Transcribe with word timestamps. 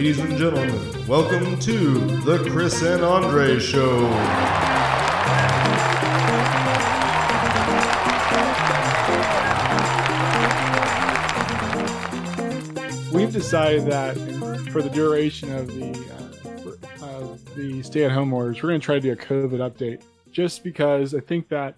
Ladies 0.00 0.18
and 0.18 0.38
gentlemen, 0.38 1.06
welcome 1.06 1.58
to 1.58 1.98
the 2.22 2.38
Chris 2.50 2.80
and 2.80 3.04
Andre 3.04 3.58
Show. 3.58 3.98
We've 13.12 13.30
decided 13.30 13.84
that 13.88 14.16
for 14.72 14.80
the 14.80 14.88
duration 14.88 15.54
of 15.54 15.66
the 15.66 15.92
uh, 17.02 17.04
of 17.04 17.54
the 17.54 17.82
stay-at-home 17.82 18.32
orders, 18.32 18.62
we're 18.62 18.70
going 18.70 18.80
to 18.80 18.84
try 18.86 18.94
to 18.94 19.00
do 19.02 19.12
a 19.12 19.16
COVID 19.16 19.58
update, 19.58 20.00
just 20.32 20.64
because 20.64 21.14
I 21.14 21.20
think 21.20 21.50
that 21.50 21.74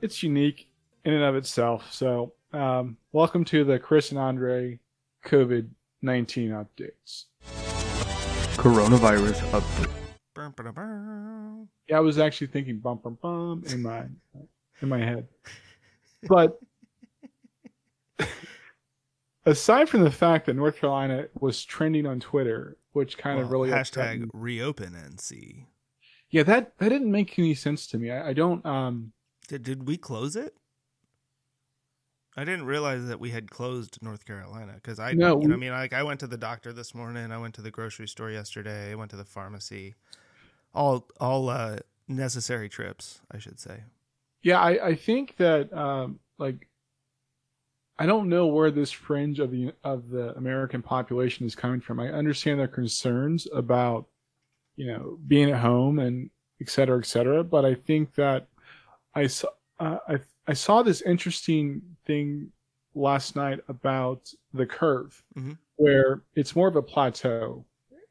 it's 0.00 0.22
unique 0.22 0.70
in 1.04 1.12
and 1.12 1.22
of 1.22 1.36
itself. 1.36 1.92
So, 1.92 2.32
um, 2.54 2.96
welcome 3.12 3.44
to 3.44 3.62
the 3.62 3.78
Chris 3.78 4.08
and 4.08 4.18
Andre 4.18 4.78
COVID 5.26 5.68
nineteen 6.02 6.50
updates. 6.50 7.24
Coronavirus 8.56 9.38
update. 9.50 9.90
Bum, 10.34 10.52
ba-da, 10.56 10.72
bum. 10.72 11.68
Yeah, 11.88 11.98
I 11.98 12.00
was 12.00 12.18
actually 12.18 12.48
thinking 12.48 12.78
bum 12.78 12.98
bum 13.02 13.18
bum 13.20 13.62
in 13.70 13.82
my 13.82 14.04
in 14.80 14.88
my 14.88 14.98
head, 14.98 15.26
but 16.28 16.58
aside 19.46 19.88
from 19.88 20.02
the 20.02 20.10
fact 20.10 20.46
that 20.46 20.54
North 20.56 20.76
Carolina 20.78 21.26
was 21.40 21.64
trending 21.64 22.06
on 22.06 22.20
Twitter, 22.20 22.76
which 22.92 23.16
kind 23.18 23.40
of 23.40 23.50
really 23.50 23.72
upset 23.72 24.18
me. 24.18 24.26
hashtag 24.26 24.30
reopen 24.32 24.92
NC. 24.92 25.64
yeah 26.30 26.42
that 26.42 26.76
that 26.78 26.88
didn't 26.88 27.10
make 27.10 27.38
any 27.38 27.54
sense 27.54 27.86
to 27.88 27.98
me. 27.98 28.10
I, 28.10 28.30
I 28.30 28.32
don't 28.32 28.64
um 28.66 29.12
Did 29.48 29.62
did 29.62 29.86
we 29.86 29.96
close 29.96 30.36
it? 30.36 30.54
I 32.36 32.44
didn't 32.44 32.66
realize 32.66 33.06
that 33.06 33.18
we 33.18 33.30
had 33.30 33.50
closed 33.50 33.98
North 34.02 34.24
Carolina 34.26 34.74
because 34.74 34.98
I, 34.98 35.12
No, 35.14 35.40
you 35.40 35.48
know, 35.48 35.54
I 35.54 35.56
mean, 35.58 35.70
like 35.70 35.92
I 35.92 36.02
went 36.02 36.20
to 36.20 36.26
the 36.26 36.36
doctor 36.36 36.72
this 36.72 36.94
morning. 36.94 37.32
I 37.32 37.38
went 37.38 37.54
to 37.54 37.62
the 37.62 37.70
grocery 37.70 38.08
store 38.08 38.30
yesterday. 38.30 38.92
I 38.92 38.94
went 38.94 39.10
to 39.12 39.16
the 39.16 39.24
pharmacy. 39.24 39.94
All 40.74 41.08
all 41.18 41.48
uh, 41.48 41.78
necessary 42.08 42.68
trips, 42.68 43.20
I 43.30 43.38
should 43.38 43.58
say. 43.58 43.84
yeah 44.42 44.60
I 44.60 44.88
I 44.88 44.94
think 44.94 45.36
that 45.36 45.72
um 45.72 46.20
like 46.38 46.68
I 47.98 48.04
don't 48.06 48.28
know 48.28 48.46
where 48.48 48.70
this 48.70 48.92
fringe 48.92 49.40
of 49.40 49.50
the 49.50 49.72
of 49.82 50.10
the 50.10 50.36
American 50.36 50.82
population 50.82 51.46
is 51.46 51.54
coming 51.54 51.80
from. 51.80 51.98
I 51.98 52.08
understand 52.08 52.60
their 52.60 52.68
concerns 52.68 53.46
about 53.54 54.06
you 54.76 54.86
know 54.86 55.18
being 55.26 55.50
at 55.50 55.60
home 55.60 55.98
and 55.98 56.30
et 56.60 56.68
cetera, 56.68 56.98
et 56.98 57.06
cetera. 57.06 57.42
But 57.42 57.64
I 57.64 57.74
think 57.74 58.14
that 58.16 58.48
I 59.14 59.26
saw 59.28 59.48
uh, 59.80 59.98
I 60.08 60.18
I 60.46 60.52
saw 60.52 60.82
this 60.82 61.00
interesting 61.02 61.95
thing 62.06 62.50
last 62.94 63.36
night 63.36 63.60
about 63.68 64.32
the 64.54 64.64
curve, 64.66 65.22
Mhm. 65.36 65.58
where 65.76 66.22
it's 66.34 66.56
more 66.56 66.68
of 66.68 66.76
a 66.76 66.82
plateau. 66.82 67.66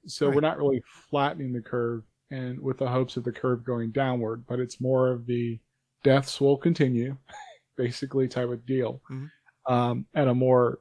So 0.06 0.30
we're 0.30 0.42
not 0.42 0.58
really 0.58 0.84
flattening 1.10 1.52
the 1.54 1.62
curve, 1.62 2.04
and 2.30 2.60
with 2.60 2.78
the 2.78 2.88
hopes 2.88 3.18
of 3.18 3.24
the 3.24 3.32
curve 3.32 3.64
going 3.64 3.92
downward, 3.92 4.46
but 4.46 4.60
it's 4.60 4.80
more 4.80 5.10
of 5.12 5.26
the 5.26 5.60
deaths 6.04 6.40
will 6.40 6.58
continue, 6.58 7.18
basically 7.78 8.28
type 8.28 8.50
of 8.50 8.66
deal, 8.66 9.02
Mhm. 9.10 9.32
um, 9.68 10.06
at 10.14 10.28
a 10.28 10.34
more 10.36 10.80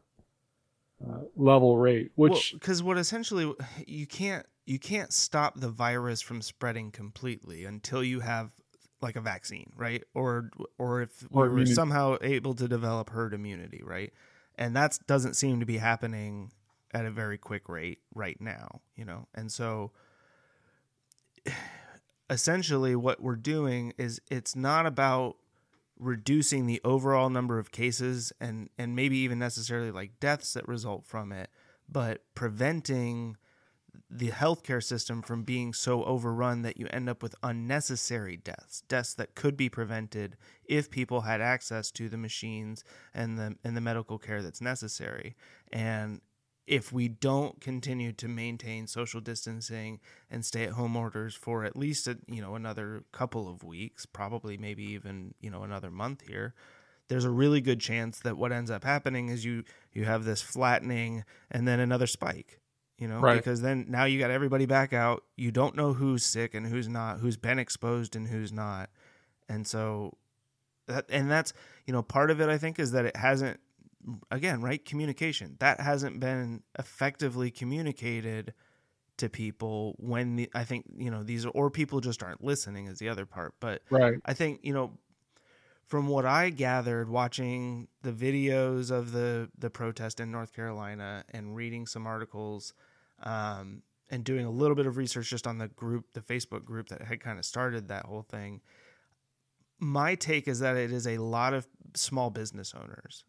uh, 1.05 1.23
level 1.37 1.77
rate. 1.79 2.13
Which 2.15 2.53
because 2.55 2.83
what 2.83 2.97
essentially 2.99 3.53
you 3.87 4.07
can't 4.07 4.47
you 4.67 4.79
can't 4.79 5.13
stop 5.13 5.61
the 5.61 5.69
virus 5.71 6.23
from 6.23 6.41
spreading 6.41 6.91
completely 6.91 7.65
until 7.65 8.03
you 8.03 8.21
have 8.21 8.53
like 9.05 9.17
a 9.17 9.23
vaccine, 9.23 9.73
right? 9.77 10.05
Or 10.15 10.51
or 10.79 11.03
if 11.03 11.25
we 11.31 11.45
Or 11.45 11.49
were 11.49 11.61
immunity. 11.61 11.75
somehow 11.75 12.19
able 12.23 12.55
to 12.57 12.69
develop 12.69 13.11
herd 13.11 13.35
immunity, 13.35 13.83
right? 13.85 14.13
And 14.57 14.77
that 14.77 14.99
doesn't 15.07 15.35
seem 15.37 15.61
to 15.61 15.67
be 15.67 15.79
happening 15.79 16.53
at 16.95 17.07
a 17.07 17.13
very 17.13 17.39
quick 17.39 17.69
rate 17.69 18.01
right 18.15 18.41
now, 18.41 18.83
you 18.97 19.05
know. 19.05 19.29
And 19.35 19.53
so 19.53 19.93
essentially 22.31 22.97
what 22.97 23.23
we're 23.23 23.37
doing 23.37 23.93
is 23.99 24.21
it's 24.31 24.57
not 24.57 24.87
about 24.87 25.37
reducing 25.99 26.67
the 26.67 26.81
overall 26.85 27.31
number 27.31 27.59
of 27.59 27.73
cases 27.73 28.33
and 28.41 28.69
and 28.79 28.97
maybe 28.97 29.19
even 29.19 29.39
necessarily 29.39 29.91
like 29.93 30.19
deaths 30.21 30.55
that 30.55 30.67
result 30.69 31.07
from 31.07 31.33
it 31.33 31.51
but 31.89 32.23
preventing 32.35 33.37
the 34.17 34.31
healthcare 34.31 34.83
system 34.83 35.23
from 35.23 35.43
being 35.43 35.75
so 35.75 36.05
overrun 36.05 36.63
that 36.63 36.77
you 36.77 36.87
end 36.91 37.09
up 37.09 37.21
with 37.21 37.35
unnecessary 37.43 38.37
deaths 38.37 38.85
deaths 38.87 39.13
that 39.13 39.35
could 39.35 39.57
be 39.57 39.69
prevented 39.69 40.37
if 40.65 40.89
people 40.89 41.23
had 41.23 41.41
access 41.41 41.91
to 41.91 42.09
the 42.09 42.17
machines 42.17 42.85
and 43.13 43.37
the 43.37 43.57
and 43.65 43.77
the 43.77 43.81
medical 43.81 44.17
care 44.19 44.41
that's 44.41 44.61
necessary. 44.61 45.35
And 45.73 46.21
if 46.67 46.93
we 46.93 47.09
don't 47.09 47.61
continue 47.61 48.13
to 48.13 48.29
maintain 48.29 48.87
social 48.87 49.21
distancing 49.21 49.99
and 50.31 50.45
stay 50.45 50.63
at 50.63 50.71
home 50.71 50.97
orders 50.97 51.35
for 51.35 51.65
at 51.65 51.77
least 51.77 52.07
a, 52.07 52.17
you 52.29 52.41
know 52.41 52.55
another 52.55 53.03
couple 53.11 53.49
of 53.49 53.65
weeks 53.65 54.07
probably 54.07 54.57
maybe 54.57 54.85
even 54.85 55.35
you 55.41 55.51
know 55.51 55.65
another 55.65 55.91
month 55.91 56.23
here 56.29 56.55
there's 57.09 57.25
a 57.25 57.31
really 57.31 57.61
good 57.61 57.81
chance 57.81 58.21
that 58.21 58.39
what 58.39 58.53
ends 58.53 58.71
up 58.71 58.85
happening 58.85 59.29
is 59.29 59.45
you 59.45 59.63
you 59.93 60.05
have 60.05 60.25
this 60.25 60.41
flattening 60.41 61.25
and 61.51 61.69
then 61.69 61.81
another 61.81 62.07
spike 62.07 62.61
you 63.05 63.11
know 63.11 63.21
Right. 63.21 63.37
because 63.37 63.61
then 63.61 63.85
now 63.91 64.05
you 64.07 64.19
got 64.19 64.31
everybody 64.31 64.65
back 64.65 64.95
out. 64.95 65.25
You 65.37 65.51
don't 65.51 65.77
know 65.77 65.93
who's 65.93 66.25
sick 66.25 66.55
and 66.55 66.67
who's 66.67 66.89
not 66.89 67.19
who's 67.19 67.37
been 67.37 67.59
exposed 67.59 68.17
and 68.17 68.27
who's 68.27 68.51
not. 68.51 68.89
And 69.47 69.67
so 69.67 70.17
that 70.87 71.05
and 71.11 71.31
that's 71.31 71.53
you 71.85 71.93
know 71.93 72.03
part 72.03 72.31
of 72.31 72.41
it 72.41 72.49
i 72.49 72.57
think 72.57 72.79
is 72.79 72.93
that 72.93 73.05
it 73.05 73.15
hasn't 73.15 73.61
again 74.31 74.63
right 74.63 74.83
communication. 74.87 75.57
That 75.59 75.81
hasn't 75.81 76.19
been 76.19 76.63
effectively 76.79 77.51
communicated 77.51 78.55
to 79.19 79.29
people 79.29 79.95
when 79.99 80.37
the, 80.37 80.51
i 80.55 80.65
think 80.65 80.87
you 80.97 81.11
know 81.11 81.23
these 81.23 81.45
or 81.45 81.71
people 81.71 82.01
just 82.01 82.23
aren't 82.23 82.43
listening 82.43 82.87
is 82.87 82.99
the 82.99 83.11
other 83.11 83.27
part. 83.27 83.53
But 83.61 83.83
right, 83.91 84.15
I 84.25 84.33
think 84.33 84.61
you 84.63 84.73
know 84.73 84.93
from 85.87 86.09
what 86.09 86.25
I 86.25 86.49
gathered 86.49 87.11
watching 87.11 87.89
the 88.01 88.13
videos 88.13 88.91
of 88.91 89.13
the 89.13 89.51
the 89.59 89.69
protest 89.69 90.21
in 90.21 90.31
North 90.31 90.55
Carolina 90.55 91.25
and 91.35 91.55
reading 91.55 91.87
some 91.87 92.07
articles 92.07 92.73
um, 93.25 93.83
and 94.11 94.23
doing 94.23 94.47
a 94.47 94.51
little 94.51 94.77
bit 94.77 94.87
of 94.87 94.97
research 94.97 95.31
just 95.31 95.47
on 95.47 95.59
the 95.59 95.69
group, 95.69 96.13
the 96.13 96.21
Facebook 96.21 96.65
group 96.65 96.89
that 96.91 97.03
had 97.03 97.21
kind 97.21 97.39
of 97.39 97.45
started 97.45 97.89
that 97.89 98.07
whole 98.07 98.23
thing. 98.23 98.61
My 99.81 100.15
take 100.15 100.47
is 100.47 100.61
that 100.61 100.77
it 100.77 100.93
is 100.93 101.07
a 101.07 101.19
lot 101.19 101.53
of 101.53 101.67
small 101.95 102.31
business 102.31 102.75
owners 102.75 103.25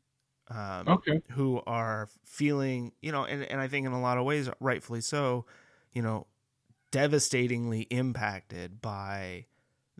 um, 0.49 0.87
okay, 0.87 1.21
who 1.31 1.61
are 1.65 2.07
feeling, 2.23 2.91
you 3.01 3.11
know, 3.11 3.25
and, 3.25 3.43
and 3.43 3.59
I 3.59 3.67
think 3.67 3.87
in 3.87 3.93
a 3.93 4.01
lot 4.01 4.17
of 4.17 4.25
ways, 4.25 4.49
rightfully 4.59 5.01
so, 5.01 5.45
you 5.91 6.01
know, 6.01 6.27
devastatingly 6.91 7.81
impacted 7.89 8.81
by 8.81 9.45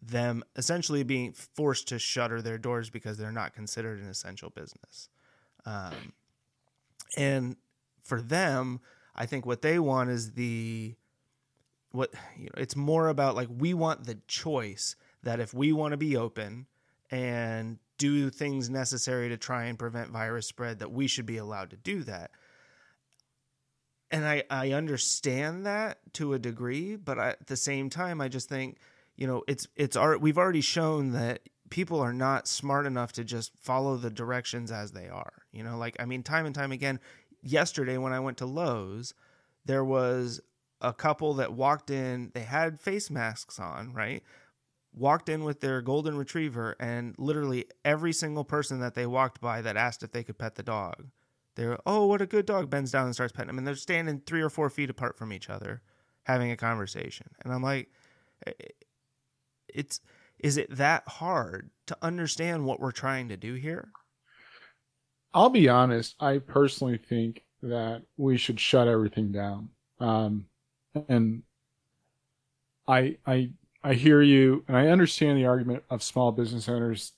them 0.01 0.43
essentially 0.55 1.03
being 1.03 1.33
forced 1.33 1.87
to 1.87 1.97
shutter 1.97 2.41
their 2.41 2.57
doors 2.57 2.89
because 2.89 3.17
they're 3.17 3.31
not 3.31 3.53
considered 3.53 3.99
an 3.99 4.07
essential 4.07 4.51
business. 4.51 5.09
Um, 5.65 6.13
and 7.17 7.55
for 8.03 8.21
them, 8.21 8.81
I 9.15 9.25
think 9.25 9.45
what 9.45 9.61
they 9.61 9.79
want 9.79 10.09
is 10.09 10.33
the 10.33 10.95
what 11.91 12.13
you 12.37 12.45
know, 12.45 12.51
it's 12.57 12.75
more 12.75 13.07
about 13.07 13.35
like 13.35 13.47
we 13.49 13.73
want 13.73 14.05
the 14.05 14.19
choice 14.27 14.95
that 15.23 15.39
if 15.39 15.53
we 15.53 15.71
want 15.71 15.93
to 15.93 15.97
be 15.97 16.15
open 16.17 16.67
and 17.09 17.79
do 17.97 18.29
things 18.29 18.69
necessary 18.69 19.29
to 19.29 19.37
try 19.37 19.65
and 19.65 19.79
prevent 19.79 20.09
virus 20.09 20.47
spread 20.47 20.79
that 20.79 20.91
we 20.91 21.07
should 21.07 21.25
be 21.25 21.37
allowed 21.37 21.69
to 21.69 21.77
do 21.77 22.03
that. 22.03 22.31
And 24.11 24.25
i 24.25 24.43
i 24.49 24.71
understand 24.71 25.65
that 25.65 25.97
to 26.13 26.33
a 26.33 26.39
degree 26.39 26.95
but 26.95 27.17
I, 27.17 27.29
at 27.29 27.47
the 27.47 27.57
same 27.57 27.89
time 27.89 28.21
i 28.21 28.27
just 28.27 28.47
think 28.47 28.77
you 29.15 29.25
know 29.25 29.43
it's 29.47 29.67
it's 29.75 29.95
our, 29.95 30.17
we've 30.17 30.37
already 30.37 30.61
shown 30.61 31.11
that 31.13 31.41
people 31.69 31.99
are 31.99 32.13
not 32.13 32.47
smart 32.47 32.85
enough 32.85 33.13
to 33.13 33.23
just 33.23 33.57
follow 33.57 33.97
the 33.97 34.11
directions 34.11 34.71
as 34.71 34.91
they 34.91 35.09
are 35.09 35.33
you 35.51 35.63
know? 35.63 35.77
Like 35.77 35.95
i 35.99 36.05
mean 36.05 36.21
time 36.21 36.45
and 36.45 36.53
time 36.53 36.71
again 36.71 36.99
yesterday 37.45 37.97
when 37.97 38.11
i 38.11 38.19
went 38.19 38.37
to 38.37 38.45
lowes 38.45 39.13
there 39.65 39.85
was 39.85 40.41
a 40.81 40.93
couple 40.93 41.33
that 41.35 41.53
walked 41.53 41.89
in 41.89 42.31
they 42.33 42.41
had 42.41 42.79
face 42.79 43.09
masks 43.09 43.59
on 43.59 43.93
right? 43.93 44.23
Walked 44.93 45.27
in 45.27 45.43
with 45.43 45.59
their 45.59 45.81
golden 45.81 46.17
retriever 46.17 46.75
and 46.79 47.15
literally 47.17 47.65
every 47.83 48.13
single 48.13 48.45
person 48.45 48.79
that 48.79 48.95
they 48.95 49.05
walked 49.05 49.41
by 49.41 49.61
that 49.61 49.75
asked 49.75 50.03
if 50.03 50.11
they 50.11 50.23
could 50.23 50.37
pet 50.37 50.55
the 50.55 50.63
dog. 50.63 51.07
They're 51.55 51.79
oh 51.85 52.05
what 52.05 52.21
a 52.21 52.25
good 52.25 52.45
dog 52.45 52.69
bends 52.69 52.91
down 52.91 53.05
and 53.05 53.13
starts 53.13 53.33
petting 53.33 53.49
him 53.49 53.57
and 53.57 53.67
they're 53.67 53.75
standing 53.75 54.21
three 54.25 54.41
or 54.41 54.49
four 54.49 54.69
feet 54.69 54.89
apart 54.89 55.17
from 55.17 55.33
each 55.33 55.49
other 55.49 55.81
having 56.23 56.51
a 56.51 56.57
conversation. 56.57 57.27
And 57.43 57.53
i'm 57.53 57.63
like 57.63 57.89
it's 59.67 60.01
is 60.39 60.57
it 60.57 60.69
that 60.75 61.07
hard 61.07 61.71
to 61.87 61.97
understand 62.01 62.65
what 62.65 62.79
we're 62.79 62.91
trying 62.91 63.29
to 63.29 63.37
do 63.37 63.53
here 63.53 63.89
I'll 65.35 65.49
be 65.49 65.67
honest. 65.67 66.15
I 66.19 66.39
personally 66.39 66.97
think 66.97 67.43
that 67.61 68.03
we 68.17 68.37
should 68.37 68.59
shut 68.59 68.87
everything 68.87 69.33
down. 69.33 69.69
Um, 69.99 70.45
and 71.09 71.43
I, 72.87 73.17
I, 73.27 73.49
I 73.83 73.93
hear 73.93 74.21
you, 74.21 74.63
and 74.67 74.77
I 74.77 74.87
understand 74.87 75.37
the 75.37 75.45
argument 75.45 75.83
of 75.89 76.01
small 76.01 76.31
business 76.31 76.69
owners. 76.69 77.11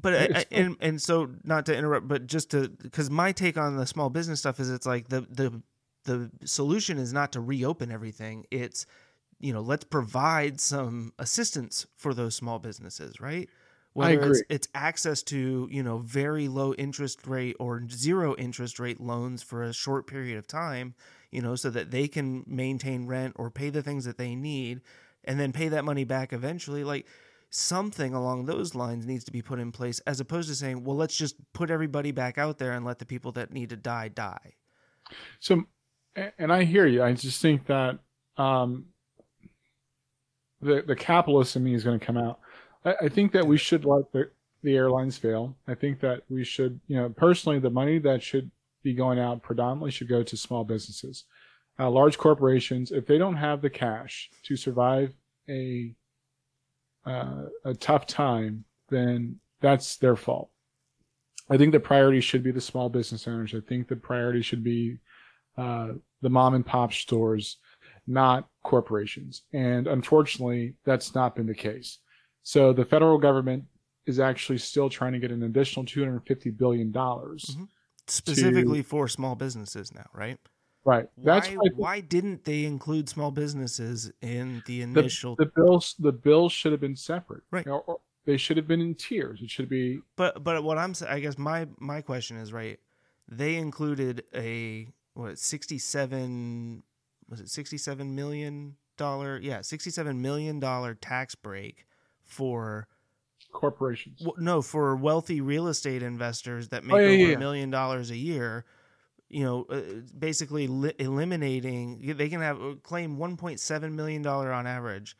but 0.00 0.14
I, 0.14 0.28
I, 0.40 0.44
and 0.50 0.76
and 0.80 1.00
so 1.00 1.30
not 1.44 1.66
to 1.66 1.76
interrupt 1.76 2.08
but 2.08 2.26
just 2.26 2.50
to 2.50 2.68
because 2.68 3.08
my 3.10 3.32
take 3.32 3.56
on 3.56 3.76
the 3.76 3.86
small 3.86 4.10
business 4.10 4.40
stuff 4.40 4.60
is 4.60 4.70
it's 4.70 4.86
like 4.86 5.08
the 5.08 5.22
the 5.30 5.62
the 6.04 6.30
solution 6.44 6.98
is 6.98 7.12
not 7.12 7.32
to 7.32 7.40
reopen 7.40 7.90
everything. 7.90 8.46
It's 8.50 8.86
you 9.38 9.52
know, 9.52 9.60
let's 9.60 9.84
provide 9.84 10.60
some 10.60 11.12
assistance 11.18 11.86
for 11.96 12.12
those 12.12 12.34
small 12.34 12.58
businesses, 12.58 13.20
right? 13.20 13.48
Whether 13.92 14.10
I 14.10 14.14
agree. 14.14 14.30
It's, 14.30 14.42
it's 14.48 14.68
access 14.74 15.22
to, 15.24 15.68
you 15.70 15.82
know, 15.82 15.98
very 15.98 16.48
low 16.48 16.74
interest 16.74 17.26
rate 17.26 17.56
or 17.58 17.82
zero 17.88 18.36
interest 18.36 18.78
rate 18.78 19.00
loans 19.00 19.42
for 19.42 19.62
a 19.62 19.72
short 19.72 20.06
period 20.06 20.38
of 20.38 20.46
time, 20.46 20.94
you 21.30 21.42
know, 21.42 21.56
so 21.56 21.70
that 21.70 21.90
they 21.90 22.06
can 22.06 22.44
maintain 22.46 23.06
rent 23.06 23.34
or 23.36 23.50
pay 23.50 23.70
the 23.70 23.82
things 23.82 24.04
that 24.04 24.18
they 24.18 24.34
need 24.34 24.80
and 25.24 25.40
then 25.40 25.52
pay 25.52 25.68
that 25.68 25.84
money 25.84 26.04
back 26.04 26.32
eventually. 26.32 26.84
Like 26.84 27.06
something 27.50 28.14
along 28.14 28.46
those 28.46 28.74
lines 28.74 29.06
needs 29.06 29.24
to 29.24 29.32
be 29.32 29.42
put 29.42 29.58
in 29.58 29.72
place 29.72 29.98
as 30.00 30.20
opposed 30.20 30.48
to 30.48 30.54
saying, 30.54 30.84
well, 30.84 30.96
let's 30.96 31.16
just 31.16 31.34
put 31.52 31.70
everybody 31.70 32.12
back 32.12 32.38
out 32.38 32.58
there 32.58 32.72
and 32.72 32.84
let 32.84 32.98
the 33.00 33.06
people 33.06 33.32
that 33.32 33.52
need 33.52 33.70
to 33.70 33.76
die 33.76 34.08
die. 34.08 34.54
So, 35.40 35.64
and 36.38 36.52
I 36.52 36.64
hear 36.64 36.86
you. 36.86 37.02
I 37.02 37.12
just 37.12 37.42
think 37.42 37.66
that 37.66 37.98
um, 38.36 38.86
the 40.60 40.82
the 40.86 40.96
capitalist 40.96 41.56
in 41.56 41.64
me 41.64 41.74
is 41.74 41.84
going 41.84 41.98
to 41.98 42.04
come 42.04 42.16
out. 42.16 42.39
I, 42.84 42.94
I 43.02 43.08
think 43.08 43.32
that 43.32 43.46
we 43.46 43.56
should 43.56 43.84
let 43.84 44.12
the, 44.12 44.30
the 44.62 44.76
airlines 44.76 45.18
fail. 45.18 45.56
I 45.66 45.74
think 45.74 46.00
that 46.00 46.22
we 46.28 46.44
should, 46.44 46.80
you 46.86 46.96
know, 46.96 47.08
personally, 47.08 47.58
the 47.58 47.70
money 47.70 47.98
that 47.98 48.22
should 48.22 48.50
be 48.82 48.94
going 48.94 49.18
out 49.18 49.42
predominantly 49.42 49.90
should 49.90 50.08
go 50.08 50.22
to 50.22 50.36
small 50.36 50.64
businesses. 50.64 51.24
Uh, 51.78 51.90
large 51.90 52.18
corporations, 52.18 52.92
if 52.92 53.06
they 53.06 53.18
don't 53.18 53.36
have 53.36 53.62
the 53.62 53.70
cash 53.70 54.30
to 54.44 54.56
survive 54.56 55.14
a 55.48 55.94
uh, 57.06 57.44
a 57.64 57.74
tough 57.74 58.06
time, 58.06 58.64
then 58.90 59.40
that's 59.60 59.96
their 59.96 60.16
fault. 60.16 60.50
I 61.48 61.56
think 61.56 61.72
the 61.72 61.80
priority 61.80 62.20
should 62.20 62.42
be 62.42 62.52
the 62.52 62.60
small 62.60 62.88
business 62.90 63.26
owners. 63.26 63.54
I 63.54 63.60
think 63.66 63.88
the 63.88 63.96
priority 63.96 64.42
should 64.42 64.62
be 64.62 64.98
uh, 65.56 65.92
the 66.20 66.28
mom 66.28 66.54
and 66.54 66.64
pop 66.64 66.92
stores, 66.92 67.56
not 68.06 68.48
corporations. 68.62 69.42
And 69.52 69.86
unfortunately, 69.86 70.74
that's 70.84 71.14
not 71.14 71.34
been 71.34 71.46
the 71.46 71.54
case. 71.54 71.98
So 72.42 72.72
the 72.72 72.84
federal 72.84 73.18
government 73.18 73.64
is 74.06 74.18
actually 74.18 74.58
still 74.58 74.88
trying 74.88 75.12
to 75.12 75.18
get 75.18 75.30
an 75.30 75.42
additional 75.42 75.84
$250 75.84 76.56
billion. 76.56 76.92
Mm-hmm. 76.92 77.64
Specifically 78.06 78.82
to, 78.82 78.88
for 78.88 79.08
small 79.08 79.36
businesses 79.36 79.94
now, 79.94 80.06
right? 80.12 80.38
Right. 80.84 81.06
That's 81.18 81.48
why, 81.48 81.68
why 81.76 82.00
didn't 82.00 82.44
they 82.44 82.64
include 82.64 83.08
small 83.08 83.30
businesses 83.30 84.10
in 84.22 84.62
the 84.66 84.82
initial 84.82 85.36
the, 85.36 85.44
the 85.44 85.52
bills 85.54 85.94
the 85.98 86.12
bills 86.12 86.52
should 86.52 86.72
have 86.72 86.80
been 86.80 86.96
separate. 86.96 87.42
Right. 87.50 87.66
Or, 87.66 87.82
or 87.82 88.00
they 88.24 88.36
should 88.36 88.56
have 88.56 88.66
been 88.66 88.80
in 88.80 88.94
tiers. 88.94 89.40
It 89.42 89.50
should 89.50 89.68
be 89.68 90.00
But 90.16 90.42
but 90.42 90.64
what 90.64 90.78
I'm 90.78 90.94
saying, 90.94 91.12
I 91.12 91.20
guess 91.20 91.36
my 91.36 91.68
my 91.78 92.00
question 92.00 92.38
is 92.38 92.52
right. 92.52 92.80
They 93.28 93.56
included 93.56 94.24
a 94.34 94.88
what 95.14 95.38
67 95.38 96.82
was 97.28 97.40
it 97.40 97.48
67 97.50 98.14
million 98.14 98.76
dollar 98.96 99.38
yeah 99.38 99.60
67 99.60 100.20
million 100.20 100.60
dollar 100.60 100.94
tax 100.94 101.34
break 101.34 101.86
for 102.30 102.86
corporations. 103.52 104.20
w- 104.20 104.42
no 104.42 104.62
for 104.62 104.94
wealthy 104.96 105.40
real 105.40 105.66
estate 105.68 106.02
investors 106.02 106.68
that 106.68 106.84
make 106.84 106.94
Oh, 106.94 106.98
yeah, 106.98 107.06
over 107.06 107.14
a 107.14 107.32
yeah. 107.32 107.36
million 107.38 107.70
dollars 107.70 108.10
a 108.10 108.16
year 108.16 108.64
you 109.28 109.44
know 109.44 109.64
uh, 109.70 109.80
basically 110.18 110.66
li- 110.68 110.92
eliminating 110.98 112.14
they 112.16 112.28
can 112.28 112.40
have 112.40 112.60
uh, 112.62 112.74
claim 112.82 113.16
1.7 113.18 113.92
million 113.92 114.22
dollar 114.22 114.52
on 114.52 114.66
average 114.66 115.16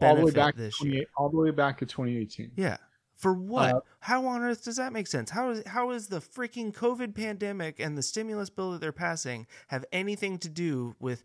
all 0.00 0.16
the 0.16 0.24
way 0.24 0.30
back 0.32 0.54
to 0.54 0.60
this 0.60 0.82
year. 0.82 1.04
all 1.16 1.28
the 1.30 1.36
way 1.36 1.50
back 1.50 1.78
to 1.78 1.86
2018. 1.86 2.52
yeah. 2.56 2.76
For 3.16 3.32
what? 3.32 3.74
Uh, 3.76 3.80
how 4.00 4.26
on 4.26 4.42
earth 4.42 4.62
does 4.64 4.76
that 4.76 4.92
make 4.92 5.06
sense? 5.06 5.30
How 5.30 5.48
is 5.48 5.62
how 5.66 5.90
is 5.92 6.08
the 6.08 6.20
freaking 6.20 6.70
covid 6.74 7.14
pandemic 7.14 7.80
and 7.80 7.96
the 7.96 8.02
stimulus 8.02 8.50
bill 8.50 8.72
that 8.72 8.82
they're 8.82 8.92
passing 8.92 9.46
have 9.68 9.86
anything 9.90 10.36
to 10.40 10.50
do 10.50 10.94
with 11.00 11.22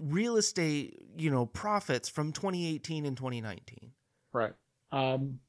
real 0.00 0.36
estate 0.36 0.98
you 1.16 1.30
know 1.30 1.46
profits 1.46 2.08
from 2.08 2.32
2018 2.32 3.06
and 3.06 3.16
2019 3.16 3.92
Right. 4.32 4.52
Um 4.92 5.40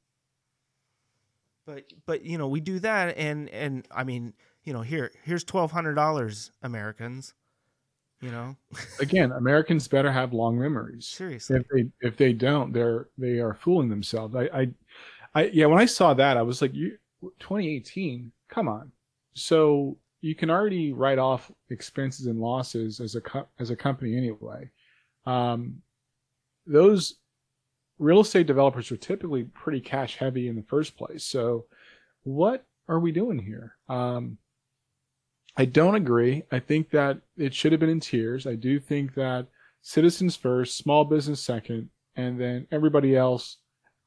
but 1.66 1.84
but 2.06 2.24
you 2.24 2.38
know 2.38 2.48
we 2.48 2.60
do 2.60 2.78
that 2.80 3.16
and 3.16 3.48
and 3.50 3.86
i 3.94 4.02
mean 4.02 4.32
you 4.64 4.72
know 4.72 4.80
here 4.82 5.12
here's 5.22 5.44
$1200 5.44 6.50
americans 6.62 7.34
you 8.20 8.30
know 8.30 8.56
again, 9.00 9.32
Americans 9.32 9.88
better 9.88 10.10
have 10.10 10.32
long 10.32 10.58
memories. 10.58 11.06
seriously 11.06 11.56
If 11.56 11.68
they 11.68 12.06
if 12.06 12.16
they 12.16 12.32
don't, 12.32 12.72
they're 12.72 13.08
they 13.18 13.40
are 13.40 13.52
fooling 13.52 13.88
themselves. 13.90 14.34
I 14.36 14.44
I, 14.44 14.68
I 15.34 15.44
yeah, 15.46 15.66
when 15.66 15.80
I 15.80 15.86
saw 15.86 16.14
that, 16.14 16.36
I 16.36 16.42
was 16.42 16.62
like, 16.62 16.72
you 16.72 16.96
2018, 17.40 18.30
come 18.48 18.68
on. 18.68 18.92
So 19.34 19.98
you 20.20 20.36
can 20.36 20.50
already 20.50 20.92
write 20.92 21.18
off 21.18 21.50
expenses 21.70 22.26
and 22.26 22.38
losses 22.40 23.00
as 23.00 23.16
a 23.16 23.20
co- 23.20 23.48
as 23.58 23.70
a 23.70 23.76
company 23.76 24.16
anyway. 24.16 24.70
Um, 25.26 25.82
those 26.64 27.16
real 28.02 28.20
estate 28.20 28.46
developers 28.46 28.90
are 28.90 28.96
typically 28.96 29.44
pretty 29.44 29.80
cash 29.80 30.16
heavy 30.16 30.48
in 30.48 30.56
the 30.56 30.62
first 30.62 30.96
place. 30.96 31.24
So 31.24 31.66
what 32.24 32.66
are 32.88 32.98
we 32.98 33.12
doing 33.12 33.38
here? 33.38 33.76
Um, 33.88 34.38
I 35.56 35.66
don't 35.66 35.94
agree. 35.94 36.42
I 36.50 36.58
think 36.58 36.90
that 36.90 37.18
it 37.36 37.54
should 37.54 37.72
have 37.72 37.80
been 37.80 37.88
in 37.88 38.00
tiers. 38.00 38.46
I 38.46 38.56
do 38.56 38.80
think 38.80 39.14
that 39.14 39.46
citizens 39.82 40.34
first, 40.34 40.78
small 40.78 41.04
business 41.04 41.40
second, 41.40 41.90
and 42.16 42.40
then 42.40 42.66
everybody 42.72 43.16
else 43.16 43.58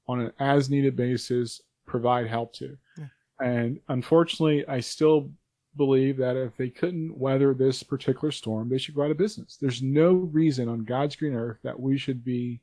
on 0.08 0.20
an 0.20 0.32
as 0.40 0.70
needed 0.70 0.96
basis 0.96 1.62
provide 1.86 2.28
help 2.28 2.54
to. 2.56 2.78
Yeah. 2.98 3.06
And 3.40 3.80
unfortunately, 3.88 4.68
I 4.68 4.80
still 4.82 5.32
believe 5.78 6.18
that 6.18 6.36
if 6.36 6.56
they 6.58 6.70
couldn't 6.70 7.18
weather 7.18 7.54
this 7.54 7.84
particular 7.84 8.32
storm, 8.32 8.70
they 8.70 8.78
should 8.78 8.96
go 8.96 9.04
out 9.04 9.12
of 9.12 9.18
business. 9.18 9.58
There's 9.60 9.82
no 9.82 10.14
reason 10.14 10.68
on 10.68 10.84
God's 10.84 11.16
green 11.16 11.34
earth 11.34 11.60
that 11.64 11.80
we 11.80 11.98
should 11.98 12.24
be 12.24 12.62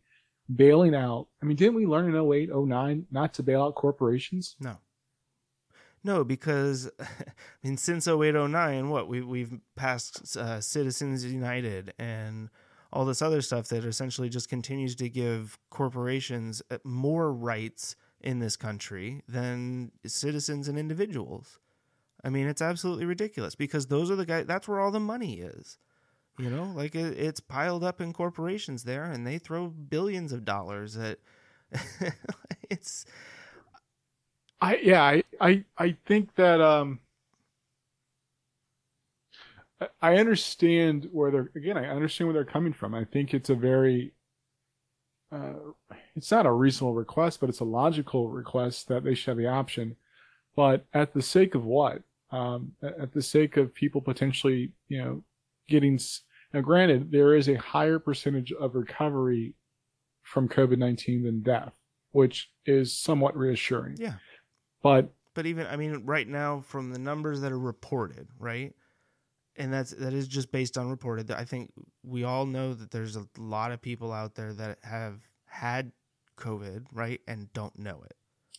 bailing 0.57 0.95
out. 0.95 1.29
I 1.43 1.47
mean, 1.47 1.57
didn't 1.57 1.75
we 1.75 1.87
learn 1.87 2.15
in 2.15 2.33
08, 2.33 2.51
09 2.55 3.07
not 3.11 3.35
to 3.35 3.43
bail 3.43 3.63
out 3.63 3.75
corporations? 3.75 4.57
no 4.61 4.79
no 6.05 6.25
because 6.25 6.91
i 7.01 7.07
mean 7.63 7.77
since 7.77 8.07
0809 8.07 8.91
what 8.91 9.09
we, 9.09 9.23
we've 9.23 9.59
passed 9.77 10.37
uh, 10.37 10.61
citizens 10.61 11.25
united 11.25 11.93
and 11.99 12.49
all 12.93 13.05
this 13.05 13.23
other 13.23 13.41
stuff 13.41 13.69
that 13.69 13.85
essentially 13.85 14.29
just 14.29 14.49
continues 14.49 14.95
to 14.97 15.09
give 15.09 15.59
corporations 15.71 16.63
uh, 16.71 16.79
more 16.85 17.33
rights 17.33 17.97
in 18.21 18.39
this 18.39 18.57
country 18.57 19.23
than 19.29 19.91
citizens 20.07 20.69
and 20.69 20.79
individuals 20.79 21.59
i 22.25 22.29
mean 22.29 22.47
it's 22.47 22.63
absolutely 22.63 23.05
ridiculous 23.05 23.55
because 23.55 23.87
those 23.87 24.11
are 24.11 24.17
the 24.17 24.27
guys 24.27 24.47
that's 24.47 24.69
where 24.69 24.81
all 24.81 24.91
the 24.91 25.01
money 25.01 25.41
is 25.41 25.79
you 26.39 26.49
know 26.51 26.65
like 26.75 26.95
it, 26.95 27.19
it's 27.19 27.41
piled 27.41 27.85
up 27.85 28.01
in 28.01 28.13
corporations 28.13 28.85
there 28.85 29.05
and 29.05 29.27
they 29.27 29.39
throw 29.39 29.69
billions 29.69 30.33
of 30.33 30.45
dollars 30.45 30.97
at 30.97 31.19
it's 32.71 33.05
I 34.61 34.77
yeah, 34.77 35.03
I 35.03 35.23
I, 35.41 35.65
I 35.77 35.97
think 36.07 36.35
that 36.37 36.61
um 36.61 37.01
I- 40.01 40.17
understand 40.17 41.09
where 41.13 41.31
they're 41.31 41.51
again, 41.55 41.77
I 41.77 41.89
understand 41.89 42.29
where 42.29 42.35
they're 42.35 42.45
coming 42.53 42.73
from. 42.73 42.95
I 42.95 43.05
think 43.05 43.35
it's 43.35 43.51
a 43.51 43.55
very 43.55 44.13
uh 45.31 45.55
it's 46.15 46.31
not 46.31 46.47
a 46.47 46.53
reasonable 46.53 46.95
request, 46.95 47.41
but 47.41 47.49
it's 47.49 47.61
a 47.61 47.65
logical 47.65 48.29
request 48.29 48.89
that 48.89 49.05
they 49.05 49.15
should 49.15 49.31
have 49.31 49.37
the 49.39 49.47
option. 49.47 49.97
But 50.57 50.87
at 50.95 51.15
the 51.15 51.23
sake 51.23 51.55
of 51.55 51.65
what? 51.65 52.03
Um 52.33 52.75
at 52.83 53.13
the 53.13 53.23
sake 53.23 53.57
of 53.59 53.75
people 53.75 54.01
potentially, 54.03 54.73
you 54.89 54.99
know, 55.05 55.25
getting 55.73 55.99
now 56.53 56.61
granted 56.61 57.11
there 57.11 57.35
is 57.35 57.49
a 57.49 57.55
higher 57.55 57.99
percentage 57.99 58.53
of 58.53 58.75
recovery 58.75 59.55
from 60.23 60.49
COVID-19 60.49 61.25
than 61.25 61.43
death, 61.43 61.73
which 62.13 62.51
is 62.67 62.95
somewhat 62.97 63.37
reassuring. 63.37 63.97
yeah 63.99 64.15
But 64.83 65.13
but 65.35 65.47
even 65.47 65.67
I 65.67 65.77
mean, 65.77 66.03
right 66.05 66.29
now 66.29 66.61
from 66.61 66.91
the 66.91 66.99
numbers 66.99 67.41
that 67.41 67.53
are 67.53 67.59
reported, 67.59 68.29
right, 68.39 68.75
and 69.57 69.73
that's 69.73 69.93
that 69.93 70.13
is 70.13 70.29
just 70.29 70.53
based 70.53 70.77
on 70.77 70.91
reported. 70.91 71.31
I 71.31 71.45
think 71.45 71.73
we 72.03 72.25
all 72.25 72.47
know 72.47 72.75
that 72.75 72.91
there's 72.91 73.17
a 73.17 73.27
lot 73.39 73.73
of 73.73 73.81
people 73.81 74.13
out 74.13 74.35
there 74.35 74.53
that 74.53 74.79
have 74.83 75.21
had 75.47 75.93
COVID, 76.37 76.87
right, 76.93 77.21
and 77.27 77.53
don't 77.53 77.79
know 77.79 78.03
it. 78.05 78.17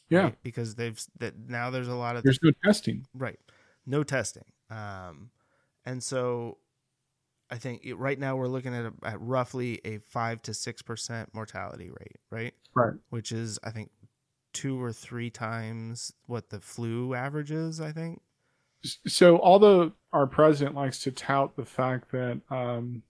yeah, 0.10 0.24
right? 0.24 0.36
because 0.41 0.75
they've 0.75 1.00
that 1.20 1.38
now 1.38 1.70
there's 1.70 1.88
a 1.88 1.96
lot 1.96 2.15
of 2.15 2.24
there's 2.24 2.39
no 2.41 2.51
testing. 2.65 3.05
right, 3.13 3.39
no 3.86 4.03
testing, 4.03 4.46
um, 4.72 5.29
and 5.86 6.01
so 6.01 6.58
I 7.53 7.57
think 7.57 7.86
it, 7.86 7.93
right 7.93 8.17
now 8.17 8.36
we're 8.36 8.48
looking 8.48 8.74
at 8.74 8.86
a, 8.86 8.93
at 9.03 9.22
roughly 9.22 9.79
a 9.86 10.00
five 10.00 10.41
to 10.41 10.53
six 10.55 10.81
percent 10.81 11.29
mortality 11.33 11.91
rate, 11.91 12.17
right, 12.31 12.53
Right. 12.74 12.93
which 13.12 13.31
is 13.31 13.60
I 13.63 13.69
think 13.69 13.91
two 14.53 14.81
or 14.81 14.91
three 14.91 15.29
times 15.29 16.12
what 16.25 16.50
the 16.50 16.60
flu 16.60 17.13
averages. 17.13 17.79
I 17.79 17.91
think. 17.91 18.22
So 19.07 19.39
although 19.39 19.91
our 20.12 20.25
president 20.27 20.75
likes 20.75 21.00
to 21.03 21.12
tout 21.12 21.55
the 21.55 21.63
fact 21.65 22.12
that 22.12 22.41
um, 22.50 23.03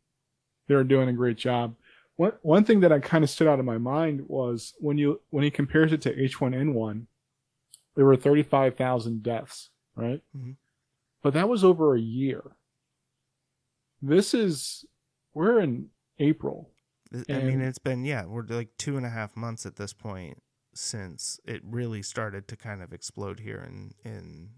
they're 0.68 0.84
doing 0.84 1.08
a 1.10 1.14
great 1.14 1.38
job, 1.38 1.76
one 2.18 2.34
one 2.42 2.66
thing 2.66 2.82
that 2.82 2.92
I 2.92 3.00
kind 3.00 3.24
of 3.24 3.30
stood 3.30 3.48
out 3.48 3.60
in 3.60 3.66
my 3.66 3.78
mind 3.78 4.26
was 4.28 4.74
when 4.80 4.98
you 4.98 5.22
when 5.30 5.44
he 5.46 5.52
compares 5.52 5.94
it 5.94 6.02
to 6.02 6.14
H1N1, 6.14 7.06
there 7.96 8.06
were 8.06 8.18
35,000 8.18 9.24
deaths, 9.24 9.70
right? 9.96 10.22
Mhm. 10.38 10.58
But 11.22 11.34
that 11.34 11.48
was 11.48 11.64
over 11.64 11.96
a 11.96 12.00
year. 12.02 12.44
This 14.04 14.34
is 14.34 14.86
we're 15.34 15.60
in 15.62 15.88
April. 16.20 16.70
I 17.30 17.40
mean, 17.40 17.62
it's 17.62 17.80
been 17.80 18.04
yeah, 18.06 18.26
we're 18.26 18.46
like 18.48 18.70
two 18.78 18.98
and 18.98 19.06
a 19.06 19.10
half 19.10 19.36
months 19.36 19.66
at 19.66 19.78
this 19.78 19.94
point 19.94 20.42
since 20.76 21.40
it 21.46 21.62
really 21.64 22.02
started 22.02 22.48
to 22.48 22.58
kind 22.58 22.82
of 22.82 22.92
explode 22.92 23.40
here 23.40 23.64
in 23.68 23.94
in 24.04 24.50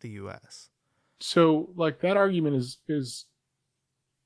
the 0.00 0.10
U.S. 0.10 0.70
So 1.20 1.70
like 1.76 2.00
that 2.00 2.16
argument 2.16 2.56
is 2.56 2.78
is 2.88 3.26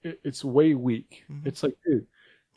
it, 0.03 0.21
it's 0.25 0.45
way 0.45 0.75
weak. 0.75 1.25
Mhm. 1.31 1.47
It's 1.47 1.63
like, 1.63 1.77
dude, 1.85 2.07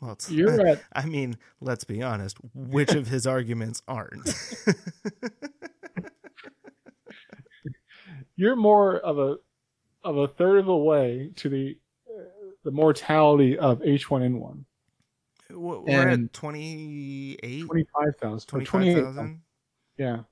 Well, 0.00 0.12
it's, 0.12 0.30
you're 0.30 0.66
at 0.68 0.82
I 0.92 1.06
mean, 1.06 1.36
let's 1.60 1.84
be 1.84 2.02
honest. 2.02 2.36
Which 2.54 2.92
of 2.94 3.08
his 3.08 3.26
arguments 3.26 3.82
aren't? 3.88 4.28
you're 8.36 8.56
more 8.56 8.98
of 8.98 9.18
a 9.18 9.36
of 10.04 10.18
a 10.18 10.28
third 10.28 10.58
of 10.58 10.66
the 10.66 10.76
way 10.76 11.32
to 11.36 11.48
the 11.48 11.78
the 12.66 12.72
mortality 12.72 13.56
of 13.56 13.78
H1N1. 13.80 14.64
We're 15.50 15.78
we're 15.78 16.08
And- 16.08 16.24
at 16.26 16.32
28, 16.32 17.64
25,000. 17.66 18.46
25,000. 18.48 19.40
Yeah. 19.96 20.22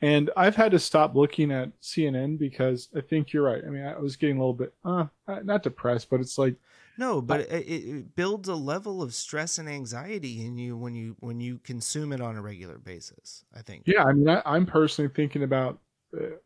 And 0.00 0.30
I've 0.36 0.56
had 0.56 0.70
to 0.72 0.78
stop 0.78 1.14
looking 1.14 1.50
at 1.52 1.78
CNN 1.80 2.38
because 2.38 2.88
I 2.96 3.00
think 3.00 3.32
you're 3.32 3.42
right. 3.42 3.62
I 3.64 3.68
mean, 3.68 3.84
I 3.84 3.98
was 3.98 4.16
getting 4.16 4.36
a 4.36 4.40
little 4.40 4.54
bit, 4.54 4.72
uh, 4.84 5.06
not 5.42 5.62
depressed, 5.64 6.08
but 6.08 6.20
it's 6.20 6.38
like, 6.38 6.54
No, 6.96 7.20
but 7.20 7.40
it, 7.40 7.50
it 7.50 7.84
it 7.96 8.16
builds 8.16 8.48
a 8.48 8.54
level 8.54 9.02
of 9.02 9.12
stress 9.12 9.58
and 9.58 9.68
anxiety 9.68 10.46
in 10.46 10.56
you 10.56 10.76
when 10.76 10.94
you 10.94 11.16
when 11.18 11.40
you 11.40 11.58
consume 11.58 12.12
it 12.12 12.20
on 12.20 12.36
a 12.36 12.42
regular 12.42 12.78
basis. 12.78 13.44
I 13.54 13.60
think. 13.62 13.82
yeah, 13.86 14.04
I 14.04 14.12
mean, 14.12 14.28
I, 14.28 14.40
I'm 14.46 14.66
personally 14.66 15.10
thinking 15.14 15.42
about, 15.42 15.80
uh, 16.16 16.36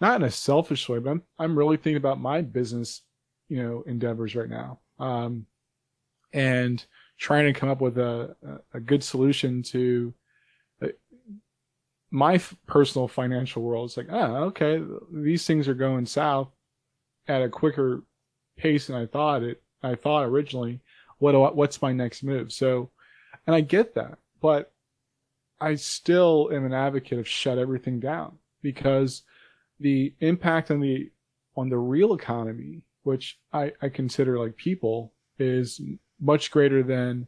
not 0.00 0.16
in 0.16 0.22
a 0.26 0.30
selfish 0.30 0.88
way, 0.88 0.98
but 1.00 1.10
I'm, 1.10 1.22
I'm 1.38 1.56
really 1.58 1.76
thinking 1.76 1.98
about 1.98 2.18
my 2.18 2.40
business, 2.40 3.02
you 3.48 3.62
know, 3.62 3.82
endeavors 3.86 4.34
right 4.34 4.48
now. 4.48 4.80
Um, 4.98 5.46
and 6.32 6.84
trying 7.18 7.52
to 7.52 7.58
come 7.58 7.68
up 7.68 7.80
with 7.80 7.98
a, 7.98 8.34
a, 8.72 8.80
good 8.80 9.02
solution 9.02 9.62
to 9.62 10.12
uh, 10.82 10.88
my 12.10 12.40
personal 12.66 13.06
financial 13.06 13.62
world. 13.62 13.88
It's 13.88 13.96
like, 13.96 14.08
ah, 14.10 14.36
okay, 14.38 14.82
these 15.12 15.46
things 15.46 15.68
are 15.68 15.74
going 15.74 16.06
south 16.06 16.48
at 17.28 17.42
a 17.42 17.48
quicker 17.48 18.02
pace 18.56 18.88
than 18.88 18.96
I 18.96 19.06
thought 19.06 19.42
it. 19.42 19.62
I 19.82 19.94
thought 19.94 20.24
originally. 20.24 20.80
What 21.18 21.34
I, 21.34 21.38
what's 21.38 21.80
my 21.80 21.92
next 21.92 22.22
move? 22.22 22.52
So, 22.52 22.90
and 23.46 23.54
I 23.54 23.60
get 23.60 23.94
that, 23.94 24.18
but 24.40 24.72
I 25.60 25.76
still 25.76 26.50
am 26.52 26.66
an 26.66 26.74
advocate 26.74 27.18
of 27.18 27.28
shut 27.28 27.58
everything 27.58 28.00
down 28.00 28.38
because 28.62 29.22
the 29.80 30.14
impact 30.20 30.70
on 30.70 30.80
the 30.80 31.10
on 31.56 31.68
the 31.68 31.78
real 31.78 32.14
economy, 32.14 32.82
which 33.04 33.38
I, 33.52 33.72
I 33.80 33.88
consider 33.88 34.38
like 34.38 34.56
people, 34.56 35.12
is 35.38 35.80
much 36.20 36.50
greater 36.50 36.82
than 36.82 37.26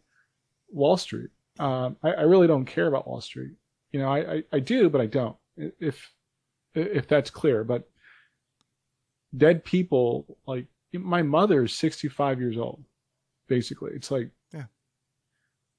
Wall 0.70 0.96
Street. 0.96 1.30
Um, 1.58 1.96
I, 2.02 2.10
I 2.10 2.22
really 2.22 2.46
don't 2.46 2.66
care 2.66 2.86
about 2.86 3.06
Wall 3.08 3.20
Street. 3.20 3.52
You 3.92 4.00
know, 4.00 4.08
I, 4.12 4.18
I, 4.34 4.42
I 4.52 4.58
do, 4.60 4.90
but 4.90 5.00
I 5.00 5.06
don't. 5.06 5.36
If 5.56 6.12
if 6.74 7.08
that's 7.08 7.30
clear, 7.30 7.64
but 7.64 7.88
dead 9.36 9.64
people 9.64 10.36
like 10.46 10.66
my 10.92 11.22
mother 11.22 11.64
is 11.64 11.74
65 11.74 12.40
years 12.40 12.56
old 12.56 12.82
basically 13.48 13.90
it's 13.94 14.10
like 14.10 14.30
Yeah. 14.52 14.64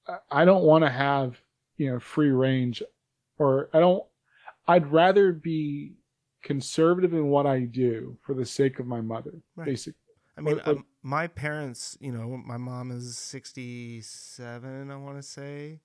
I- 0.07 0.41
i 0.41 0.45
don't 0.45 0.63
want 0.63 0.83
to 0.83 0.89
have 0.89 1.39
you 1.77 1.91
know 1.91 1.99
free 1.99 2.29
range 2.29 2.83
or 3.39 3.69
i 3.73 3.79
don't 3.79 4.03
i'd 4.67 4.91
rather 4.91 5.31
be 5.31 5.93
conservative 6.47 7.13
in 7.13 7.27
what 7.27 7.45
i 7.45 7.59
do 7.59 8.17
for 8.21 8.33
the 8.33 8.45
sake 8.45 8.79
of 8.79 8.87
my 8.87 9.01
mother 9.01 9.33
Right. 9.55 9.65
basically 9.65 9.99
I 10.37 10.41
mean, 10.41 10.59
Or- 10.59 10.69
or- 10.69 10.77
um, 10.77 10.85
my 11.01 11.25
parents, 11.25 11.97
you 11.99 12.11
know, 12.11 12.37
my 12.37 12.57
mom 12.57 12.91
is 12.91 13.17
67, 13.17 14.91
I 14.91 14.95
want 14.97 15.17
to 15.17 15.23
say, 15.23 15.81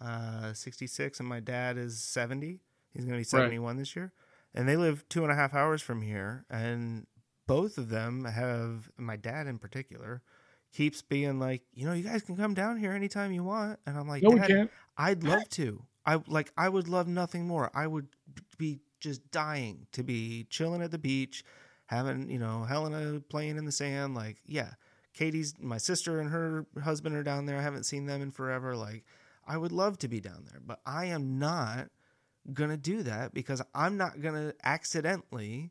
uh, 0.00 0.54
66, 0.54 1.20
and 1.20 1.28
my 1.28 1.40
dad 1.40 1.76
is 1.76 2.02
70. 2.02 2.60
He's 2.92 3.04
going 3.04 3.12
to 3.14 3.20
be 3.20 3.24
71 3.24 3.76
this 3.76 3.94
year. 3.94 4.12
And 4.54 4.66
they 4.66 4.76
live 4.76 5.06
two 5.10 5.24
and 5.24 5.30
a 5.32 5.34
half 5.34 5.52
hours 5.52 5.82
from 5.82 6.00
here. 6.00 6.46
And 6.48 7.06
both 7.46 7.76
of 7.76 7.90
them 7.90 8.24
have, 8.24 8.90
my 8.96 9.16
dad 9.16 9.46
in 9.46 9.58
particular, 9.58 10.22
keeps 10.72 11.02
being 11.02 11.38
like, 11.38 11.62
you 11.74 11.84
know, 11.84 11.92
you 11.92 12.02
guys 12.02 12.22
can 12.22 12.36
come 12.36 12.54
down 12.54 12.78
here 12.78 12.92
anytime 12.92 13.32
you 13.32 13.44
want. 13.44 13.78
And 13.86 13.98
I'm 13.98 14.08
like, 14.08 14.22
no 14.22 14.30
we 14.30 14.40
can't 14.40 14.70
I'd 14.96 15.22
love 15.22 15.48
to. 15.50 15.84
I 16.06 16.20
like 16.26 16.50
I 16.56 16.68
would 16.70 16.88
love 16.88 17.08
nothing 17.08 17.46
more. 17.46 17.70
I 17.74 17.86
would 17.86 18.08
be 18.56 18.80
just 19.02 19.30
dying 19.30 19.86
to 19.92 20.02
be 20.02 20.46
chilling 20.48 20.82
at 20.82 20.90
the 20.90 20.98
beach, 20.98 21.44
having, 21.86 22.30
you 22.30 22.38
know, 22.38 22.64
Helena 22.64 23.20
playing 23.20 23.58
in 23.58 23.64
the 23.64 23.72
sand 23.72 24.14
like, 24.14 24.38
yeah. 24.46 24.70
Katie's 25.14 25.54
my 25.60 25.76
sister 25.76 26.20
and 26.20 26.30
her 26.30 26.64
husband 26.82 27.14
are 27.14 27.22
down 27.22 27.44
there. 27.44 27.58
I 27.58 27.62
haven't 27.62 27.84
seen 27.84 28.06
them 28.06 28.22
in 28.22 28.30
forever. 28.30 28.74
Like 28.74 29.04
I 29.46 29.58
would 29.58 29.70
love 29.70 29.98
to 29.98 30.08
be 30.08 30.20
down 30.20 30.46
there, 30.50 30.60
but 30.64 30.80
I 30.86 31.06
am 31.06 31.38
not 31.38 31.88
going 32.50 32.70
to 32.70 32.78
do 32.78 33.02
that 33.02 33.34
because 33.34 33.60
I'm 33.74 33.98
not 33.98 34.20
going 34.20 34.34
to 34.34 34.54
accidentally 34.64 35.70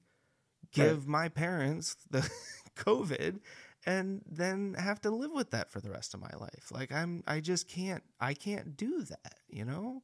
give 0.72 1.08
my 1.08 1.28
parents 1.28 1.96
the 2.10 2.30
COVID 2.78 3.40
and 3.86 4.22
then 4.30 4.76
have 4.78 5.02
to 5.02 5.10
live 5.10 5.32
with 5.34 5.52
that 5.52 5.72
for 5.72 5.82
the 5.82 5.90
rest 5.90 6.14
of 6.14 6.22
my 6.22 6.32
life. 6.40 6.72
Like 6.72 6.92
I'm 6.92 7.24
I 7.28 7.40
just 7.40 7.68
can't 7.68 8.04
I 8.20 8.34
can't 8.34 8.78
do 8.78 9.04
that, 9.04 9.36
you 9.50 9.66
know? 9.66 10.04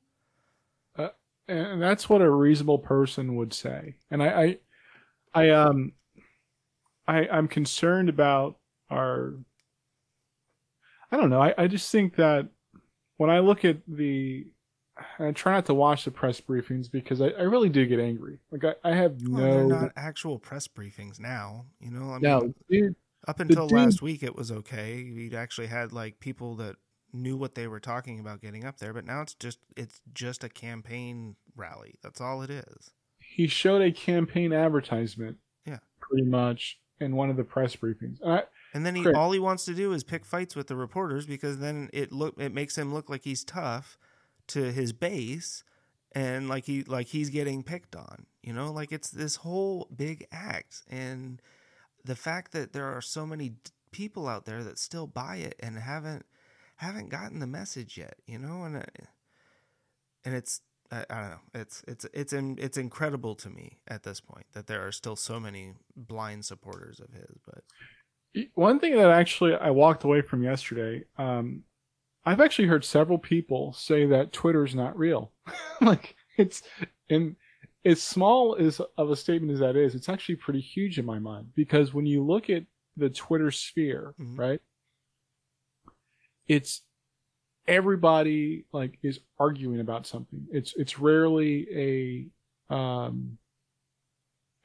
Uh, 0.96 1.10
and 1.48 1.82
that's 1.82 2.10
what 2.10 2.22
a 2.22 2.30
reasonable 2.30 2.80
person 2.80 3.36
would 3.36 3.54
say. 3.54 3.96
And 4.12 4.22
I, 4.22 4.27
I, 4.27 4.58
I 5.34 5.50
um, 5.51 5.94
I, 7.08 7.27
I'm 7.27 7.48
concerned 7.48 8.10
about 8.10 8.58
our. 8.89 9.34
I 11.12 11.18
don't 11.18 11.30
know. 11.30 11.42
I, 11.42 11.54
I 11.58 11.68
just 11.68 11.89
think 11.92 12.16
that 12.18 12.50
when 13.16 13.30
I 13.30 13.39
look 13.39 13.63
at 13.63 13.77
the, 13.88 14.46
I 15.20 15.32
try 15.32 15.54
not 15.54 15.66
to 15.68 15.74
watch 15.74 16.04
the 16.04 16.12
press 16.12 16.42
briefings 16.42 16.92
because 16.92 17.22
I, 17.22 17.27
I 17.30 17.44
really 17.44 17.70
do 17.70 17.86
get 17.86 18.00
angry. 18.00 18.39
Like 18.51 18.66
I, 18.66 18.89
I 18.92 18.94
have 18.96 19.16
Well, 19.24 19.42
they're 19.42 19.63
no. 19.63 19.80
not 19.82 19.92
actual 19.96 20.38
press 20.38 20.68
briefings 20.68 21.20
now, 21.20 21.66
you 21.80 21.92
know? 21.92 22.10
I 22.12 22.13
mean, 22.16 22.22
no, 22.24 22.54
dude. 22.70 22.96
up 23.27 23.39
until 23.39 23.68
dude- 23.68 23.77
last 23.77 24.01
week 24.01 24.22
it 24.22 24.36
was 24.36 24.51
okay. 24.51 25.10
We 25.16 25.34
actually 25.36 25.68
had 25.68 25.94
like 25.94 26.20
people 26.20 26.56
that 26.58 26.75
knew 27.13 27.37
what 27.37 27.55
they 27.55 27.67
were 27.67 27.79
talking 27.79 28.19
about 28.19 28.41
getting 28.41 28.65
up 28.65 28.77
there, 28.77 28.93
but 28.93 29.05
now 29.05 29.21
it's 29.21 29.33
just 29.33 29.59
it's 29.75 30.01
just 30.13 30.43
a 30.43 30.49
campaign 30.49 31.35
rally. 31.55 31.95
That's 32.01 32.21
all 32.21 32.41
it 32.41 32.49
is. 32.49 32.91
He 33.19 33.47
showed 33.47 33.81
a 33.81 33.91
campaign 33.91 34.53
advertisement. 34.53 35.37
Yeah. 35.65 35.79
Pretty 35.99 36.25
much 36.25 36.79
in 36.99 37.15
one 37.15 37.29
of 37.29 37.37
the 37.37 37.43
press 37.43 37.75
briefings. 37.75 38.19
And 38.21 38.33
I, 38.33 38.43
And 38.73 38.85
then 38.85 38.95
he 38.95 39.03
Correct. 39.03 39.17
all 39.17 39.31
he 39.31 39.39
wants 39.39 39.65
to 39.65 39.73
do 39.73 39.93
is 39.93 40.03
pick 40.03 40.25
fights 40.25 40.55
with 40.55 40.67
the 40.67 40.75
reporters 40.75 41.25
because 41.25 41.59
then 41.59 41.89
it 41.93 42.11
look 42.11 42.35
it 42.39 42.53
makes 42.53 42.77
him 42.77 42.93
look 42.93 43.09
like 43.09 43.23
he's 43.23 43.43
tough 43.43 43.97
to 44.47 44.71
his 44.71 44.93
base 44.93 45.63
and 46.13 46.47
like 46.49 46.65
he 46.65 46.83
like 46.83 47.07
he's 47.07 47.29
getting 47.29 47.63
picked 47.63 47.95
on. 47.95 48.25
You 48.41 48.53
know, 48.53 48.71
like 48.71 48.91
it's 48.91 49.09
this 49.09 49.37
whole 49.37 49.87
big 49.95 50.25
act 50.31 50.83
and 50.89 51.41
the 52.03 52.15
fact 52.15 52.53
that 52.53 52.73
there 52.73 52.85
are 52.85 53.01
so 53.01 53.25
many 53.25 53.53
people 53.91 54.27
out 54.27 54.45
there 54.45 54.63
that 54.63 54.79
still 54.79 55.07
buy 55.07 55.37
it 55.37 55.55
and 55.59 55.77
haven't 55.77 56.25
haven't 56.77 57.10
gotten 57.10 57.39
the 57.39 57.48
message 57.48 57.98
yet, 57.98 58.15
you 58.25 58.39
know, 58.39 58.63
and 58.63 58.84
and 60.25 60.36
it's 60.36 60.62
I, 60.91 61.05
I 61.10 61.22
don't 61.22 61.29
know. 61.31 61.39
It's 61.53 61.84
it's 61.88 62.05
it's 62.13 62.34
in, 62.34 62.57
it's 62.60 62.77
incredible 62.77 63.36
to 63.36 63.50
me 63.50 63.79
at 63.88 64.03
this 64.03 64.19
point 64.22 64.46
that 64.53 64.67
there 64.67 64.86
are 64.86 64.91
still 64.91 65.15
so 65.15 65.39
many 65.39 65.74
blind 65.96 66.46
supporters 66.46 67.00
of 67.00 67.12
his. 67.13 67.38
But 67.46 67.63
One 68.55 68.79
thing 68.79 68.96
that 68.96 69.10
actually 69.10 69.55
I 69.55 69.72
walked 69.72 70.03
away 70.03 70.22
from 70.22 70.43
yesterday, 70.43 71.03
um, 71.17 71.63
I've 72.25 72.41
actually 72.41 72.67
heard 72.67 72.86
several 72.86 73.17
people 73.17 73.74
say 73.74 74.05
that 74.07 74.34
Twitter's 74.34 74.75
not 74.75 74.98
real. 74.98 75.31
like 75.81 76.15
it's 76.38 76.63
and 77.10 77.36
as 77.86 78.01
small 78.03 78.55
as 78.55 78.81
of 78.98 79.10
a 79.12 79.15
statement 79.15 79.53
as 79.53 79.60
that 79.60 79.75
is, 79.75 79.96
it's 79.96 80.10
actually 80.10 80.36
pretty 80.36 80.60
huge 80.60 81.00
in 81.00 81.05
my 81.05 81.19
mind 81.19 81.48
because 81.55 81.93
when 81.93 82.05
you 82.05 82.24
look 82.24 82.50
at 82.50 82.63
the 82.98 83.10
Twitter 83.10 83.51
sphere, 83.51 84.13
Mhm. 84.19 84.38
right? 84.38 84.62
It's 86.48 86.82
everybody 87.68 88.66
like 88.72 88.98
is 89.04 89.20
arguing 89.39 89.80
about 89.80 90.08
something. 90.08 90.48
It's 90.51 90.74
it's 90.75 91.00
rarely 91.00 92.30
a 92.70 92.74
um 92.74 93.38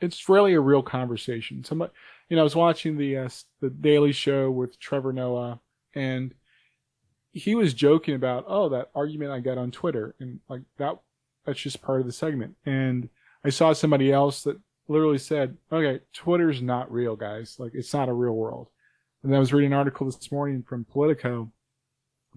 it's 0.01 0.29
rarely 0.29 0.55
a 0.55 0.61
real 0.61 0.83
conversation. 0.83 1.65
Somebody 1.65 1.93
you 2.29 2.37
know, 2.37 2.43
I 2.43 2.45
was 2.45 2.57
watching 2.57 2.97
the 2.97 3.19
uh, 3.19 3.29
the 3.61 3.69
Daily 3.69 4.13
Show 4.13 4.51
with 4.51 4.79
Trevor 4.79 5.13
Noah, 5.13 5.61
and 5.95 6.33
he 7.33 7.55
was 7.55 7.75
joking 7.75 8.15
about, 8.15 8.45
oh, 8.47 8.71
that 8.71 8.91
argument 8.95 9.33
I 9.33 9.41
got 9.41 9.59
on 9.59 9.71
Twitter, 9.71 10.15
and 10.19 10.41
like 10.49 10.63
that, 10.79 10.99
that's 11.45 11.61
just 11.61 11.83
part 11.83 12.01
of 12.01 12.07
the 12.07 12.13
segment. 12.13 12.55
And 12.65 13.09
I 13.45 13.51
saw 13.51 13.73
somebody 13.73 14.13
else 14.13 14.45
that 14.45 14.59
literally 14.89 15.19
said, 15.19 15.57
okay, 15.71 16.03
Twitter's 16.13 16.63
not 16.63 16.91
real, 16.91 17.17
guys. 17.17 17.57
Like 17.59 17.73
it's 17.75 17.93
not 17.93 18.09
a 18.09 18.15
real 18.15 18.33
world. 18.33 18.69
And 19.23 19.35
I 19.35 19.39
was 19.39 19.53
reading 19.53 19.73
an 19.73 19.79
article 19.79 20.07
this 20.07 20.33
morning 20.33 20.63
from 20.67 20.85
Politico 20.85 21.51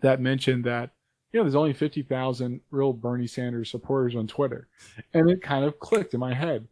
that 0.02 0.22
mentioned 0.22 0.66
that 0.66 0.92
you 1.32 1.40
know 1.40 1.44
there's 1.44 1.56
only 1.56 1.74
fifty 1.74 2.04
thousand 2.04 2.62
real 2.72 2.94
Bernie 2.94 3.28
Sanders 3.28 3.72
supporters 3.72 4.16
on 4.16 4.28
Twitter, 4.28 4.68
and 5.14 5.30
it 5.30 5.42
kind 5.42 5.66
of 5.66 5.80
clicked 5.80 6.14
in 6.14 6.20
my 6.20 6.34
head. 6.34 6.68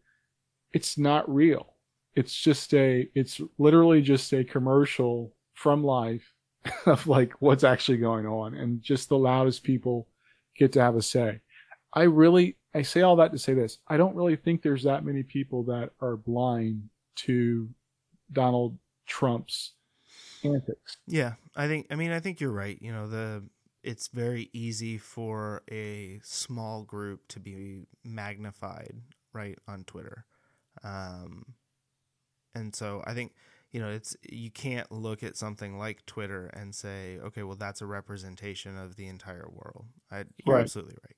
It's 0.72 0.98
not 0.98 1.32
real 1.34 1.74
it's 2.16 2.36
just 2.36 2.74
a 2.74 3.10
it's 3.16 3.42
literally 3.58 4.02
just 4.02 4.32
a 4.34 4.44
commercial 4.44 5.34
from 5.54 5.84
life 5.84 6.34
of 6.86 7.06
like 7.08 7.34
what's 7.40 7.64
actually 7.64 7.98
going 7.98 8.26
on 8.26 8.56
and 8.56 8.82
just 8.82 9.10
the 9.10 9.18
loudest 9.18 9.64
people 9.64 10.08
get 10.58 10.72
to 10.74 10.82
have 10.82 10.96
a 10.96 11.02
say. 11.02 11.42
I 11.94 12.04
really 12.04 12.58
I 12.76 12.82
say 12.82 13.02
all 13.02 13.16
that 13.18 13.32
to 13.32 13.38
say 13.38 13.54
this. 13.54 13.80
I 13.88 13.98
don't 13.98 14.16
really 14.16 14.36
think 14.36 14.62
there's 14.62 14.84
that 14.84 15.06
many 15.06 15.24
people 15.24 15.64
that 15.64 15.92
are 16.02 16.18
blind 16.18 16.90
to 17.16 17.70
Donald 18.32 18.78
Trump's 19.06 19.74
antics. 20.44 20.98
Yeah, 21.08 21.34
I 21.56 21.68
think 21.68 21.88
I 21.92 21.96
mean 21.96 22.12
I 22.12 22.20
think 22.20 22.40
you're 22.40 22.52
right. 22.52 22.78
You 22.82 22.92
know, 22.92 23.08
the 23.08 23.44
it's 23.84 24.08
very 24.08 24.50
easy 24.54 24.98
for 24.98 25.62
a 25.72 26.20
small 26.24 26.84
group 26.84 27.28
to 27.30 27.40
be 27.40 27.86
magnified 28.04 28.96
right 29.34 29.58
on 29.68 29.84
Twitter. 29.84 30.26
Um 30.84 31.56
and 32.56 32.76
so 32.76 33.04
I 33.06 33.14
think 33.14 33.34
you 33.72 33.80
know 33.80 33.90
it's 33.90 34.16
you 34.24 34.52
can't 34.52 34.92
look 34.92 35.24
at 35.24 35.38
something 35.38 35.78
like 35.78 36.06
Twitter 36.06 36.48
and 36.48 36.74
say, 36.74 37.18
okay, 37.20 37.44
well 37.44 37.56
that's 37.56 37.82
a 37.82 37.86
representation 37.86 38.78
of 38.78 38.96
the 38.96 39.08
entire 39.08 39.48
world. 39.50 39.86
I, 40.12 40.26
you're 40.44 40.58
Right. 40.58 40.60
absolutely 40.60 40.96
right. 41.04 41.16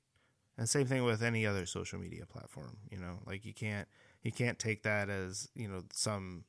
And 0.58 0.68
same 0.68 0.86
thing 0.86 1.04
with 1.04 1.22
any 1.22 1.46
other 1.46 1.66
social 1.66 1.98
media 1.98 2.26
platform. 2.26 2.78
You 2.90 2.98
know, 2.98 3.20
like 3.26 3.44
you 3.44 3.54
can't 3.54 3.88
you 4.26 4.32
can't 4.32 4.58
take 4.58 4.82
that 4.82 5.08
as 5.08 5.48
you 5.54 5.68
know 5.68 5.84
some 5.92 6.42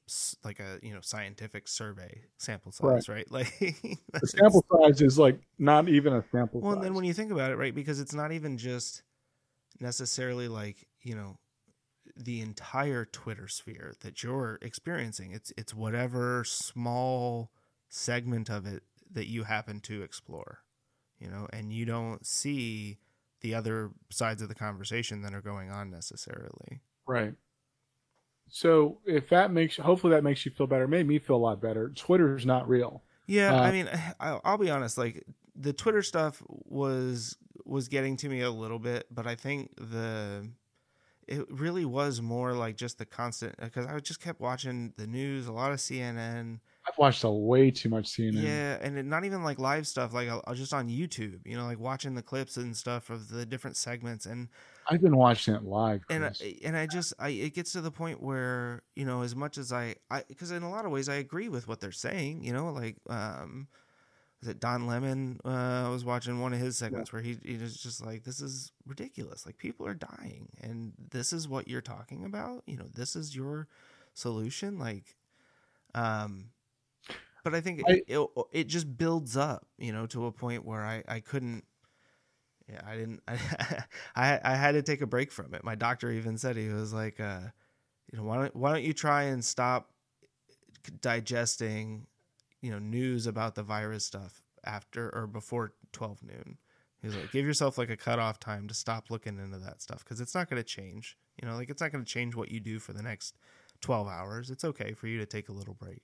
like 0.43 0.59
a 0.59 0.79
you 0.81 0.95
know 0.95 0.99
scientific 1.01 1.67
survey 1.67 2.23
sample 2.39 2.71
size, 2.71 3.07
right? 3.07 3.27
Like 3.31 3.53
The 3.59 4.27
sample 4.27 4.65
size 4.71 4.99
is 4.99 5.19
like 5.19 5.39
not 5.59 5.87
even 5.87 6.13
a 6.13 6.23
sample 6.31 6.59
well, 6.59 6.71
size. 6.71 6.77
and 6.77 6.83
then 6.83 6.93
when 6.95 7.05
you 7.05 7.13
think 7.13 7.31
about 7.31 7.51
it, 7.51 7.55
right, 7.57 7.75
because 7.75 7.99
it's 7.99 8.15
not 8.15 8.31
even 8.31 8.57
just 8.57 9.03
necessarily 9.79 10.47
like 10.47 10.87
you 11.03 11.13
know 11.15 11.37
the 12.15 12.41
entire 12.41 13.05
Twitter 13.05 13.47
sphere 13.47 13.93
that 14.01 14.23
you're 14.23 14.57
experiencing. 14.63 15.31
It's 15.31 15.53
it's 15.55 15.71
whatever 15.71 16.43
small 16.45 17.51
segment 17.89 18.49
of 18.49 18.65
it 18.65 18.81
that 19.11 19.27
you 19.27 19.43
happen 19.43 19.81
to 19.81 20.01
explore, 20.01 20.61
you 21.19 21.29
know, 21.29 21.47
and 21.53 21.71
you 21.71 21.85
don't 21.85 22.25
see 22.25 22.97
the 23.41 23.53
other 23.53 23.91
sides 24.09 24.41
of 24.41 24.49
the 24.49 24.55
conversation 24.55 25.21
that 25.21 25.35
are 25.35 25.43
going 25.43 25.69
on 25.69 25.91
necessarily. 25.91 26.81
Right. 27.05 27.35
So 28.49 29.01
if 29.05 29.29
that 29.29 29.51
makes, 29.51 29.77
hopefully 29.77 30.11
that 30.11 30.23
makes 30.23 30.45
you 30.45 30.51
feel 30.51 30.67
better. 30.67 30.85
It 30.85 30.89
made 30.89 31.07
me 31.07 31.19
feel 31.19 31.35
a 31.35 31.37
lot 31.37 31.61
better. 31.61 31.89
Twitter's 31.89 32.45
not 32.45 32.67
real. 32.67 33.03
Yeah, 33.25 33.53
Uh, 33.53 33.61
I 33.61 33.71
mean, 33.71 33.89
I'll, 34.19 34.41
I'll 34.43 34.57
be 34.57 34.69
honest. 34.69 34.97
Like 34.97 35.25
the 35.55 35.73
Twitter 35.73 36.01
stuff 36.01 36.41
was 36.47 37.37
was 37.65 37.87
getting 37.89 38.15
to 38.17 38.29
me 38.29 38.41
a 38.41 38.51
little 38.51 38.79
bit, 38.79 39.07
but 39.11 39.27
I 39.27 39.35
think 39.35 39.75
the 39.77 40.49
it 41.27 41.45
really 41.51 41.85
was 41.85 42.21
more 42.21 42.53
like 42.53 42.77
just 42.77 42.97
the 42.99 43.05
constant 43.05 43.57
because 43.57 43.85
I 43.85 43.99
just 43.99 44.21
kept 44.21 44.39
watching 44.39 44.93
the 44.97 45.07
news, 45.07 45.47
a 45.47 45.51
lot 45.51 45.71
of 45.71 45.79
CNN. 45.79 46.59
I've 46.87 46.97
watched 46.97 47.25
a 47.25 47.29
way 47.31 47.69
too 47.69 47.89
much 47.89 48.05
CNN. 48.05 48.41
Yeah, 48.43 48.77
and 48.81 48.97
it, 48.97 49.05
not 49.05 49.25
even 49.25 49.43
like 49.43 49.59
live 49.59 49.87
stuff, 49.87 50.13
like 50.13 50.29
I'll, 50.29 50.41
I'll 50.47 50.55
just 50.55 50.73
on 50.73 50.87
YouTube, 50.87 51.41
you 51.45 51.57
know, 51.57 51.65
like 51.65 51.79
watching 51.79 52.15
the 52.15 52.21
clips 52.21 52.55
and 52.55 52.77
stuff 52.77 53.09
of 53.09 53.27
the 53.27 53.45
different 53.45 53.75
segments, 53.75 54.25
and 54.25 54.47
I've 54.89 55.01
been 55.01 55.17
watching 55.17 55.55
it 55.55 55.63
live. 55.63 56.03
and 56.09 56.25
I, 56.25 56.31
and 56.63 56.77
I 56.77 56.85
just 56.87 57.13
I 57.19 57.29
it 57.29 57.53
gets 57.53 57.73
to 57.73 57.81
the 57.81 57.91
point 57.91 58.21
where 58.21 58.83
you 58.95 59.05
know 59.05 59.21
as 59.21 59.35
much 59.35 59.57
as 59.57 59.71
I 59.73 59.95
I 60.09 60.23
because 60.27 60.51
in 60.51 60.63
a 60.63 60.69
lot 60.69 60.85
of 60.85 60.91
ways 60.91 61.09
I 61.09 61.15
agree 61.15 61.49
with 61.49 61.67
what 61.67 61.79
they're 61.79 61.91
saying 61.91 62.43
you 62.43 62.53
know 62.53 62.71
like 62.71 62.97
um 63.09 63.67
is 64.41 64.47
it 64.49 64.59
Don 64.59 64.87
Lemon 64.87 65.39
uh 65.45 65.85
I 65.87 65.89
was 65.89 66.05
watching 66.05 66.39
one 66.41 66.53
of 66.53 66.59
his 66.59 66.77
segments 66.77 67.11
where 67.11 67.21
he 67.21 67.37
he 67.43 67.57
was 67.57 67.75
just 67.77 68.05
like 68.05 68.23
this 68.23 68.41
is 68.41 68.71
ridiculous. 68.85 69.45
Like 69.45 69.57
people 69.57 69.85
are 69.87 69.93
dying 69.95 70.49
and 70.61 70.93
this 71.11 71.33
is 71.33 71.47
what 71.47 71.67
you're 71.67 71.81
talking 71.81 72.25
about? 72.25 72.63
You 72.67 72.77
know 72.77 72.87
this 72.93 73.15
is 73.15 73.35
your 73.35 73.67
solution? 74.13 74.79
Like 74.79 75.15
um 75.95 76.51
but 77.43 77.55
I 77.55 77.61
think 77.61 77.81
I- 77.87 77.93
it, 77.93 78.03
it 78.07 78.29
it 78.51 78.67
just 78.67 78.97
builds 78.97 79.37
up 79.37 79.67
you 79.77 79.91
know 79.91 80.05
to 80.07 80.25
a 80.25 80.31
point 80.31 80.65
where 80.65 80.85
I 80.85 81.03
I 81.07 81.19
couldn't 81.19 81.65
yeah, 82.69 82.81
I 82.85 82.95
didn't. 82.95 83.21
I, 83.27 83.37
I 84.15 84.39
I 84.43 84.55
had 84.55 84.73
to 84.73 84.81
take 84.81 85.01
a 85.01 85.07
break 85.07 85.31
from 85.31 85.53
it. 85.53 85.63
My 85.63 85.75
doctor 85.75 86.11
even 86.11 86.37
said 86.37 86.57
he 86.57 86.69
was 86.69 86.93
like, 86.93 87.19
uh, 87.19 87.39
you 88.11 88.17
know, 88.17 88.23
why 88.23 88.37
don't 88.37 88.55
why 88.55 88.73
don't 88.73 88.83
you 88.83 88.93
try 88.93 89.23
and 89.23 89.43
stop 89.43 89.91
digesting, 91.01 92.07
you 92.61 92.71
know, 92.71 92.79
news 92.79 93.27
about 93.27 93.55
the 93.55 93.63
virus 93.63 94.05
stuff 94.05 94.41
after 94.65 95.13
or 95.15 95.27
before 95.27 95.73
twelve 95.93 96.21
noon. 96.23 96.57
He 97.01 97.07
was 97.07 97.15
like, 97.15 97.31
give 97.31 97.45
yourself 97.45 97.77
like 97.77 97.89
a 97.91 97.97
cutoff 97.97 98.39
time 98.39 98.67
to 98.67 98.73
stop 98.73 99.09
looking 99.09 99.37
into 99.37 99.59
that 99.59 99.81
stuff 99.81 100.03
because 100.03 100.19
it's 100.19 100.33
not 100.33 100.49
going 100.49 100.61
to 100.61 100.67
change. 100.67 101.15
You 101.41 101.47
know, 101.47 101.55
like 101.55 101.69
it's 101.69 101.81
not 101.81 101.91
going 101.91 102.03
to 102.03 102.11
change 102.11 102.35
what 102.35 102.51
you 102.51 102.59
do 102.59 102.79
for 102.79 102.91
the 102.91 103.03
next 103.03 103.37
twelve 103.79 104.07
hours. 104.07 104.49
It's 104.49 104.65
okay 104.65 104.93
for 104.93 105.07
you 105.07 105.19
to 105.19 105.25
take 105.25 105.49
a 105.49 105.53
little 105.53 105.75
break. 105.75 106.01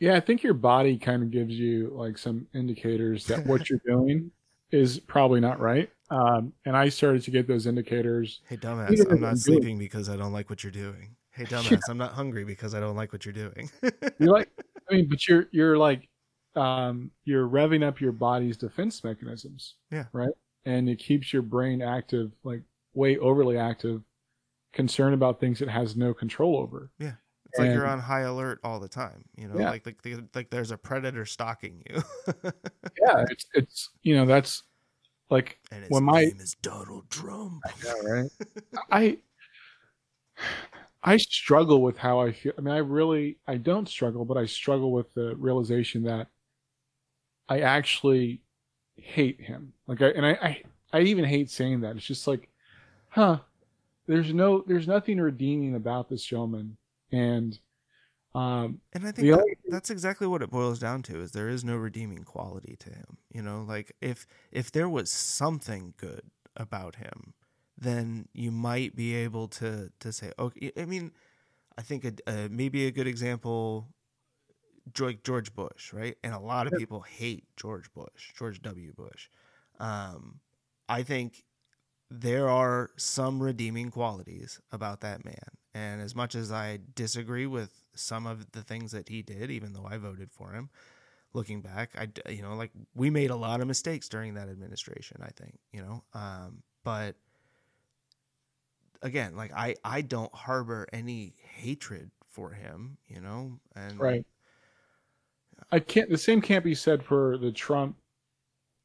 yeah, 0.00 0.16
I 0.16 0.20
think 0.20 0.42
your 0.42 0.54
body 0.54 0.98
kind 0.98 1.22
of 1.22 1.30
gives 1.30 1.54
you 1.54 1.92
like 1.94 2.18
some 2.18 2.48
indicators 2.54 3.26
that 3.26 3.46
what 3.46 3.70
you're 3.70 3.80
doing 3.86 4.32
is 4.72 4.98
probably 4.98 5.40
not 5.40 5.60
right. 5.60 5.90
Um, 6.10 6.52
and 6.66 6.76
I 6.76 6.88
started 6.88 7.22
to 7.22 7.30
get 7.30 7.46
those 7.46 7.66
indicators. 7.66 8.40
Hey, 8.48 8.56
dumbass, 8.56 9.10
I'm 9.10 9.20
not 9.20 9.38
sleeping 9.38 9.78
because 9.78 10.08
I 10.08 10.16
don't 10.16 10.32
like 10.32 10.50
what 10.50 10.62
you're 10.62 10.72
doing. 10.72 11.14
Hey, 11.30 11.44
dumbass, 11.46 11.80
I'm 11.88 11.98
not 11.98 12.12
hungry 12.12 12.44
because 12.44 12.74
I 12.74 12.80
don't 12.80 12.96
like 12.96 13.12
what 13.12 13.24
you're 13.24 13.32
doing. 13.32 13.70
You're 14.18 14.32
like, 14.32 14.50
I 14.90 14.94
mean, 14.94 15.08
but 15.08 15.26
you're 15.26 15.46
you're 15.52 15.78
like, 15.78 16.08
um, 16.54 17.10
you're 17.24 17.48
revving 17.48 17.82
up 17.82 18.00
your 18.00 18.12
body's 18.12 18.56
defense 18.56 19.02
mechanisms. 19.04 19.76
Yeah. 19.90 20.04
Right. 20.12 20.32
And 20.64 20.88
it 20.88 20.96
keeps 20.96 21.32
your 21.32 21.42
brain 21.42 21.80
active, 21.80 22.32
like 22.44 22.62
way 22.94 23.16
overly 23.18 23.56
active, 23.56 24.02
concerned 24.72 25.14
about 25.14 25.40
things 25.40 25.62
it 25.62 25.68
has 25.68 25.96
no 25.96 26.12
control 26.12 26.58
over. 26.58 26.90
It's 27.52 27.58
like 27.58 27.70
you're 27.70 27.86
on 27.86 28.00
high 28.00 28.22
alert 28.22 28.60
all 28.64 28.80
the 28.80 28.88
time. 28.88 29.24
You 29.36 29.48
know, 29.48 29.58
Yeah. 29.58 29.70
like, 29.70 29.84
like 29.86 29.98
like 30.34 30.50
there's 30.50 30.70
a 30.70 30.76
predator 30.78 31.24
stalking 31.26 31.82
you, 31.90 32.02
Yeah. 33.00 33.24
It's 33.30 33.46
it's 33.54 33.90
you 34.02 34.16
know 34.16 34.24
that's 34.26 34.62
like 35.30 35.58
and 35.70 35.82
his 35.82 35.90
When 35.90 36.04
my- 36.04 36.24
name 36.24 36.38
is 36.40 36.54
Donald 36.62 37.08
Trump. 37.10 37.60
Yeah, 37.84 37.92
right. 38.10 38.30
I 38.90 39.18
I 41.02 41.16
struggle 41.16 41.82
with 41.82 41.98
how 41.98 42.20
I 42.20 42.32
feel. 42.32 42.52
I 42.56 42.60
mean, 42.60 42.74
I 42.74 42.78
really 42.78 43.38
I 43.46 43.56
don't 43.56 43.88
struggle, 43.88 44.24
but 44.24 44.36
I 44.36 44.46
struggle 44.46 44.92
with 44.92 45.12
the 45.14 45.34
realization 45.36 46.02
that 46.04 46.28
I 47.48 47.60
actually 47.60 48.40
hate 48.96 49.40
him. 49.40 49.72
Like 49.86 50.00
I 50.00 50.08
and 50.08 50.24
I 50.24 50.30
I, 50.42 50.62
I 50.92 51.00
even 51.02 51.24
hate 51.24 51.50
saying 51.50 51.80
that. 51.80 51.96
It's 51.96 52.06
just 52.06 52.26
like, 52.26 52.48
huh? 53.08 53.38
There's 54.06 54.32
no 54.32 54.62
there's 54.66 54.86
nothing 54.88 55.18
redeeming 55.20 55.74
about 55.74 56.08
this 56.08 56.24
gentleman, 56.24 56.76
and 57.12 57.58
um, 58.34 58.80
And 58.92 59.06
I 59.06 59.12
think 59.12 59.28
that, 59.30 59.40
only- 59.40 59.56
that's 59.68 59.90
exactly 59.90 60.26
what 60.26 60.42
it 60.42 60.50
boils 60.50 60.78
down 60.78 61.02
to: 61.04 61.20
is 61.20 61.32
there 61.32 61.48
is 61.48 61.64
no 61.64 61.76
redeeming 61.76 62.24
quality 62.24 62.76
to 62.80 62.90
him. 62.90 63.18
You 63.30 63.42
know, 63.42 63.62
like 63.62 63.92
if 64.00 64.26
if 64.50 64.70
there 64.72 64.88
was 64.88 65.10
something 65.10 65.94
good 65.96 66.30
about 66.56 66.96
him, 66.96 67.34
then 67.76 68.28
you 68.34 68.50
might 68.50 68.94
be 68.96 69.14
able 69.14 69.48
to 69.48 69.90
to 70.00 70.12
say, 70.12 70.32
okay. 70.38 70.72
I 70.76 70.84
mean, 70.84 71.12
I 71.78 71.82
think 71.82 72.04
a, 72.04 72.14
a, 72.26 72.48
maybe 72.50 72.86
a 72.86 72.92
good 72.92 73.06
example, 73.08 73.88
George 74.92 75.22
George 75.22 75.54
Bush, 75.54 75.92
right? 75.92 76.16
And 76.24 76.34
a 76.34 76.38
lot 76.38 76.66
of 76.66 76.74
people 76.74 77.02
hate 77.02 77.44
George 77.56 77.92
Bush, 77.92 78.32
George 78.36 78.60
W. 78.62 78.92
Bush. 78.92 79.28
Um, 79.78 80.40
I 80.88 81.02
think 81.02 81.44
there 82.10 82.48
are 82.48 82.90
some 82.98 83.42
redeeming 83.42 83.90
qualities 83.90 84.60
about 84.72 85.00
that 85.02 85.24
man. 85.24 85.56
And 85.74 86.02
as 86.02 86.14
much 86.14 86.34
as 86.34 86.52
I 86.52 86.80
disagree 86.94 87.46
with 87.46 87.72
some 87.94 88.26
of 88.26 88.52
the 88.52 88.62
things 88.62 88.92
that 88.92 89.08
he 89.08 89.22
did, 89.22 89.50
even 89.50 89.72
though 89.72 89.86
I 89.88 89.96
voted 89.96 90.30
for 90.30 90.52
him, 90.52 90.68
looking 91.32 91.62
back, 91.62 91.90
I, 91.98 92.30
you 92.30 92.42
know, 92.42 92.54
like 92.54 92.70
we 92.94 93.08
made 93.08 93.30
a 93.30 93.36
lot 93.36 93.60
of 93.60 93.66
mistakes 93.66 94.08
during 94.08 94.34
that 94.34 94.48
administration, 94.48 95.22
I 95.22 95.30
think, 95.30 95.58
you 95.72 95.80
know, 95.80 96.04
um, 96.12 96.62
but 96.84 97.16
again, 99.00 99.34
like 99.34 99.52
I, 99.52 99.76
I 99.84 100.02
don't 100.02 100.34
harbor 100.34 100.86
any 100.92 101.34
hatred 101.38 102.10
for 102.28 102.50
him, 102.50 102.98
you 103.08 103.20
know, 103.20 103.58
and 103.74 103.98
right. 103.98 104.26
I 105.70 105.78
can't. 105.78 106.10
The 106.10 106.18
same 106.18 106.40
can't 106.40 106.64
be 106.64 106.74
said 106.74 107.02
for 107.02 107.38
the 107.38 107.52
Trump 107.52 107.96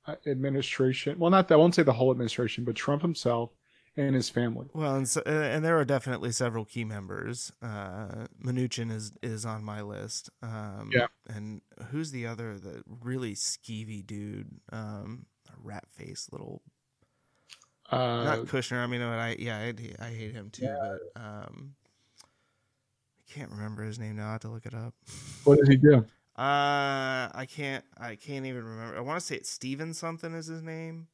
uh, 0.06 0.15
administration. 0.26 1.17
Well, 1.17 1.32
not 1.32 1.47
that 1.47 1.56
I 1.56 1.58
won't 1.58 1.76
say 1.76 1.84
the 1.84 1.93
whole 1.93 2.12
administration, 2.12 2.63
but 2.63 2.76
Trump 2.76 3.02
himself 3.02 3.52
and 3.97 4.15
his 4.15 4.29
family. 4.29 4.67
Well, 4.73 4.95
and 4.95 5.10
so, 5.10 5.21
and 5.21 5.65
there 5.65 5.77
are 5.77 5.86
definitely 5.86 6.31
several 6.31 6.63
key 6.65 6.86
members. 6.86 7.51
Uh, 7.62 8.27
Mnuchin 8.43 8.91
is 8.91 9.12
is 9.21 9.45
on 9.45 9.63
my 9.63 9.81
list. 9.81 10.29
Um, 10.41 10.91
Yeah. 10.93 11.07
And 11.27 11.62
who's 11.89 12.12
the 12.12 12.27
other? 12.27 12.57
The 12.60 12.83
really 12.88 13.33
skeevy 13.33 14.05
dude, 14.05 14.60
um, 14.71 15.25
a 15.49 15.53
rat 15.62 15.86
face 15.89 16.29
little. 16.31 16.62
Uh, 17.91 18.23
not 18.23 18.39
Kushner. 18.47 18.77
I 18.83 18.88
mean, 18.88 19.01
I 19.01 19.36
yeah, 19.39 19.57
I, 19.57 19.73
I 20.05 20.10
hate 20.10 20.33
him 20.33 20.49
too. 20.51 20.67
But 20.67 21.21
um, 21.21 21.75
I 23.19 23.33
can't 23.33 23.51
remember 23.51 23.83
his 23.83 23.97
name 23.97 24.17
now. 24.17 24.29
I 24.29 24.31
have 24.33 24.41
to 24.41 24.49
look 24.49 24.65
it 24.65 24.73
up. 24.73 24.93
what 25.43 25.57
did 25.57 25.67
he 25.69 25.77
do? 25.77 26.05
Uh, 26.38 27.31
I 27.33 27.47
can't. 27.49 27.83
I 27.97 28.15
can't 28.15 28.45
even 28.45 28.63
remember. 28.63 28.95
I 28.97 28.99
want 29.01 29.19
to 29.19 29.25
say 29.25 29.36
it's 29.38 29.49
Steven 29.49 29.93
something 29.93 30.33
is 30.33 30.45
his 30.47 30.62
name. 30.62 31.07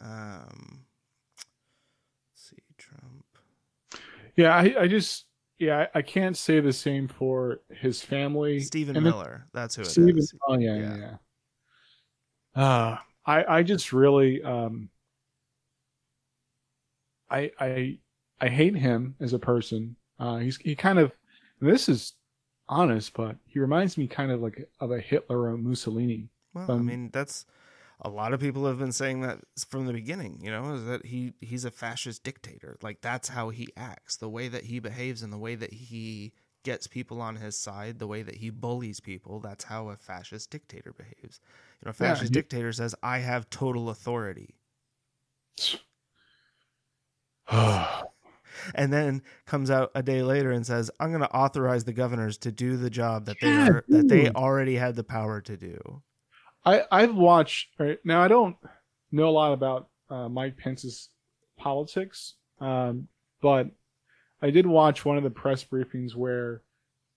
Um, 0.00 0.84
let's 2.32 2.50
see, 2.50 2.56
Trump. 2.76 3.24
Yeah, 4.36 4.54
I, 4.54 4.82
I 4.82 4.88
just 4.88 5.26
yeah, 5.58 5.86
I, 5.94 5.98
I 5.98 6.02
can't 6.02 6.36
say 6.36 6.60
the 6.60 6.72
same 6.72 7.08
for 7.08 7.60
his 7.70 8.02
family. 8.02 8.60
Stephen 8.60 8.96
And 8.96 9.04
Miller. 9.04 9.46
That's 9.52 9.76
who 9.76 9.82
it 9.82 9.86
is. 9.86 9.92
Stephen, 9.92 10.26
oh 10.48 10.58
yeah, 10.58 10.76
yeah. 10.76 10.96
Yeah. 10.96 11.16
Uh, 12.54 12.98
I 13.26 13.44
I 13.58 13.62
just 13.62 13.92
really 13.92 14.42
um. 14.42 14.90
I 17.30 17.50
I 17.58 17.98
I 18.40 18.48
hate 18.48 18.76
him 18.76 19.16
as 19.20 19.32
a 19.32 19.38
person. 19.38 19.96
Uh, 20.18 20.38
he's 20.38 20.56
he 20.58 20.74
kind 20.76 20.98
of 20.98 21.12
this 21.60 21.88
is 21.88 22.14
honest, 22.68 23.12
but 23.14 23.36
he 23.46 23.58
reminds 23.60 23.96
me 23.98 24.06
kind 24.06 24.30
of 24.30 24.40
like 24.42 24.68
of 24.80 24.90
a 24.90 25.00
Hitler 25.00 25.42
or 25.50 25.56
Mussolini. 25.56 26.28
Well, 26.54 26.70
I 26.74 26.74
Um, 26.74 26.86
mean, 26.86 27.10
that's 27.12 27.46
a 28.00 28.08
lot 28.10 28.32
of 28.32 28.40
people 28.40 28.66
have 28.66 28.78
been 28.78 28.92
saying 28.92 29.20
that 29.22 29.40
from 29.68 29.86
the 29.86 29.92
beginning. 29.92 30.40
You 30.42 30.50
know, 30.50 30.74
is 30.74 30.84
that 30.86 31.06
he 31.06 31.34
he's 31.40 31.64
a 31.64 31.70
fascist 31.70 32.22
dictator. 32.24 32.76
Like 32.82 33.00
that's 33.00 33.28
how 33.28 33.50
he 33.50 33.68
acts, 33.76 34.16
the 34.16 34.28
way 34.28 34.48
that 34.48 34.64
he 34.64 34.78
behaves, 34.80 35.22
and 35.22 35.32
the 35.32 35.38
way 35.38 35.54
that 35.54 35.72
he 35.72 36.32
gets 36.64 36.86
people 36.86 37.20
on 37.20 37.36
his 37.36 37.58
side, 37.58 37.98
the 37.98 38.06
way 38.06 38.22
that 38.22 38.36
he 38.36 38.50
bullies 38.50 39.00
people. 39.00 39.40
That's 39.40 39.64
how 39.64 39.88
a 39.90 39.96
fascist 39.96 40.50
dictator 40.50 40.92
behaves. 40.92 41.40
You 41.80 41.86
know, 41.86 41.90
a 41.90 41.92
Yeah, 41.98 42.14
fascist 42.14 42.32
he- 42.32 42.42
dictator 42.42 42.72
says, 42.72 42.94
"I 43.02 43.18
have 43.18 43.50
total 43.50 43.90
authority," 43.90 44.56
and 48.74 48.92
then 48.92 49.22
comes 49.46 49.70
out 49.70 49.90
a 49.94 50.02
day 50.02 50.22
later 50.22 50.50
and 50.52 50.66
says, 50.66 50.90
"I'm 51.00 51.10
going 51.10 51.20
to 51.22 51.34
authorize 51.34 51.84
the 51.84 51.92
governors 51.92 52.38
to 52.38 52.52
do 52.52 52.76
the 52.76 52.90
job 52.90 53.26
that 53.26 53.40
they 53.40 53.56
Yeah, 53.56 53.68
are, 53.68 53.84
that 53.90 54.08
they 54.08 54.28
already 54.30 54.76
had 54.76 54.96
the 54.96 55.04
power 55.04 55.40
to 55.42 55.56
do." 55.56 56.02
I 56.64 56.82
I've 56.90 57.14
watched 57.14 57.68
right 57.78 57.98
now. 58.04 58.22
I 58.22 58.28
don't 58.28 58.56
know 59.12 59.28
a 59.28 59.30
lot 59.30 59.52
about 59.52 59.88
uh, 60.10 60.28
Mike 60.28 60.56
Pence's 60.56 61.10
politics, 61.58 62.34
um, 62.60 63.08
but 63.42 63.70
I 64.42 64.50
did 64.50 64.66
watch 64.66 65.04
one 65.04 65.16
of 65.16 65.24
the 65.24 65.30
press 65.30 65.64
briefings 65.64 66.14
where, 66.14 66.62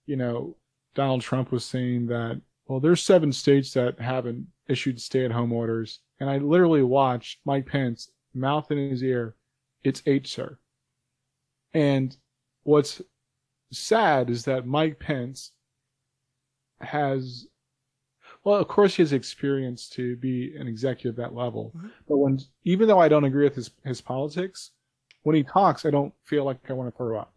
you 0.06 0.16
know, 0.16 0.56
Donald 0.96 1.22
Trump 1.22 1.52
was 1.52 1.66
saying 1.66 2.08
that 2.08 2.42
well, 2.68 2.80
there's 2.80 3.02
seven 3.02 3.32
states 3.32 3.74
that 3.74 4.00
haven't 4.00 4.48
issued 4.68 5.00
stay-at-home 5.00 5.54
orders, 5.54 6.02
and 6.20 6.30
I 6.30 6.38
literally 6.40 6.84
watched 6.84 7.40
Mike 7.46 7.66
Pence 7.66 8.12
mouth 8.34 8.70
in 8.72 8.78
his 8.90 9.02
ear, 9.04 9.36
"It's 9.84 10.04
eight, 10.06 10.28
sir." 10.28 10.58
And 11.74 12.16
what's 12.64 13.02
sad 13.72 14.30
is 14.30 14.46
that 14.46 14.66
Mike 14.66 15.00
Pence 15.00 15.52
has 16.82 17.48
well, 18.48 18.60
of 18.62 18.68
course, 18.70 18.96
he 18.96 19.02
has 19.04 19.12
experience 19.14 19.90
to 19.90 20.16
be 20.18 20.56
an 20.56 20.68
executive 20.68 21.20
at 21.20 21.24
that 21.32 21.36
level. 21.36 21.74
Mhm. 21.76 21.92
But 22.08 22.18
when, 22.18 22.40
even 22.64 22.88
though 22.88 23.00
I 23.00 23.10
don't 23.10 23.26
agree 23.26 23.44
with 23.44 23.56
his 23.56 23.72
his 23.84 24.00
politics, 24.02 24.72
when 25.24 25.36
he 25.36 25.44
talks, 25.44 25.86
I 25.86 25.90
don't 25.92 26.14
feel 26.24 26.46
like 26.46 26.58
I 26.70 26.74
want 26.74 26.90
to 26.92 26.98
throw 26.98 27.20
up. 27.20 27.34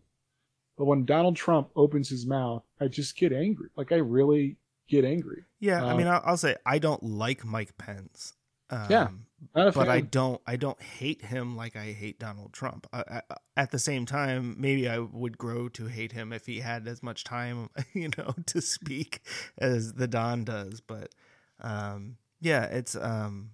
But 0.79 0.85
when 0.87 1.05
Donald 1.05 1.37
Trump 1.37 1.71
opens 1.75 2.09
his 2.09 2.27
mouth, 2.27 2.63
I 2.81 2.87
just 2.89 3.17
get 3.17 3.33
angry. 3.33 3.71
Like 3.77 3.91
I 3.93 3.97
really 3.97 4.57
get 4.89 5.05
angry. 5.05 5.45
Yeah, 5.59 5.85
I 5.85 5.91
Uh, 5.91 5.97
mean, 5.97 6.07
I'll, 6.07 6.23
I'll 6.25 6.37
say 6.37 6.57
I 6.65 6.79
don't 6.79 7.03
like 7.03 7.45
Mike 7.45 7.77
Pence. 7.77 8.35
Um, 8.71 8.87
Yeah, 8.89 9.09
But 9.53 9.89
I 9.89 10.01
don't. 10.01 10.41
I 10.47 10.57
don't 10.57 10.81
hate 10.81 11.23
him 11.23 11.57
like 11.57 11.75
I 11.75 11.93
hate 11.93 12.19
Donald 12.19 12.53
Trump. 12.53 12.87
I, 12.93 13.23
I, 13.31 13.37
at 13.57 13.71
the 13.71 13.79
same 13.79 14.07
time, 14.07 14.57
maybe 14.59 14.89
I 14.89 14.99
would 14.99 15.39
grow 15.39 15.69
to 15.71 15.87
hate 15.87 16.13
him 16.13 16.33
if 16.33 16.47
he 16.47 16.61
had 16.61 16.87
as 16.87 17.03
much 17.03 17.25
time, 17.25 17.71
you 17.95 18.11
know, 18.19 18.35
to 18.47 18.61
speak 18.61 19.21
as 19.59 19.95
the 19.95 20.07
Don 20.07 20.45
does. 20.45 20.81
But 20.81 21.15
um, 21.61 22.17
yeah, 22.41 22.65
it's 22.65 22.95
um, 22.97 23.51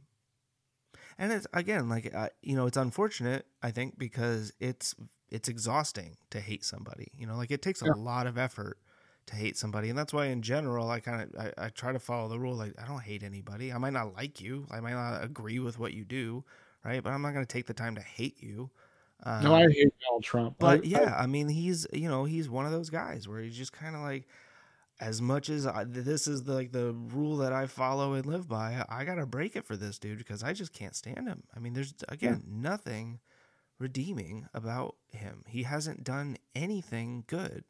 and 1.19 1.33
it's 1.33 1.47
again 1.53 1.89
like 1.89 2.13
uh, 2.15 2.29
you 2.43 2.57
know, 2.57 2.67
it's 2.67 2.77
unfortunate. 2.77 3.47
I 3.63 3.71
think 3.71 3.99
because 3.99 4.53
it's 4.61 4.95
it's 5.29 5.49
exhausting 5.49 6.17
to 6.31 6.41
hate 6.41 6.65
somebody. 6.65 7.09
You 7.17 7.27
know, 7.27 7.37
like 7.37 7.51
it 7.51 7.63
takes 7.63 7.83
a 7.83 7.93
lot 7.93 8.27
of 8.27 8.37
effort 8.39 8.79
to 9.27 9.35
hate 9.37 9.57
somebody 9.57 9.89
and 9.89 9.99
that's 9.99 10.13
why 10.13 10.27
in 10.27 10.41
general 10.41 10.89
i 10.89 11.01
kind 11.01 11.23
of 11.23 11.41
I, 11.59 11.67
I 11.67 11.69
try 11.71 11.93
to 11.93 11.99
follow 11.99 12.29
the 12.29 12.39
rule 12.39 12.55
like 12.55 12.75
i 12.81 12.87
don't 12.87 13.03
hate 13.03 13.23
anybody. 13.23 13.73
I 13.73 13.79
might 13.79 13.93
not 13.93 14.15
like 14.15 14.41
you. 14.41 14.67
I 14.71 14.81
might 14.81 14.93
not 14.93 15.23
agree 15.25 15.59
with 15.59 15.79
what 15.79 15.93
you 15.95 16.05
do 16.05 16.45
right? 16.85 17.03
But 17.03 17.13
i'm 17.13 17.23
not 17.23 17.33
going 17.33 17.45
to 17.45 17.53
take 17.53 17.67
the 17.67 17.75
time 17.75 17.97
to 17.97 18.01
hate 18.03 18.41
you. 18.41 18.71
Um, 19.25 19.43
no, 19.45 19.55
I 19.55 19.63
hate 19.63 19.93
Donald 20.07 20.23
Trump. 20.25 20.57
but 20.59 20.81
I- 20.81 20.83
yeah 20.85 21.15
i 21.19 21.27
mean 21.27 21.49
he's 21.49 21.87
you 21.93 22.09
know 22.09 22.25
he's 22.25 22.49
one 22.49 22.67
of 22.67 22.73
those 22.73 22.91
guys 22.91 23.27
where 23.27 23.41
he's 23.41 23.57
just 23.57 23.73
kind 23.73 23.97
of 23.97 24.03
like 24.03 24.29
as 25.01 25.21
much 25.21 25.51
as 25.51 25.67
I, 25.67 25.85
this 25.85 26.27
is 26.27 26.45
the, 26.45 26.53
like 26.55 26.73
the 26.73 26.93
rule 26.93 27.39
that 27.39 27.53
i 27.53 27.67
follow 27.67 28.13
and 28.15 28.25
live 28.27 28.47
by 28.49 28.83
i 28.89 29.05
gotta 29.05 29.27
break 29.27 29.57
it 29.57 29.65
for 29.67 29.77
this 29.77 29.99
dude 29.99 30.19
because 30.19 30.43
i 30.43 30.53
just 30.53 30.73
can't 30.73 30.95
stand 30.95 31.27
him. 31.29 31.43
I 31.55 31.59
mean 31.59 31.73
there's 31.73 31.95
again 32.09 32.45
nothing 32.49 33.19
redeeming 33.79 34.47
about 34.55 34.97
him. 35.13 35.45
He 35.47 35.65
hasn't 35.65 36.03
done 36.03 36.39
anything 36.55 37.25
good 37.27 37.65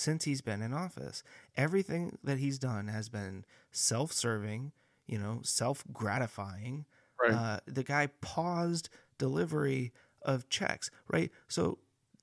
since 0.00 0.24
he's 0.24 0.40
been 0.40 0.62
in 0.62 0.72
office. 0.72 1.22
Everything 1.56 2.18
that 2.24 2.38
he's 2.38 2.58
done 2.58 2.88
has 2.88 3.08
been 3.08 3.44
self 3.70 4.12
serving, 4.12 4.72
you 5.06 5.18
know, 5.18 5.40
self 5.42 5.84
gratifying. 5.92 6.86
Right. 7.22 7.32
Uh, 7.32 7.60
the 7.66 7.82
guy 7.82 8.08
paused 8.22 8.88
delivery 9.18 9.92
of 10.22 10.48
checks, 10.48 10.90
right? 11.08 11.30
So 11.48 11.78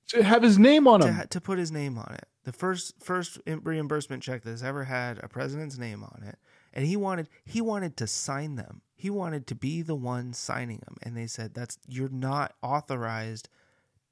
to 0.08 0.22
have 0.22 0.42
his 0.42 0.58
name 0.58 0.88
on 0.88 1.00
to, 1.00 1.12
him. 1.12 1.28
to 1.28 1.40
put 1.40 1.58
his 1.58 1.70
name 1.70 1.98
on 1.98 2.14
it, 2.14 2.26
the 2.44 2.52
first 2.52 2.94
first 3.00 3.38
reimbursement 3.46 4.22
check 4.22 4.42
that's 4.42 4.62
ever 4.62 4.84
had 4.84 5.22
a 5.22 5.28
president's 5.28 5.78
name 5.78 6.02
on 6.02 6.24
it, 6.26 6.36
and 6.72 6.84
he 6.84 6.96
wanted 6.96 7.28
he 7.44 7.60
wanted 7.60 7.96
to 7.98 8.06
sign 8.08 8.56
them. 8.56 8.82
He 8.96 9.10
wanted 9.10 9.46
to 9.46 9.54
be 9.54 9.82
the 9.82 9.94
one 9.94 10.32
signing 10.32 10.78
them, 10.78 10.96
and 11.04 11.16
they 11.16 11.28
said 11.28 11.54
that's 11.54 11.78
you're 11.86 12.08
not 12.08 12.54
authorized 12.60 13.48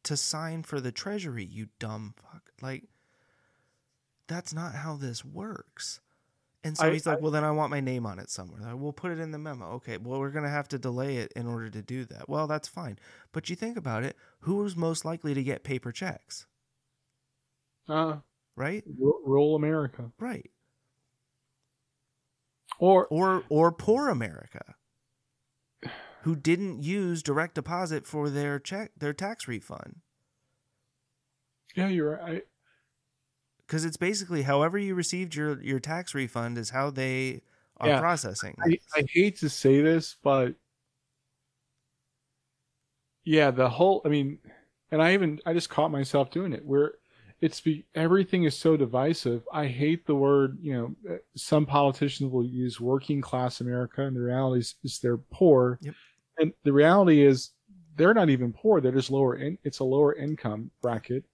to 0.04 0.16
sign 0.16 0.62
for 0.62 0.80
the 0.80 0.92
treasury, 0.92 1.44
you 1.44 1.66
dumb 1.80 2.14
fuck. 2.16 2.52
Like 2.62 2.84
that's 4.28 4.52
not 4.54 4.74
how 4.74 4.96
this 4.96 5.24
works. 5.24 6.00
And 6.64 6.76
so 6.76 6.88
I- 6.88 6.92
he's 6.92 7.06
like, 7.06 7.20
"Well, 7.20 7.30
then 7.30 7.44
I 7.44 7.50
want 7.52 7.70
my 7.70 7.80
name 7.80 8.06
on 8.06 8.18
it 8.18 8.30
somewhere." 8.30 8.60
Like, 8.60 8.76
we'll 8.76 8.92
put 8.92 9.12
it 9.12 9.20
in 9.20 9.30
the 9.30 9.38
memo. 9.38 9.66
Okay. 9.74 9.98
Well, 9.98 10.18
we're 10.20 10.30
gonna 10.32 10.50
have 10.50 10.68
to 10.68 10.78
delay 10.78 11.18
it 11.18 11.32
in 11.36 11.46
order 11.46 11.70
to 11.70 11.82
do 11.82 12.04
that. 12.06 12.28
Well, 12.28 12.46
that's 12.48 12.68
fine. 12.68 12.98
But 13.32 13.48
you 13.50 13.56
think 13.56 13.76
about 13.76 14.04
it: 14.04 14.16
who 14.40 14.64
is 14.64 14.76
most 14.76 15.04
likely 15.04 15.34
to 15.34 15.42
get 15.44 15.64
paper 15.64 15.92
checks? 15.92 16.46
Uh, 17.88 18.20
Right. 18.56 18.84
ru- 18.86 19.22
rural 19.24 19.54
America. 19.56 20.12
Right. 20.18 20.50
Or 22.78 23.06
Or 23.08 23.44
or 23.50 23.70
poor 23.72 24.08
America, 24.08 24.76
who 26.22 26.36
didn't 26.36 26.82
use 26.82 27.22
direct 27.22 27.54
deposit 27.54 28.06
for 28.06 28.28
their 28.30 28.58
check 28.58 28.92
their 28.96 29.12
tax 29.14 29.46
refund. 29.48 30.00
yeah, 31.74 31.88
you're 31.88 32.16
right. 32.16 32.46
Because 33.66 33.84
it's 33.84 33.96
basically 33.96 34.42
however 34.42 34.78
you 34.78 34.94
received 34.94 35.34
your, 35.34 35.60
your 35.62 35.80
tax 35.80 36.14
refund 36.14 36.56
is 36.58 36.70
how 36.70 36.90
they 36.90 37.42
are 37.78 37.88
Yeah. 37.88 38.00
processing. 38.00 38.54
I, 38.60 38.78
I 38.94 39.04
hate 39.10 39.36
to 39.38 39.48
say 39.48 39.80
this, 39.80 40.16
but 40.22 40.54
yeah, 43.24 43.50
the 43.50 43.68
whole 43.68 44.02
I 44.04 44.08
mean, 44.08 44.38
and 44.90 45.02
I 45.02 45.14
even 45.14 45.40
I 45.46 45.52
just 45.52 45.68
caught 45.68 45.90
myself 45.90 46.30
doing 46.30 46.52
it 46.52 46.64
where 46.64 46.94
it's 47.40 47.60
be 47.60 47.84
everything 47.94 48.44
is 48.44 48.56
so 48.56 48.76
divisive. 48.76 49.42
I 49.52 49.66
hate 49.66 50.06
the 50.06 50.14
word, 50.14 50.58
you 50.60 50.72
know, 50.72 51.14
uh, 51.14 51.18
some 51.34 51.66
politicians 51.66 52.30
will 52.32 52.44
use 52.44 52.80
working 52.80 53.20
class 53.20 53.60
America 53.60 54.02
and 54.02 54.16
the 54.16 54.20
reality 54.22 54.60
is, 54.60 54.74
is 54.84 55.00
they're 55.00 55.18
poor. 55.18 55.78
Yep. 55.82 55.94
And 56.38 56.52
the 56.64 56.72
reality 56.72 57.22
is 57.22 57.50
they're 57.96 58.14
not 58.14 58.30
even 58.30 58.52
poor, 58.52 58.80
they're 58.80 58.92
just 58.92 59.10
lower 59.10 59.36
in 59.36 59.58
it's 59.64 59.80
a 59.80 59.84
lower 59.84 60.14
income 60.14 60.70
bracket. 60.80 61.24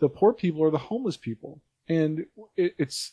The 0.00 0.08
poor 0.08 0.32
people 0.32 0.62
are 0.62 0.70
the 0.70 0.78
homeless 0.78 1.16
people. 1.16 1.60
And 1.88 2.26
it, 2.56 2.74
it's 2.78 3.12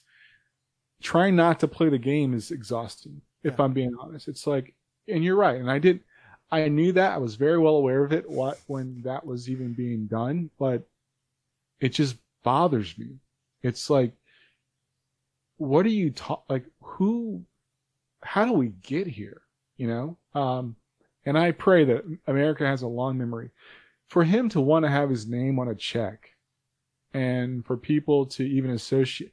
trying 1.01 1.35
not 1.35 1.59
to 1.59 1.67
play 1.67 1.89
the 1.89 1.97
game 1.97 2.33
is 2.33 2.51
exhausting 2.51 3.21
if 3.43 3.59
Yeah. 3.59 3.65
i'm 3.65 3.73
being 3.73 3.91
honest 3.99 4.27
it's 4.27 4.47
like 4.47 4.73
and 5.07 5.23
you're 5.23 5.35
right 5.35 5.59
and 5.59 5.69
i 5.69 5.77
didn't. 5.77 6.03
i 6.51 6.67
knew 6.69 6.91
that 6.93 7.11
i 7.11 7.17
was 7.17 7.35
very 7.35 7.59
well 7.59 7.75
aware 7.75 8.03
of 8.03 8.11
it 8.13 8.27
what 8.29 8.59
when 8.67 9.01
that 9.03 9.25
was 9.25 9.49
even 9.49 9.73
being 9.73 10.07
done 10.07 10.49
but 10.57 10.87
it 11.79 11.89
just 11.89 12.15
bothers 12.43 12.97
me 12.97 13.17
it's 13.61 13.89
like 13.89 14.13
what 15.57 15.85
are 15.85 15.89
you 15.89 16.11
ta- 16.11 16.41
like 16.49 16.65
who 16.81 17.43
how 18.23 18.45
do 18.45 18.53
we 18.53 18.69
get 18.69 19.05
here 19.05 19.41
you 19.77 19.87
know 19.87 20.17
um 20.33 20.75
and 21.25 21.37
i 21.37 21.51
pray 21.51 21.83
that 21.85 22.03
america 22.27 22.65
has 22.65 22.81
a 22.81 22.87
long 22.87 23.17
memory 23.17 23.49
for 24.07 24.23
him 24.23 24.47
to 24.49 24.61
want 24.61 24.85
to 24.85 24.89
have 24.89 25.09
his 25.09 25.27
name 25.27 25.59
on 25.59 25.67
a 25.67 25.75
check 25.75 26.29
and 27.15 27.65
for 27.65 27.77
people 27.77 28.25
to 28.27 28.43
even 28.43 28.71
associate 28.71 29.31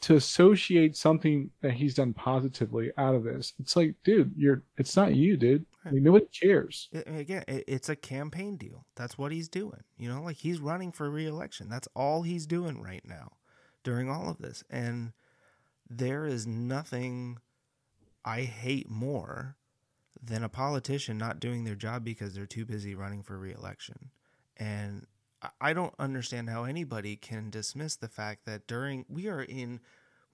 to 0.00 0.16
associate 0.16 0.96
something 0.96 1.48
that 1.62 1.72
he's 1.72 1.94
done 1.94 2.12
positively 2.12 2.90
out 2.98 3.14
of 3.14 3.22
this. 3.22 3.52
It's 3.60 3.76
like, 3.76 3.94
dude, 4.02 4.34
you're 4.36 4.62
it's 4.76 4.96
not 4.96 5.14
you, 5.14 5.36
dude. 5.36 5.64
I 5.84 5.92
mean, 5.92 6.02
nobody 6.02 6.26
cares. 6.26 6.88
Again, 7.06 7.44
it- 7.46 7.64
it's 7.68 7.88
a 7.88 7.94
campaign 7.96 8.56
deal. 8.56 8.86
That's 8.96 9.16
what 9.16 9.30
he's 9.30 9.48
doing. 9.48 9.82
You 9.96 10.08
know, 10.08 10.20
like 10.22 10.36
he's 10.38 10.58
running 10.58 10.90
for 10.90 11.08
reelection. 11.08 11.68
That's 11.68 11.88
all 11.94 12.22
he's 12.22 12.44
doing 12.46 12.82
right 12.82 13.04
now 13.06 13.36
during 13.84 14.10
all 14.10 14.28
of 14.28 14.38
this. 14.38 14.64
And 14.68 15.12
there 15.88 16.26
is 16.26 16.44
nothing 16.46 17.38
I 18.24 18.42
hate 18.42 18.90
more 18.90 19.56
than 20.20 20.42
a 20.42 20.48
politician 20.48 21.18
not 21.18 21.38
doing 21.40 21.64
their 21.64 21.76
job 21.76 22.02
because 22.04 22.34
they're 22.34 22.46
too 22.46 22.64
busy 22.66 22.94
running 22.96 23.22
for 23.22 23.38
reelection. 23.38 24.10
And 24.56 25.06
I 25.60 25.72
don't 25.72 25.94
understand 25.98 26.50
how 26.50 26.64
anybody 26.64 27.16
can 27.16 27.50
dismiss 27.50 27.96
the 27.96 28.08
fact 28.08 28.44
that 28.46 28.66
during 28.66 29.04
we 29.08 29.28
are 29.28 29.42
in 29.42 29.80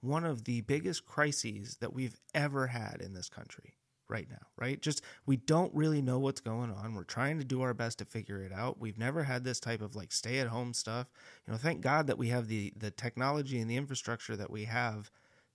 one 0.01 0.25
of 0.25 0.45
the 0.45 0.61
biggest 0.61 1.05
crises 1.05 1.77
that 1.79 1.93
we've 1.93 2.17
ever 2.33 2.67
had 2.67 3.01
in 3.01 3.13
this 3.13 3.29
country 3.29 3.75
right 4.11 4.27
now, 4.29 4.45
right? 4.57 4.81
Just 4.81 5.01
we 5.25 5.37
don't 5.37 5.73
really 5.73 6.01
know 6.01 6.19
what's 6.19 6.41
going 6.41 6.71
on. 6.71 6.93
We're 6.93 7.03
trying 7.03 7.39
to 7.39 7.45
do 7.45 7.61
our 7.61 7.73
best 7.73 7.99
to 7.99 8.05
figure 8.05 8.43
it 8.43 8.51
out. 8.51 8.79
We've 8.79 8.97
never 8.97 9.23
had 9.23 9.43
this 9.43 9.59
type 9.59 9.81
of 9.81 9.95
like 9.95 10.11
stay 10.11 10.39
at 10.39 10.47
home 10.47 10.73
stuff. 10.73 11.07
You 11.47 11.53
know, 11.53 11.57
thank 11.57 11.81
God 11.81 12.07
that 12.07 12.17
we 12.17 12.27
have 12.27 12.47
the 12.47 12.73
the 12.77 12.91
technology 12.91 13.59
and 13.59 13.69
the 13.69 13.77
infrastructure 13.77 14.35
that 14.35 14.51
we 14.51 14.65
have 14.65 15.09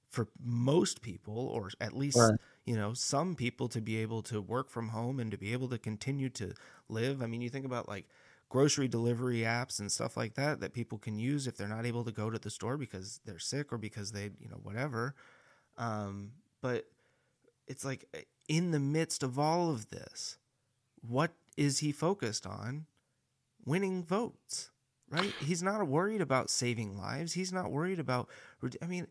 for 0.09 0.29
most 0.43 1.03
people 1.03 1.37
or 1.37 1.69
at 1.81 1.97
least 1.97 2.17
right. 2.17 2.39
you 2.65 2.77
know 2.77 2.95
some 2.95 3.35
people 3.35 3.69
to 3.69 3.81
be 3.81 3.99
able 3.99 4.23
to 4.23 4.41
work 4.41 4.71
from 4.71 4.89
home 4.89 5.19
and 5.19 5.33
to 5.33 5.37
be 5.37 5.53
able 5.53 5.69
to 5.69 5.79
continue 5.79 6.31
to 6.31 6.53
live. 6.89 7.23
I 7.23 7.27
mean, 7.27 7.43
you 7.43 7.51
think 7.51 7.67
about 7.67 7.89
like 7.89 8.07
grocery 8.49 8.89
delivery 8.89 9.41
apps 9.41 9.81
and 9.81 9.91
stuff 9.91 10.17
like 10.17 10.35
that 10.35 10.61
that 10.61 10.73
people 10.73 10.99
can 10.99 11.19
use 11.19 11.47
if 11.47 11.57
they're 11.57 11.69
not 11.69 11.87
able 11.87 12.05
to 12.05 12.13
go 12.13 12.31
to 12.31 12.39
the 12.39 12.51
store 12.51 12.77
because 12.77 13.21
they're 13.25 13.39
sick 13.39 13.73
or 13.73 13.79
because 13.79 14.13
they, 14.13 14.31
you 14.39 14.49
know, 14.49 14.61
whatever. 14.63 15.15
Um, 15.77 16.33
but 16.63 16.87
it's 17.67 17.85
like 17.85 18.07
eh, 18.15 18.23
in 18.49 18.71
the 18.71 18.81
midst 18.81 19.23
of 19.23 19.39
all 19.39 19.71
of 19.71 19.91
this, 19.91 20.39
what 21.01 21.33
is 21.57 21.81
he 21.81 21.93
focused 21.93 22.47
on? 22.47 22.87
Winning 23.65 24.05
votes, 24.05 24.71
right? 25.11 25.33
He's 25.41 25.63
not 25.63 25.87
worried 25.89 26.21
about 26.21 26.51
saving 26.51 26.97
lives. 26.97 27.33
He's 27.33 27.53
not 27.53 27.73
worried 27.73 27.99
about, 27.99 28.29
I 28.81 28.87
mean, 28.87 29.09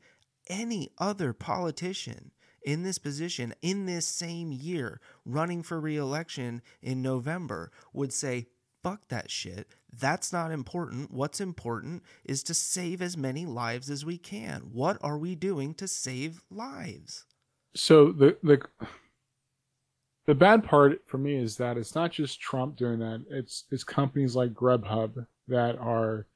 any 0.47 0.91
other 0.97 1.33
politician 1.33 2.31
in 2.63 2.83
this 2.83 2.97
position 2.97 3.53
in 3.61 3.85
this 3.85 4.05
same 4.05 4.51
year 4.51 4.99
running 5.23 5.61
for 5.61 5.79
reelection 5.79 6.61
in 6.81 7.01
November 7.01 7.71
would 7.93 8.11
say, 8.11 8.47
fuck 8.85 9.07
that 9.07 9.31
shit. 9.31 9.67
That's 9.91 10.31
not 10.31 10.51
important. 10.51 11.09
What's 11.09 11.41
important 11.41 12.03
is 12.23 12.43
to 12.43 12.53
save 12.53 13.01
as 13.01 13.17
many 13.17 13.43
lives 13.43 13.89
as 13.89 14.05
we 14.05 14.19
can. 14.19 14.69
What 14.71 14.99
are 15.01 15.17
we 15.17 15.33
doing 15.33 15.73
to 15.75 15.87
save 15.87 16.43
lives? 16.51 17.25
So 17.75 18.11
the 18.11 18.37
the 18.43 18.61
the 20.27 20.35
bad 20.35 20.63
part 20.63 21.01
for 21.07 21.17
me 21.17 21.35
is 21.35 21.57
that 21.57 21.77
it's 21.77 21.95
not 21.95 22.11
just 22.11 22.39
Trump 22.39 22.75
doing 22.75 22.99
that. 22.99 23.25
It's 23.31 23.63
it's 23.71 23.83
companies 23.83 24.35
like 24.35 24.53
Grubhub 24.53 25.25
that 25.47 25.79
are 25.79 26.27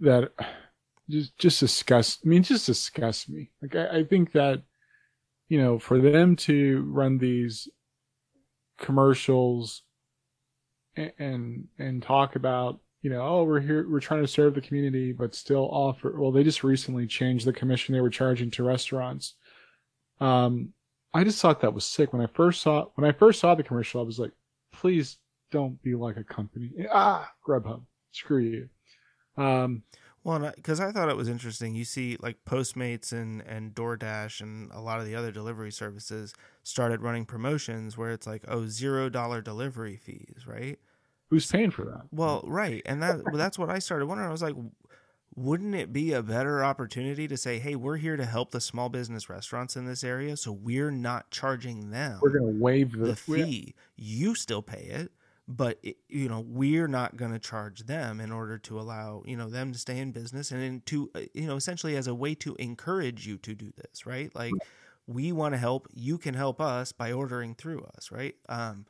that 0.00 0.32
just 1.08 1.38
just 1.38 1.60
disgust. 1.60 2.20
I 2.26 2.28
mean, 2.28 2.42
just 2.42 2.66
disgust 2.66 3.30
me. 3.30 3.52
Like 3.62 3.74
I, 3.74 4.00
I 4.00 4.04
think 4.04 4.32
that 4.32 4.62
you 5.48 5.56
know 5.56 5.78
for 5.78 5.98
them 5.98 6.36
to 6.36 6.82
run 6.90 7.16
these 7.16 7.68
commercials 8.78 9.80
and 10.96 11.66
and 11.78 12.02
talk 12.02 12.36
about 12.36 12.80
you 13.02 13.10
know 13.10 13.20
oh 13.22 13.44
we're 13.44 13.60
here 13.60 13.88
we're 13.88 14.00
trying 14.00 14.22
to 14.22 14.28
serve 14.28 14.54
the 14.54 14.60
community 14.60 15.12
but 15.12 15.34
still 15.34 15.68
offer 15.70 16.18
well 16.18 16.32
they 16.32 16.44
just 16.44 16.64
recently 16.64 17.06
changed 17.06 17.46
the 17.46 17.52
commission 17.52 17.94
they 17.94 18.00
were 18.00 18.10
charging 18.10 18.50
to 18.50 18.62
restaurants. 18.64 19.34
Um 20.20 20.72
i 21.12 21.24
just 21.24 21.40
thought 21.40 21.60
that 21.60 21.74
was 21.74 21.84
sick. 21.84 22.12
When 22.12 22.22
i 22.22 22.26
first 22.26 22.62
saw 22.62 22.86
when 22.94 23.08
i 23.08 23.12
first 23.12 23.40
saw 23.40 23.54
the 23.54 23.62
commercial 23.62 24.00
i 24.00 24.04
was 24.04 24.18
like 24.18 24.32
please 24.72 25.18
don't 25.50 25.80
be 25.82 25.94
like 25.94 26.16
a 26.16 26.24
company. 26.24 26.70
Ah 26.90 27.30
grubhub. 27.46 27.82
Screw 28.12 28.38
you. 28.38 28.68
Um 29.36 29.82
well, 30.24 30.52
because 30.56 30.80
I 30.80 30.90
thought 30.90 31.10
it 31.10 31.16
was 31.16 31.28
interesting. 31.28 31.74
You 31.74 31.84
see, 31.84 32.16
like 32.20 32.44
Postmates 32.46 33.12
and 33.12 33.42
and 33.42 33.74
DoorDash 33.74 34.40
and 34.40 34.70
a 34.72 34.80
lot 34.80 34.98
of 34.98 35.06
the 35.06 35.14
other 35.14 35.30
delivery 35.30 35.70
services 35.70 36.34
started 36.62 37.02
running 37.02 37.26
promotions 37.26 37.98
where 37.98 38.10
it's 38.10 38.26
like, 38.26 38.42
oh, 38.48 38.66
zero 38.66 39.10
dollar 39.10 39.42
delivery 39.42 39.96
fees, 39.96 40.46
right? 40.46 40.78
Who's 41.28 41.50
paying 41.50 41.70
for 41.70 41.84
that? 41.84 42.02
Well, 42.10 42.42
right, 42.46 42.82
and 42.86 43.02
that 43.02 43.20
that's 43.34 43.58
what 43.58 43.68
I 43.68 43.78
started 43.78 44.06
wondering. 44.06 44.28
I 44.28 44.32
was 44.32 44.42
like, 44.42 44.56
wouldn't 45.36 45.74
it 45.74 45.92
be 45.92 46.12
a 46.12 46.22
better 46.22 46.64
opportunity 46.64 47.28
to 47.28 47.36
say, 47.36 47.58
hey, 47.58 47.76
we're 47.76 47.96
here 47.96 48.16
to 48.16 48.24
help 48.24 48.50
the 48.50 48.60
small 48.60 48.88
business 48.88 49.28
restaurants 49.28 49.76
in 49.76 49.84
this 49.84 50.02
area, 50.04 50.36
so 50.36 50.52
we're 50.52 50.90
not 50.90 51.30
charging 51.30 51.90
them. 51.90 52.18
We're 52.22 52.38
going 52.38 52.54
to 52.54 52.62
waive 52.62 52.92
the, 52.92 53.08
the 53.08 53.16
fee. 53.16 53.74
You 53.96 54.34
still 54.34 54.62
pay 54.62 54.84
it 54.84 55.12
but 55.46 55.78
it, 55.82 55.96
you 56.08 56.28
know 56.28 56.44
we're 56.46 56.88
not 56.88 57.16
going 57.16 57.32
to 57.32 57.38
charge 57.38 57.80
them 57.80 58.20
in 58.20 58.32
order 58.32 58.56
to 58.56 58.80
allow 58.80 59.22
you 59.26 59.36
know 59.36 59.48
them 59.48 59.72
to 59.72 59.78
stay 59.78 59.98
in 59.98 60.10
business 60.10 60.50
and 60.50 60.84
to 60.86 61.10
uh, 61.14 61.20
you 61.34 61.46
know 61.46 61.56
essentially 61.56 61.96
as 61.96 62.06
a 62.06 62.14
way 62.14 62.34
to 62.34 62.54
encourage 62.56 63.26
you 63.26 63.36
to 63.38 63.54
do 63.54 63.72
this 63.76 64.06
right? 64.06 64.34
Like 64.34 64.52
we 65.06 65.32
want 65.32 65.52
to 65.54 65.58
help 65.58 65.86
you 65.92 66.16
can 66.16 66.34
help 66.34 66.60
us 66.60 66.92
by 66.92 67.12
ordering 67.12 67.54
through 67.54 67.84
us 67.96 68.10
right? 68.10 68.34
Um 68.48 68.86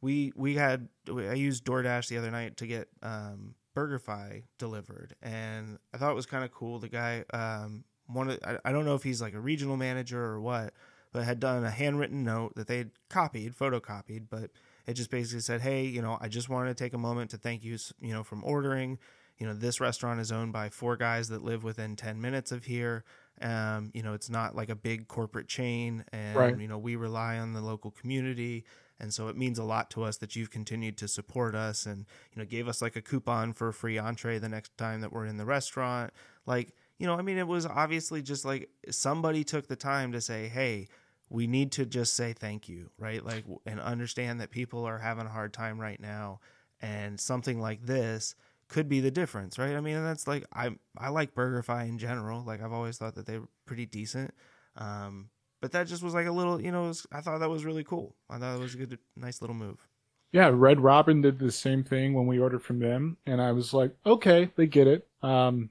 we 0.00 0.32
we 0.36 0.54
had 0.54 0.88
i 1.08 1.32
used 1.32 1.64
doordash 1.64 2.08
the 2.08 2.16
other 2.16 2.30
night 2.30 2.56
to 2.56 2.66
get 2.68 2.88
um 3.02 3.54
burgerfi 3.76 4.44
delivered 4.56 5.16
and 5.22 5.78
i 5.92 5.98
thought 5.98 6.12
it 6.12 6.14
was 6.14 6.26
kind 6.26 6.44
of 6.44 6.52
cool. 6.52 6.78
The 6.78 6.88
guy 6.88 7.24
um 7.32 7.84
one 8.06 8.30
of, 8.30 8.38
I, 8.44 8.58
I 8.64 8.72
don't 8.72 8.84
know 8.84 8.94
if 8.94 9.02
he's 9.02 9.20
like 9.20 9.34
a 9.34 9.40
regional 9.40 9.76
manager 9.76 10.22
or 10.22 10.40
what 10.40 10.74
but 11.12 11.24
had 11.24 11.40
done 11.40 11.64
a 11.64 11.70
handwritten 11.70 12.22
note 12.24 12.54
that 12.56 12.66
they 12.66 12.78
had 12.78 12.90
copied 13.08 13.56
photocopied 13.56 14.26
but 14.30 14.50
it 14.88 14.94
just 14.94 15.10
basically 15.10 15.40
said, 15.40 15.60
"Hey, 15.60 15.84
you 15.84 16.02
know, 16.02 16.18
I 16.20 16.28
just 16.28 16.48
wanted 16.48 16.76
to 16.76 16.82
take 16.82 16.94
a 16.94 16.98
moment 16.98 17.30
to 17.30 17.36
thank 17.36 17.62
you, 17.62 17.76
you 18.00 18.12
know, 18.12 18.24
from 18.24 18.42
ordering. 18.42 18.98
You 19.38 19.46
know, 19.46 19.54
this 19.54 19.80
restaurant 19.80 20.18
is 20.18 20.32
owned 20.32 20.52
by 20.52 20.70
four 20.70 20.96
guys 20.96 21.28
that 21.28 21.44
live 21.44 21.62
within 21.62 21.94
10 21.94 22.20
minutes 22.20 22.50
of 22.50 22.64
here. 22.64 23.04
Um, 23.40 23.92
you 23.94 24.02
know, 24.02 24.14
it's 24.14 24.30
not 24.30 24.56
like 24.56 24.68
a 24.68 24.74
big 24.74 25.06
corporate 25.06 25.46
chain 25.46 26.04
and 26.10 26.36
right. 26.36 26.58
you 26.58 26.66
know, 26.66 26.78
we 26.78 26.96
rely 26.96 27.38
on 27.38 27.52
the 27.52 27.60
local 27.60 27.92
community 27.92 28.64
and 28.98 29.14
so 29.14 29.28
it 29.28 29.36
means 29.36 29.58
a 29.58 29.64
lot 29.64 29.90
to 29.90 30.02
us 30.02 30.16
that 30.16 30.34
you've 30.34 30.50
continued 30.50 30.96
to 30.98 31.06
support 31.06 31.54
us 31.54 31.86
and 31.86 32.06
you 32.32 32.42
know, 32.42 32.44
gave 32.44 32.66
us 32.66 32.82
like 32.82 32.96
a 32.96 33.00
coupon 33.00 33.52
for 33.52 33.68
a 33.68 33.72
free 33.72 33.96
entree 33.96 34.38
the 34.38 34.48
next 34.48 34.76
time 34.76 35.02
that 35.02 35.12
we're 35.12 35.26
in 35.26 35.36
the 35.36 35.44
restaurant. 35.44 36.12
Like, 36.46 36.74
you 36.98 37.06
know, 37.06 37.14
I 37.14 37.22
mean, 37.22 37.38
it 37.38 37.46
was 37.46 37.64
obviously 37.64 38.22
just 38.22 38.44
like 38.44 38.70
somebody 38.90 39.44
took 39.44 39.68
the 39.68 39.76
time 39.76 40.10
to 40.12 40.20
say, 40.20 40.48
"Hey, 40.48 40.88
we 41.30 41.46
need 41.46 41.72
to 41.72 41.86
just 41.86 42.14
say 42.14 42.32
thank 42.32 42.68
you, 42.68 42.90
right? 42.98 43.24
Like, 43.24 43.44
and 43.66 43.80
understand 43.80 44.40
that 44.40 44.50
people 44.50 44.84
are 44.84 44.98
having 44.98 45.26
a 45.26 45.30
hard 45.30 45.52
time 45.52 45.80
right 45.80 46.00
now, 46.00 46.40
and 46.80 47.20
something 47.20 47.60
like 47.60 47.84
this 47.84 48.34
could 48.68 48.88
be 48.88 49.00
the 49.00 49.10
difference, 49.10 49.58
right? 49.58 49.74
I 49.74 49.80
mean, 49.80 50.02
that's 50.02 50.26
like 50.26 50.44
I 50.52 50.70
I 50.96 51.08
like 51.08 51.34
BurgerFi 51.34 51.88
in 51.88 51.98
general. 51.98 52.44
Like, 52.44 52.62
I've 52.62 52.72
always 52.72 52.98
thought 52.98 53.14
that 53.14 53.26
they 53.26 53.38
were 53.38 53.48
pretty 53.66 53.86
decent, 53.86 54.32
um, 54.76 55.30
but 55.60 55.72
that 55.72 55.86
just 55.86 56.02
was 56.02 56.14
like 56.14 56.26
a 56.26 56.32
little, 56.32 56.60
you 56.60 56.70
know, 56.70 56.82
was, 56.82 57.06
I 57.10 57.20
thought 57.20 57.38
that 57.38 57.50
was 57.50 57.64
really 57.64 57.84
cool. 57.84 58.14
I 58.30 58.38
thought 58.38 58.56
it 58.56 58.60
was 58.60 58.74
a 58.74 58.78
good, 58.78 58.98
nice 59.16 59.40
little 59.40 59.56
move. 59.56 59.86
Yeah, 60.30 60.50
Red 60.52 60.80
Robin 60.80 61.22
did 61.22 61.38
the 61.38 61.50
same 61.50 61.82
thing 61.82 62.12
when 62.12 62.26
we 62.26 62.38
ordered 62.38 62.62
from 62.62 62.78
them, 62.78 63.16
and 63.26 63.40
I 63.40 63.52
was 63.52 63.72
like, 63.72 63.94
okay, 64.04 64.50
they 64.56 64.66
get 64.66 64.86
it. 64.86 65.08
Um, 65.22 65.70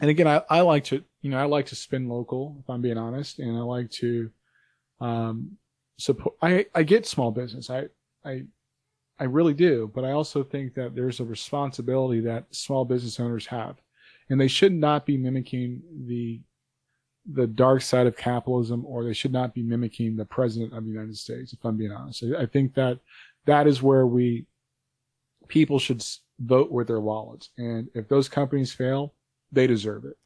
and 0.00 0.10
again, 0.10 0.28
I, 0.28 0.42
I 0.50 0.60
like 0.60 0.84
to, 0.84 1.02
you 1.22 1.30
know, 1.30 1.38
I 1.38 1.44
like 1.44 1.66
to 1.66 1.74
spin 1.74 2.08
local, 2.08 2.56
if 2.60 2.68
I'm 2.68 2.82
being 2.82 2.98
honest, 2.98 3.38
and 3.38 3.56
I 3.56 3.60
like 3.60 3.90
to 3.92 4.30
um, 5.00 5.56
support. 5.98 6.34
I 6.42 6.66
I 6.74 6.82
get 6.82 7.06
small 7.06 7.30
business. 7.30 7.70
I 7.70 7.86
I 8.24 8.44
I 9.18 9.24
really 9.24 9.54
do, 9.54 9.90
but 9.94 10.04
I 10.04 10.12
also 10.12 10.42
think 10.44 10.74
that 10.74 10.94
there's 10.94 11.20
a 11.20 11.24
responsibility 11.24 12.20
that 12.20 12.46
small 12.50 12.84
business 12.84 13.18
owners 13.18 13.46
have, 13.46 13.76
and 14.30 14.40
they 14.40 14.48
should 14.48 14.72
not 14.72 15.06
be 15.06 15.16
mimicking 15.16 15.82
the 16.06 16.40
the 17.32 17.46
dark 17.46 17.82
side 17.82 18.06
of 18.06 18.16
capitalism, 18.16 18.86
or 18.86 19.04
they 19.04 19.12
should 19.12 19.32
not 19.32 19.52
be 19.54 19.62
mimicking 19.62 20.16
the 20.16 20.24
president 20.24 20.72
of 20.72 20.84
the 20.84 20.90
United 20.90 21.16
States. 21.16 21.52
If 21.52 21.64
I'm 21.64 21.76
being 21.76 21.92
honest, 21.92 22.24
I, 22.24 22.42
I 22.42 22.46
think 22.46 22.74
that 22.74 23.00
that 23.44 23.66
is 23.66 23.82
where 23.82 24.06
we 24.06 24.46
people 25.48 25.78
should 25.78 26.04
vote 26.40 26.70
with 26.70 26.86
their 26.86 27.00
wallets, 27.00 27.50
and 27.58 27.88
if 27.94 28.08
those 28.08 28.28
companies 28.28 28.72
fail, 28.72 29.14
they 29.52 29.66
deserve 29.66 30.04
it. 30.04 30.16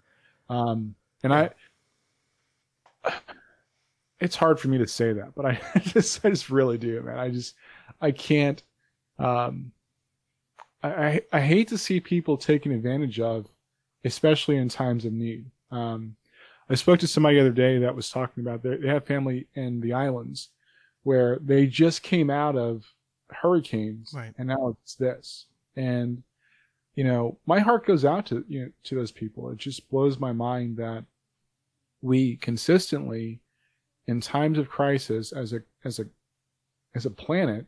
Um, 0.48 0.94
and 1.22 1.32
I 1.32 1.50
it's 4.22 4.37
hard 4.37 4.61
for 4.61 4.68
me 4.68 4.78
to 4.78 4.87
say 4.87 5.12
that, 5.12 5.35
but 5.35 5.44
I 5.46 5.61
just 5.80 6.24
I 6.24 6.30
just 6.30 6.48
really 6.48 6.78
do, 6.78 7.02
man. 7.02 7.18
I 7.18 7.28
just 7.28 7.54
I 8.00 8.12
can't. 8.12 8.62
Um, 9.18 9.72
I 10.82 11.22
I 11.32 11.40
hate 11.40 11.68
to 11.68 11.78
see 11.78 12.00
people 12.00 12.37
taken 12.37 12.72
advantage 12.72 13.20
of, 13.20 13.46
especially 14.04 14.56
in 14.56 14.68
times 14.68 15.04
of 15.04 15.12
need. 15.12 15.46
Um, 15.70 16.16
I 16.70 16.74
spoke 16.76 17.00
to 17.00 17.08
somebody 17.08 17.37
the 17.37 17.42
other 17.42 17.50
day 17.50 17.78
that 17.78 17.94
was 17.94 18.11
talking 18.11 18.42
about 18.42 18.62
they 18.62 18.87
have 18.87 19.04
family 19.04 19.46
in 19.54 19.80
the 19.80 19.92
islands 19.92 20.50
where 21.02 21.38
they 21.42 21.66
just 21.66 22.02
came 22.02 22.30
out 22.30 22.56
of 22.56 22.85
hurricanes 23.30 24.12
right. 24.14 24.32
and 24.38 24.48
now 24.48 24.76
it's 24.82 24.94
this 24.94 25.46
and 25.76 26.22
you 26.94 27.02
know 27.02 27.37
my 27.46 27.58
heart 27.58 27.87
goes 27.87 28.04
out 28.04 28.26
to 28.26 28.44
you 28.46 28.61
know 28.61 28.70
to 28.85 28.94
those 28.94 29.11
people 29.11 29.50
it 29.50 29.56
just 29.56 29.88
blows 29.90 30.18
my 30.18 30.32
mind 30.32 30.76
that 30.76 31.04
we 32.02 32.37
consistently 32.37 33.40
in 34.06 34.20
times 34.20 34.58
of 34.58 34.68
crisis 34.68 35.32
as 35.32 35.52
a 35.52 35.62
as 35.84 35.98
a 35.98 36.04
as 36.94 37.06
a 37.06 37.10
planet, 37.10 37.66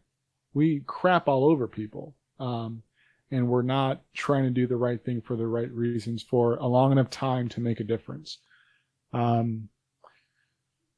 we 0.53 0.83
crap 0.87 1.29
all 1.29 1.45
over 1.45 1.67
people. 1.67 2.15
Um, 2.39 2.83
and 3.31 3.49
we're 3.49 3.63
not 3.63 4.03
trying 4.13 4.45
to 4.45 4.51
do 4.51 4.67
the 4.67 4.77
right 4.77 5.03
thing 5.05 5.21
for 5.21 5.35
the 5.35 5.47
right 5.47 5.71
reasons 5.73 6.23
for 6.23 6.57
a 6.57 6.67
long 6.67 6.93
enough 6.93 7.11
time 7.11 7.49
to 7.49 7.61
make 7.61 7.81
a 7.81 7.85
difference. 7.85 8.39
Um, 9.13 9.69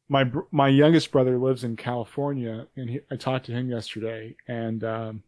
my 0.09 0.31
my 0.51 0.69
youngest 0.69 1.11
brother 1.11 1.39
lives 1.39 1.65
in 1.65 1.77
California, 1.77 2.67
and 2.77 2.91
he, 2.91 3.01
I 3.11 3.17
talked 3.17 3.47
to 3.47 3.53
him 3.53 3.71
yesterday, 3.71 4.37
and 4.47 4.85
um, 4.85 5.23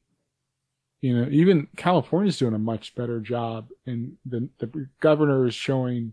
you 1.00 1.16
know, 1.16 1.28
even 1.30 1.68
California's 1.76 2.38
doing 2.38 2.54
a 2.54 2.58
much 2.58 2.94
better 2.94 3.20
job, 3.20 3.68
and 3.86 4.16
the 4.26 4.48
the 4.58 4.88
governor 5.00 5.46
is 5.46 5.54
showing 5.54 6.12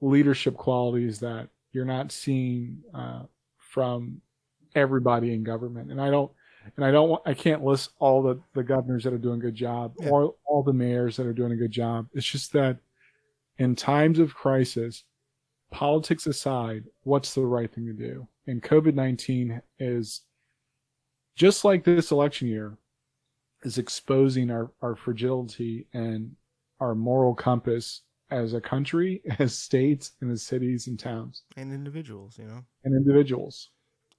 leadership 0.00 0.56
qualities 0.56 1.20
that 1.20 1.48
you're 1.72 1.84
not 1.84 2.12
seeing 2.12 2.78
uh, 2.94 3.22
from 3.58 4.20
everybody 4.74 5.34
in 5.34 5.42
government. 5.42 5.90
And 5.90 6.00
I 6.00 6.10
don't, 6.10 6.30
and 6.76 6.84
I 6.84 6.90
don't, 6.90 7.08
want, 7.08 7.22
I 7.26 7.34
can't 7.34 7.64
list 7.64 7.90
all 7.98 8.22
the 8.22 8.40
the 8.54 8.62
governors 8.62 9.04
that 9.04 9.12
are 9.12 9.18
doing 9.18 9.38
a 9.40 9.42
good 9.42 9.54
job, 9.54 9.94
Yeah. 9.98 10.10
or 10.10 10.34
all 10.44 10.62
the 10.62 10.72
mayors 10.72 11.16
that 11.16 11.26
are 11.26 11.32
doing 11.32 11.52
a 11.52 11.56
good 11.56 11.70
job. 11.72 12.06
It's 12.14 12.26
just 12.26 12.52
that 12.52 12.78
in 13.58 13.74
times 13.74 14.18
of 14.18 14.34
crisis, 14.34 15.04
politics 15.70 16.26
aside, 16.26 16.84
what's 17.02 17.34
the 17.34 17.44
right 17.44 17.72
thing 17.72 17.86
to 17.86 17.92
do? 17.92 18.28
And 18.46 18.62
COVID 18.62 18.94
nineteen 18.94 19.60
is 19.78 20.22
just 21.34 21.64
like 21.64 21.82
this 21.84 22.10
election 22.10 22.48
year 22.48 22.76
is 23.64 23.78
exposing 23.78 24.50
our, 24.50 24.70
our 24.82 24.94
fragility 24.94 25.86
and 25.94 26.34
our 26.80 26.94
moral 26.94 27.34
compass 27.34 28.02
as 28.32 28.54
a 28.54 28.60
country, 28.60 29.22
as 29.38 29.56
states, 29.56 30.12
and 30.20 30.30
as 30.30 30.42
cities 30.42 30.86
and 30.86 30.98
towns 30.98 31.42
and 31.56 31.72
individuals, 31.72 32.38
you 32.38 32.46
know. 32.46 32.64
and 32.84 32.94
individuals. 32.94 33.70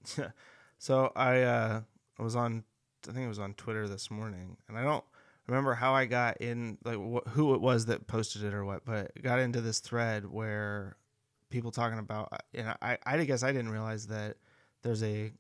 so 0.78 1.12
I 1.15 1.41
uh 1.41 1.82
I 2.19 2.23
was 2.23 2.36
on 2.36 2.63
I 3.08 3.12
think 3.12 3.26
it 3.26 3.30
was 3.30 3.39
on 3.39 3.54
Twitter 3.54 3.88
this 3.88 4.12
morning 4.12 4.58
and 4.67 4.78
I 4.78 4.84
don't 4.84 5.04
remember 5.47 5.73
how 5.73 5.93
I 5.93 6.06
got 6.06 6.38
in 6.38 6.78
like 6.84 6.97
wh- 6.97 7.30
who 7.30 7.54
it 7.54 7.62
was 7.62 7.86
that 7.88 8.08
posted 8.08 8.43
it 8.43 8.54
or 8.54 8.65
what 8.65 8.86
but 8.86 9.12
got 9.21 9.39
into 9.39 9.62
this 9.62 9.80
thread 9.80 10.26
where 10.26 10.97
people 11.49 11.71
talking 11.71 11.99
about 11.99 12.30
uh, 12.32 12.38
and 12.54 12.76
I 12.82 12.97
I 13.06 13.23
guess 13.23 13.43
I 13.43 13.52
didn't 13.52 13.71
realize 13.71 14.08
that 14.08 14.38
there's 14.82 15.04
a 15.04 15.32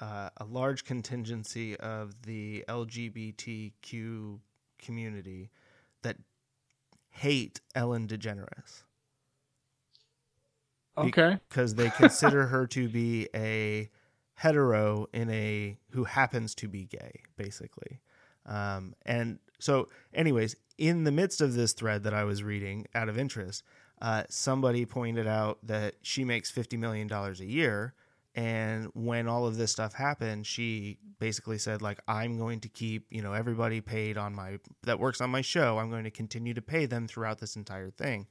uh, 0.00 0.30
a 0.36 0.44
large 0.44 0.84
contingency 0.84 1.76
of 1.78 2.22
the 2.22 2.64
LGBTQ 2.68 4.38
community 4.78 5.50
that 6.02 6.16
hate 7.10 7.60
Ellen 7.74 8.06
DeGeneres 8.06 8.84
Okay. 10.96 11.38
because 11.48 11.74
they 11.76 11.90
consider 11.90 12.46
her 12.46 12.66
to 12.68 12.88
be 12.88 13.28
a 13.34 13.88
hetero 14.34 15.06
in 15.12 15.30
a 15.30 15.76
who 15.90 16.04
happens 16.04 16.54
to 16.56 16.68
be 16.68 16.84
gay 16.84 17.22
basically 17.36 18.00
um, 18.46 18.94
and 19.04 19.38
so 19.58 19.88
anyways 20.14 20.56
in 20.76 21.04
the 21.04 21.10
midst 21.12 21.40
of 21.40 21.54
this 21.54 21.72
thread 21.72 22.04
that 22.04 22.14
i 22.14 22.22
was 22.24 22.42
reading 22.44 22.86
out 22.94 23.08
of 23.08 23.18
interest 23.18 23.62
uh, 24.00 24.22
somebody 24.28 24.84
pointed 24.86 25.26
out 25.26 25.58
that 25.64 25.94
she 26.02 26.24
makes 26.24 26.52
$50 26.52 26.78
million 26.78 27.12
a 27.12 27.32
year 27.44 27.94
and 28.38 28.88
when 28.94 29.26
all 29.26 29.46
of 29.46 29.56
this 29.56 29.72
stuff 29.72 29.94
happened 29.94 30.46
she 30.46 30.98
basically 31.18 31.58
said 31.58 31.82
like 31.82 31.98
i'm 32.06 32.38
going 32.38 32.60
to 32.60 32.68
keep 32.68 33.06
you 33.10 33.22
know 33.22 33.32
everybody 33.32 33.80
paid 33.80 34.16
on 34.16 34.34
my 34.34 34.58
that 34.82 34.98
works 34.98 35.20
on 35.20 35.30
my 35.30 35.40
show. 35.40 35.78
I'm 35.78 35.90
going 35.90 36.04
to 36.04 36.10
continue 36.10 36.54
to 36.54 36.62
pay 36.62 36.86
them 36.86 37.06
throughout 37.06 37.38
this 37.38 37.56
entire 37.56 37.90
thing. 37.90 38.26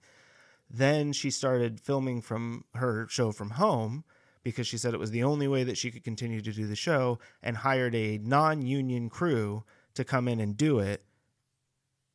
Then 0.70 1.14
she 1.14 1.32
started 1.32 1.80
filming 1.80 2.22
from 2.22 2.66
her 2.76 3.08
show 3.10 3.32
from 3.32 3.52
home 3.52 4.04
because 4.44 4.68
she 4.68 4.78
said 4.78 4.94
it 4.94 5.00
was 5.00 5.12
the 5.12 5.24
only 5.24 5.48
way 5.48 5.64
that 5.64 5.78
she 5.78 5.92
could 5.92 6.04
continue 6.04 6.42
to 6.42 6.52
do 6.52 6.68
the 6.68 6.76
show 6.76 7.20
and 7.42 7.58
hired 7.58 7.96
a 7.96 8.18
non-union 8.20 9.10
crew 9.10 9.64
to 9.94 10.04
come 10.04 10.28
in 10.28 10.40
and 10.40 10.58
do 10.58 10.80
it. 10.80 11.04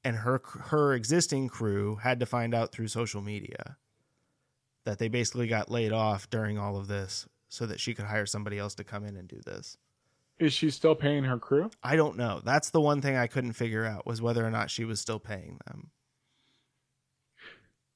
And 0.05 0.17
her 0.17 0.43
her 0.45 0.95
existing 0.95 1.49
crew 1.49 1.97
had 1.97 2.21
to 2.21 2.27
find 2.27 2.55
out 2.55 2.73
through 2.73 2.89
social 2.89 3.23
media 3.23 3.77
that 4.85 4.99
they 4.99 5.09
basically 5.09 5.47
got 5.47 5.71
laid 5.71 5.93
off 5.93 6.29
during 6.29 6.59
all 6.59 6.77
of 6.77 6.89
this 6.89 7.29
so 7.53 7.67
that 7.67 7.79
she 7.79 7.93
could 7.93 8.07
hire 8.07 8.25
somebody 8.25 8.59
else 8.59 8.75
to 8.75 8.83
come 8.83 9.05
in 9.05 9.15
and 9.15 9.29
do 9.29 9.39
this. 9.45 9.77
Is 10.39 10.55
she 10.55 10.71
still 10.71 10.95
paying 10.95 11.23
her 11.25 11.39
crew? 11.39 11.71
I 11.83 11.97
don't 11.97 12.17
know. 12.17 12.41
That's 12.43 12.71
the 12.71 12.81
one 12.81 13.03
thing 13.03 13.15
I 13.15 13.27
couldn't 13.27 13.53
figure 13.53 13.85
out 13.85 14.07
was 14.07 14.23
whether 14.23 14.45
or 14.45 14.51
not 14.51 14.71
she 14.71 14.87
was 14.87 15.01
still 15.01 15.19
paying 15.19 15.59
them. 15.67 15.91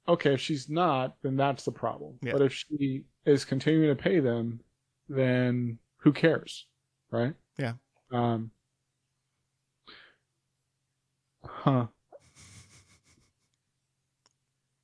Okay, 0.06 0.34
if 0.34 0.42
she's 0.42 0.68
not, 0.68 1.16
then 1.22 1.36
that's 1.36 1.64
the 1.64 1.72
problem. 1.72 2.18
Yeah. 2.20 2.32
But 2.32 2.42
if 2.42 2.52
she 2.52 3.04
is 3.24 3.46
continuing 3.46 3.96
to 3.96 4.00
pay 4.00 4.20
them, 4.20 4.60
then 5.08 5.78
who 5.96 6.12
cares, 6.12 6.66
right? 7.10 7.32
Yeah. 7.56 7.72
Um. 8.12 8.50
Huh. 11.42 11.86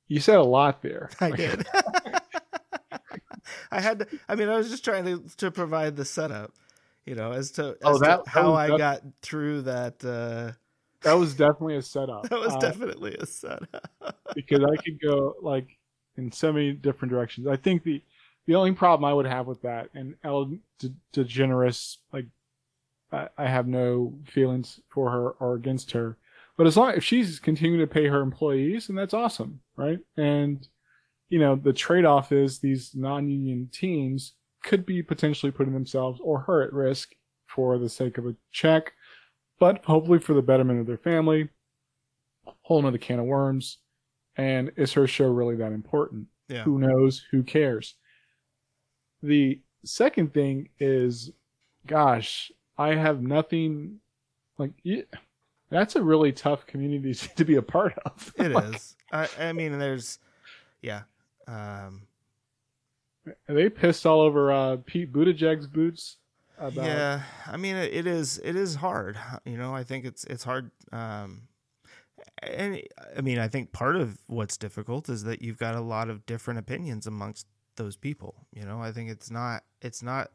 You 0.07 0.19
said 0.19 0.37
a 0.37 0.43
lot 0.43 0.81
there. 0.81 1.11
I 1.21 1.29
did. 1.29 1.63
I 3.71 3.81
had 3.81 3.99
to. 3.99 4.07
I 4.29 4.35
mean, 4.35 4.49
I 4.49 4.57
was 4.57 4.69
just 4.69 4.83
trying 4.85 5.05
to 5.05 5.23
to 5.37 5.51
provide 5.51 5.95
the 5.95 6.05
setup, 6.05 6.51
you 7.05 7.15
know, 7.15 7.31
as 7.31 7.51
to, 7.51 7.69
as 7.69 7.75
Oh, 7.83 7.97
that- 7.99 8.25
that 8.25 8.27
how 8.27 8.51
was 8.51 8.57
I 8.59 8.67
def- 8.69 8.77
got 8.77 9.01
through 9.21 9.61
that. 9.63 10.03
Uh, 10.03 10.53
That 11.01 11.13
was 11.13 11.33
definitely 11.35 11.75
a 11.77 11.81
setup. 11.81 12.23
that 12.29 12.39
was 12.39 12.53
Uh, 12.53 12.59
definitely 12.59 13.15
a 13.19 13.25
setup. 13.25 14.17
because 14.35 14.63
I 14.63 14.75
could 14.83 14.99
go 15.01 15.35
like 15.41 15.67
in 16.17 16.31
so 16.31 16.53
many 16.53 16.71
different 16.73 17.11
directions. 17.11 17.47
I 17.47 17.55
think 17.57 17.83
the 17.83 18.01
the 18.45 18.55
only 18.55 18.71
problem 18.73 19.05
I 19.09 19.13
would 19.13 19.25
have 19.25 19.47
with 19.47 19.61
that 19.63 19.89
and 19.93 20.15
Ellen 20.23 20.61
De- 20.79 20.93
DeGeneres, 21.13 21.97
like 22.11 22.25
I, 23.11 23.27
I 23.37 23.47
have 23.47 23.67
no 23.67 24.13
feelings 24.25 24.79
for 24.89 25.09
her 25.11 25.29
or 25.31 25.55
against 25.55 25.91
her, 25.91 26.17
but 26.57 26.67
as 26.67 26.75
long 26.77 26.93
if 26.93 27.03
she's 27.03 27.39
continuing 27.39 27.79
to 27.79 27.87
pay 27.93 28.07
her 28.07 28.21
employees, 28.21 28.89
and 28.89 28.97
that's 28.97 29.13
awesome, 29.13 29.61
right? 29.77 29.99
And 30.17 30.67
you 31.33 31.39
know 31.39 31.55
the 31.55 31.73
trade 31.73 32.05
off 32.05 32.31
is 32.31 32.59
these 32.59 32.91
non 32.93 33.27
union 33.27 33.67
teams 33.73 34.33
could 34.63 34.85
be 34.85 35.01
potentially 35.01 35.51
putting 35.51 35.73
themselves 35.73 36.19
or 36.23 36.41
her 36.41 36.61
at 36.61 36.71
risk 36.71 37.15
for 37.47 37.79
the 37.79 37.89
sake 37.89 38.19
of 38.19 38.27
a 38.27 38.35
check, 38.51 38.93
but 39.59 39.83
hopefully 39.83 40.19
for 40.19 40.35
the 40.35 40.43
betterment 40.43 40.79
of 40.79 40.85
their 40.85 40.95
family. 40.99 41.49
Whole 42.61 42.77
another 42.77 42.99
can 42.99 43.17
of 43.17 43.25
worms. 43.25 43.79
And 44.37 44.71
is 44.75 44.93
her 44.93 45.07
show 45.07 45.27
really 45.27 45.55
that 45.55 45.71
important? 45.71 46.27
Yeah. 46.49 46.61
Who 46.65 46.77
knows? 46.77 47.25
Who 47.31 47.41
cares? 47.41 47.95
The 49.23 49.59
second 49.83 50.35
thing 50.35 50.69
is, 50.79 51.31
gosh, 51.87 52.51
I 52.77 52.93
have 52.93 53.23
nothing 53.23 54.01
like 54.59 54.73
yeah, 54.83 55.01
that's 55.71 55.95
a 55.95 56.03
really 56.03 56.31
tough 56.31 56.67
community 56.67 57.15
to 57.37 57.43
be 57.43 57.55
a 57.55 57.61
part 57.63 57.97
of. 58.05 58.31
It 58.37 58.51
Like, 58.51 58.75
is. 58.75 58.95
I, 59.11 59.27
I 59.39 59.51
mean, 59.53 59.79
there's, 59.79 60.19
yeah. 60.83 61.03
Um, 61.47 62.07
They 63.47 63.69
pissed 63.69 64.05
all 64.05 64.21
over 64.21 64.51
uh, 64.51 64.77
Pete 64.85 65.11
Buttigieg's 65.11 65.67
boots 65.67 66.17
about 66.57 66.85
yeah. 66.85 67.21
I 67.47 67.57
mean, 67.57 67.75
it, 67.75 67.93
it 67.93 68.07
is. 68.07 68.39
It 68.43 68.55
is 68.55 68.75
hard. 68.75 69.17
You 69.45 69.57
know, 69.57 69.73
I 69.73 69.83
think 69.83 70.05
it's 70.05 70.23
it's 70.25 70.43
hard. 70.43 70.71
Um, 70.91 71.47
and 72.41 72.81
I 73.15 73.21
mean, 73.21 73.39
I 73.39 73.47
think 73.47 73.71
part 73.71 73.95
of 73.95 74.19
what's 74.27 74.57
difficult 74.57 75.09
is 75.09 75.23
that 75.23 75.41
you've 75.41 75.57
got 75.57 75.75
a 75.75 75.81
lot 75.81 76.09
of 76.09 76.25
different 76.25 76.59
opinions 76.59 77.07
amongst 77.07 77.47
those 77.75 77.95
people. 77.95 78.47
You 78.51 78.65
know, 78.65 78.81
I 78.81 78.91
think 78.91 79.09
it's 79.09 79.31
not 79.31 79.63
it's 79.81 80.03
not 80.03 80.31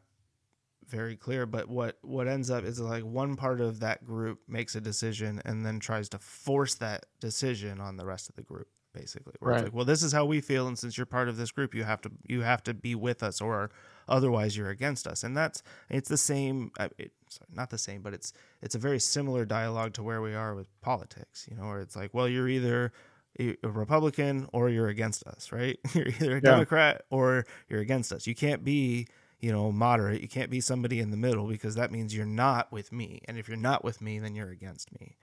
very 0.87 1.15
clear. 1.15 1.45
But 1.45 1.69
what 1.69 1.97
what 2.01 2.27
ends 2.27 2.49
up 2.49 2.63
is 2.63 2.79
like 2.79 3.03
one 3.03 3.35
part 3.35 3.61
of 3.61 3.79
that 3.79 4.03
group 4.03 4.39
makes 4.47 4.75
a 4.75 4.81
decision 4.81 5.41
and 5.45 5.65
then 5.65 5.79
tries 5.79 6.09
to 6.09 6.19
force 6.19 6.75
that 6.75 7.05
decision 7.19 7.79
on 7.79 7.97
the 7.97 8.05
rest 8.05 8.29
of 8.29 8.35
the 8.35 8.43
group. 8.43 8.67
Basically, 8.99 9.33
where 9.39 9.51
it's 9.53 9.63
like, 9.65 9.73
well, 9.73 9.85
this 9.85 10.03
is 10.03 10.11
how 10.11 10.25
we 10.25 10.41
feel, 10.41 10.67
and 10.67 10.77
since 10.77 10.97
you're 10.97 11.05
part 11.05 11.29
of 11.29 11.37
this 11.37 11.51
group, 11.51 11.73
you 11.73 11.83
have 11.83 12.01
to 12.01 12.11
you 12.27 12.41
have 12.41 12.61
to 12.63 12.73
be 12.73 12.95
with 12.95 13.23
us, 13.23 13.39
or 13.41 13.69
otherwise 14.07 14.57
you're 14.57 14.69
against 14.69 15.07
us. 15.07 15.23
And 15.23 15.35
that's 15.37 15.63
it's 15.89 16.09
the 16.09 16.17
same. 16.17 16.71
uh, 16.79 16.89
It, 16.97 17.11
sorry, 17.29 17.47
not 17.53 17.69
the 17.69 17.77
same, 17.77 18.01
but 18.01 18.13
it's 18.13 18.33
it's 18.61 18.75
a 18.75 18.79
very 18.79 18.99
similar 18.99 19.45
dialogue 19.45 19.93
to 19.93 20.03
where 20.03 20.21
we 20.21 20.33
are 20.35 20.53
with 20.55 20.67
politics. 20.81 21.47
You 21.49 21.57
know, 21.57 21.67
where 21.67 21.79
it's 21.81 21.95
like, 21.95 22.13
well, 22.13 22.27
you're 22.27 22.49
either 22.49 22.91
a 23.39 23.55
a 23.63 23.69
Republican 23.69 24.47
or 24.53 24.69
you're 24.69 24.89
against 24.89 25.25
us, 25.27 25.51
right? 25.51 25.79
You're 25.93 26.07
either 26.09 26.31
a 26.31 26.35
Yeah. 26.35 26.51
Democrat 26.51 27.05
or 27.09 27.45
you're 27.69 27.79
against 27.81 28.11
us. 28.11 28.25
You 28.27 28.35
can't 28.35 28.63
be, 28.63 29.07
you 29.39 29.51
know, 29.51 29.71
moderate. 29.71 30.21
You 30.21 30.27
can't 30.27 30.49
be 30.49 30.59
somebody 30.61 30.99
in 30.99 31.11
the 31.11 31.17
middle 31.17 31.47
because 31.47 31.75
that 31.75 31.91
means 31.91 32.15
you're 32.15 32.25
not 32.45 32.71
with 32.71 32.91
me. 32.91 33.21
And 33.27 33.37
if 33.37 33.47
you're 33.47 33.55
not 33.71 33.83
with 33.83 34.01
me, 34.01 34.19
then 34.19 34.35
you're 34.35 34.49
against 34.49 34.91
me. 34.99 35.15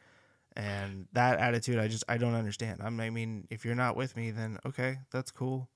And 0.56 1.06
that 1.12 1.38
attitude, 1.38 1.78
I 1.78 1.86
just 1.86 2.04
I 2.08 2.16
don't 2.16 2.34
understand. 2.34 2.80
I'm, 2.82 2.98
I 2.98 3.10
mean, 3.10 3.46
if 3.50 3.64
you're 3.64 3.74
not 3.74 3.94
with 3.94 4.16
me, 4.16 4.30
then 4.30 4.58
okay, 4.64 4.98
that's 5.12 5.30
cool. 5.30 5.68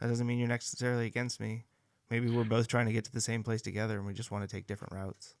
That 0.00 0.08
doesn't 0.08 0.26
mean 0.26 0.38
you're 0.38 0.48
necessarily 0.48 1.06
against 1.06 1.40
me. 1.40 1.64
Maybe 2.10 2.30
we're 2.30 2.44
both 2.44 2.68
trying 2.68 2.86
to 2.86 2.92
get 2.92 3.04
to 3.06 3.12
the 3.12 3.20
same 3.20 3.42
place 3.42 3.62
together, 3.62 3.96
and 3.96 4.06
we 4.06 4.12
just 4.12 4.30
want 4.30 4.48
to 4.48 4.54
take 4.54 4.66
different 4.66 4.92
routes. 4.94 5.34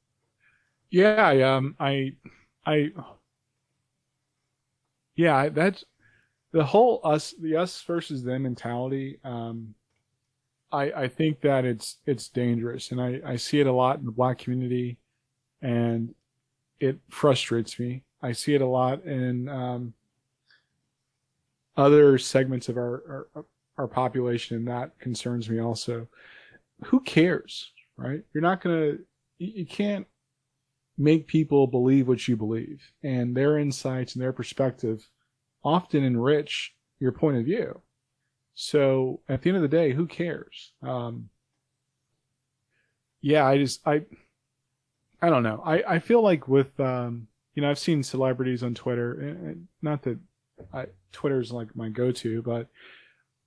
Yeah, 0.90 1.26
I, 1.26 1.40
um, 1.40 1.74
I, 1.80 2.12
I, 2.66 2.90
yeah, 5.16 5.48
that's 5.48 5.84
the 6.52 6.62
whole 6.62 7.00
us, 7.02 7.34
the 7.40 7.56
us 7.56 7.82
versus 7.82 8.22
them 8.22 8.42
mentality. 8.42 9.18
Um, 9.24 9.74
I, 10.70 10.92
I 10.92 11.08
think 11.08 11.40
that 11.40 11.64
it's, 11.64 11.98
it's 12.06 12.28
dangerous 12.28 12.92
and 12.92 13.00
I, 13.00 13.20
I 13.24 13.36
see 13.36 13.60
it 13.60 13.66
a 13.66 13.72
lot 13.72 13.98
in 13.98 14.04
the 14.04 14.12
black 14.12 14.38
community 14.38 14.98
and 15.62 16.14
it 16.78 16.98
frustrates 17.10 17.78
me. 17.78 18.04
I 18.22 18.32
see 18.32 18.54
it 18.54 18.60
a 18.60 18.66
lot 18.66 19.04
in, 19.04 19.48
um, 19.48 19.94
other 21.76 22.18
segments 22.18 22.68
of 22.68 22.76
our, 22.76 23.26
our, 23.34 23.44
our 23.78 23.88
population 23.88 24.56
and 24.56 24.68
that 24.68 24.98
concerns 24.98 25.48
me 25.48 25.58
also. 25.58 26.06
Who 26.84 27.00
cares, 27.00 27.72
right? 27.96 28.22
You're 28.32 28.42
not 28.42 28.64
you, 28.64 28.98
you 29.38 29.66
can't, 29.66 30.06
make 30.98 31.26
people 31.26 31.66
believe 31.66 32.08
what 32.08 32.26
you 32.28 32.36
believe, 32.36 32.82
and 33.02 33.36
their 33.36 33.58
insights 33.58 34.14
and 34.14 34.22
their 34.22 34.32
perspective 34.32 35.08
often 35.64 36.04
enrich 36.04 36.74
your 37.00 37.12
point 37.12 37.36
of 37.36 37.44
view. 37.44 37.80
So 38.54 39.20
at 39.28 39.42
the 39.42 39.50
end 39.50 39.56
of 39.56 39.62
the 39.62 39.68
day, 39.68 39.92
who 39.92 40.06
cares? 40.06 40.72
Um, 40.82 41.28
yeah, 43.20 43.46
I 43.46 43.58
just 43.58 43.86
I 43.86 44.02
I 45.20 45.30
don't 45.30 45.42
know. 45.42 45.62
I 45.64 45.94
I 45.94 45.98
feel 45.98 46.22
like 46.22 46.48
with 46.48 46.78
um, 46.78 47.28
you 47.54 47.62
know 47.62 47.70
I've 47.70 47.78
seen 47.78 48.02
celebrities 48.02 48.62
on 48.62 48.74
Twitter, 48.74 49.20
and 49.20 49.66
not 49.82 50.02
that 50.02 50.18
I, 50.72 50.86
Twitter's 51.12 51.52
like 51.52 51.74
my 51.76 51.88
go-to, 51.88 52.42
but 52.42 52.68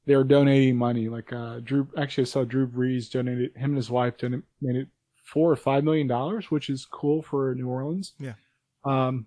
they're 0.06 0.24
donating 0.24 0.78
money. 0.78 1.10
Like 1.10 1.34
uh, 1.34 1.60
Drew, 1.60 1.88
actually, 1.98 2.24
I 2.24 2.26
saw 2.26 2.44
Drew 2.44 2.68
Brees 2.68 3.10
donated 3.10 3.56
him 3.56 3.72
and 3.72 3.78
his 3.78 3.90
wife 3.90 4.18
donated 4.18 4.88
four 5.24 5.52
or 5.52 5.56
five 5.56 5.84
million 5.84 6.08
dollars, 6.08 6.52
which 6.52 6.70
is 6.70 6.86
cool 6.86 7.22
for 7.22 7.56
New 7.56 7.68
Orleans. 7.68 8.14
Yeah. 8.20 8.34
Um, 8.84 9.26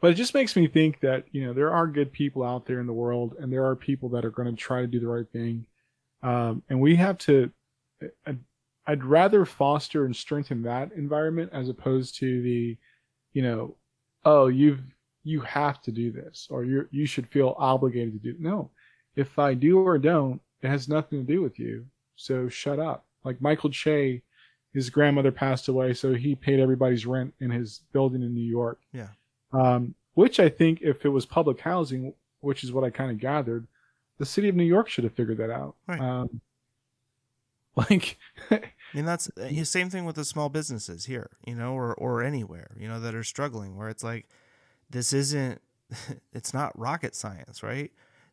but 0.00 0.10
it 0.10 0.14
just 0.14 0.32
makes 0.32 0.56
me 0.56 0.66
think 0.66 1.00
that 1.00 1.26
you 1.30 1.44
know 1.44 1.52
there 1.52 1.72
are 1.72 1.86
good 1.86 2.12
people 2.12 2.42
out 2.42 2.66
there 2.66 2.80
in 2.80 2.86
the 2.86 2.92
world, 2.92 3.36
and 3.38 3.52
there 3.52 3.66
are 3.66 3.76
people 3.76 4.08
that 4.10 4.24
are 4.24 4.30
going 4.30 4.48
to 4.48 4.56
try 4.56 4.80
to 4.80 4.86
do 4.86 5.00
the 5.00 5.08
right 5.08 5.28
thing, 5.30 5.66
um, 6.22 6.62
and 6.68 6.80
we 6.80 6.96
have 6.96 7.18
to. 7.18 7.50
I'd, 8.26 8.38
I'd 8.86 9.04
rather 9.04 9.44
foster 9.44 10.06
and 10.06 10.16
strengthen 10.16 10.62
that 10.62 10.92
environment 10.92 11.50
as 11.52 11.68
opposed 11.68 12.16
to 12.16 12.42
the, 12.42 12.78
you 13.32 13.42
know, 13.42 13.76
oh 14.24 14.46
you've 14.48 14.82
you 15.24 15.40
have 15.40 15.82
to 15.82 15.92
do 15.92 16.10
this 16.10 16.48
or 16.50 16.64
you 16.64 16.88
you 16.90 17.06
should 17.06 17.26
feel 17.26 17.54
obligated 17.58 18.12
to 18.12 18.32
do. 18.32 18.36
No, 18.38 18.70
if 19.16 19.38
I 19.38 19.54
do 19.54 19.78
or 19.78 19.98
don't, 19.98 20.40
it 20.62 20.68
has 20.68 20.88
nothing 20.88 21.24
to 21.24 21.32
do 21.32 21.42
with 21.42 21.58
you. 21.58 21.86
So 22.16 22.48
shut 22.48 22.78
up. 22.78 23.04
Like 23.24 23.40
Michael 23.40 23.70
Che, 23.70 24.22
his 24.72 24.90
grandmother 24.90 25.32
passed 25.32 25.68
away, 25.68 25.94
so 25.94 26.14
he 26.14 26.34
paid 26.34 26.60
everybody's 26.60 27.06
rent 27.06 27.34
in 27.40 27.50
his 27.50 27.80
building 27.92 28.22
in 28.22 28.34
New 28.34 28.40
York. 28.40 28.80
Yeah. 28.92 29.08
Um, 29.52 29.94
which 30.14 30.40
I 30.40 30.48
think, 30.48 30.80
if 30.82 31.04
it 31.04 31.08
was 31.08 31.26
public 31.26 31.60
housing, 31.60 32.14
which 32.40 32.64
is 32.64 32.72
what 32.72 32.84
I 32.84 32.90
kind 32.90 33.10
of 33.10 33.18
gathered, 33.18 33.66
the 34.18 34.26
city 34.26 34.48
of 34.48 34.56
New 34.56 34.64
York 34.64 34.88
should 34.88 35.04
have 35.04 35.14
figured 35.14 35.38
that 35.38 35.50
out. 35.50 35.76
Right. 35.86 36.00
Um, 36.00 36.40
like, 37.76 38.18
I 38.92 38.96
mean, 38.96 39.04
that's 39.04 39.30
the 39.36 39.64
same 39.64 39.90
thing 39.90 40.04
with 40.04 40.16
the 40.16 40.24
small 40.24 40.48
businesses 40.48 41.04
here, 41.04 41.30
you 41.46 41.54
know, 41.54 41.72
or 41.74 41.94
or 41.94 42.22
anywhere, 42.22 42.76
you 42.78 42.88
know, 42.88 43.00
that 43.00 43.14
are 43.14 43.24
struggling. 43.24 43.76
Where 43.76 43.88
it's 43.88 44.04
like, 44.04 44.28
this 44.88 45.12
isn't, 45.12 45.60
it's 46.32 46.52
not 46.52 46.78
rocket 46.78 47.14
science, 47.14 47.62
right? 47.62 47.92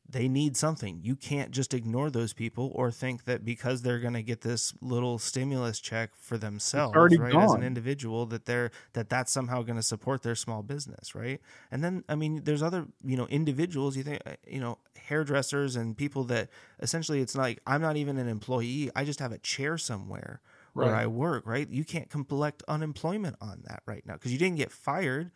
they 0.09 0.27
need 0.29 0.55
something. 0.55 0.99
You 1.03 1.15
can't 1.15 1.51
just 1.51 1.73
ignore 1.73 2.09
those 2.09 2.31
people 2.31 2.71
or 2.75 2.91
think 2.91 3.25
that 3.25 3.43
because 3.43 3.81
they're 3.81 3.99
going 3.99 4.13
to 4.13 4.23
get 4.23 4.41
this 4.41 4.73
little 4.81 5.19
stimulus 5.19 5.79
check 5.81 6.11
for 6.15 6.37
themselves, 6.37 6.95
right, 6.95 7.33
gone. 7.33 7.43
as 7.43 7.53
an 7.53 7.63
individual, 7.63 8.25
that 8.27 8.45
they're 8.45 8.71
that 8.93 9.09
that's 9.09 9.33
somehow 9.33 9.63
going 9.63 9.75
to 9.75 9.83
support 9.83 10.23
their 10.23 10.35
small 10.35 10.63
business, 10.63 11.13
right? 11.13 11.41
And 11.71 11.83
then, 11.83 12.05
I 12.07 12.15
mean, 12.15 12.43
there's 12.45 12.63
other 12.63 12.87
you 13.03 13.17
know 13.17 13.27
individuals. 13.27 13.97
You 13.97 14.03
think 14.03 14.21
uh, 14.25 14.31
you 14.47 14.61
know 14.61 14.77
hairdressers 14.95 15.75
and 15.75 15.97
people 15.97 16.23
that 16.25 16.49
essentially 16.79 17.19
it's 17.19 17.35
like 17.35 17.59
I'm 17.67 17.81
not 17.81 17.97
even 17.97 18.17
an 18.17 18.29
employee. 18.29 18.89
I 18.95 19.03
just 19.03 19.19
have 19.19 19.33
a 19.33 19.39
chair 19.39 19.77
somewhere 19.77 20.41
where 20.77 20.91
right. 20.91 21.03
I 21.03 21.07
work, 21.07 21.45
right? 21.47 21.67
You 21.69 21.83
can't 21.83 22.09
collect 22.09 22.63
unemployment 22.67 23.35
on 23.41 23.63
that 23.65 23.81
right 23.87 24.03
now 24.05 24.13
because 24.13 24.31
you 24.31 24.37
didn't 24.37 24.57
get 24.57 24.71
fired. 24.71 25.31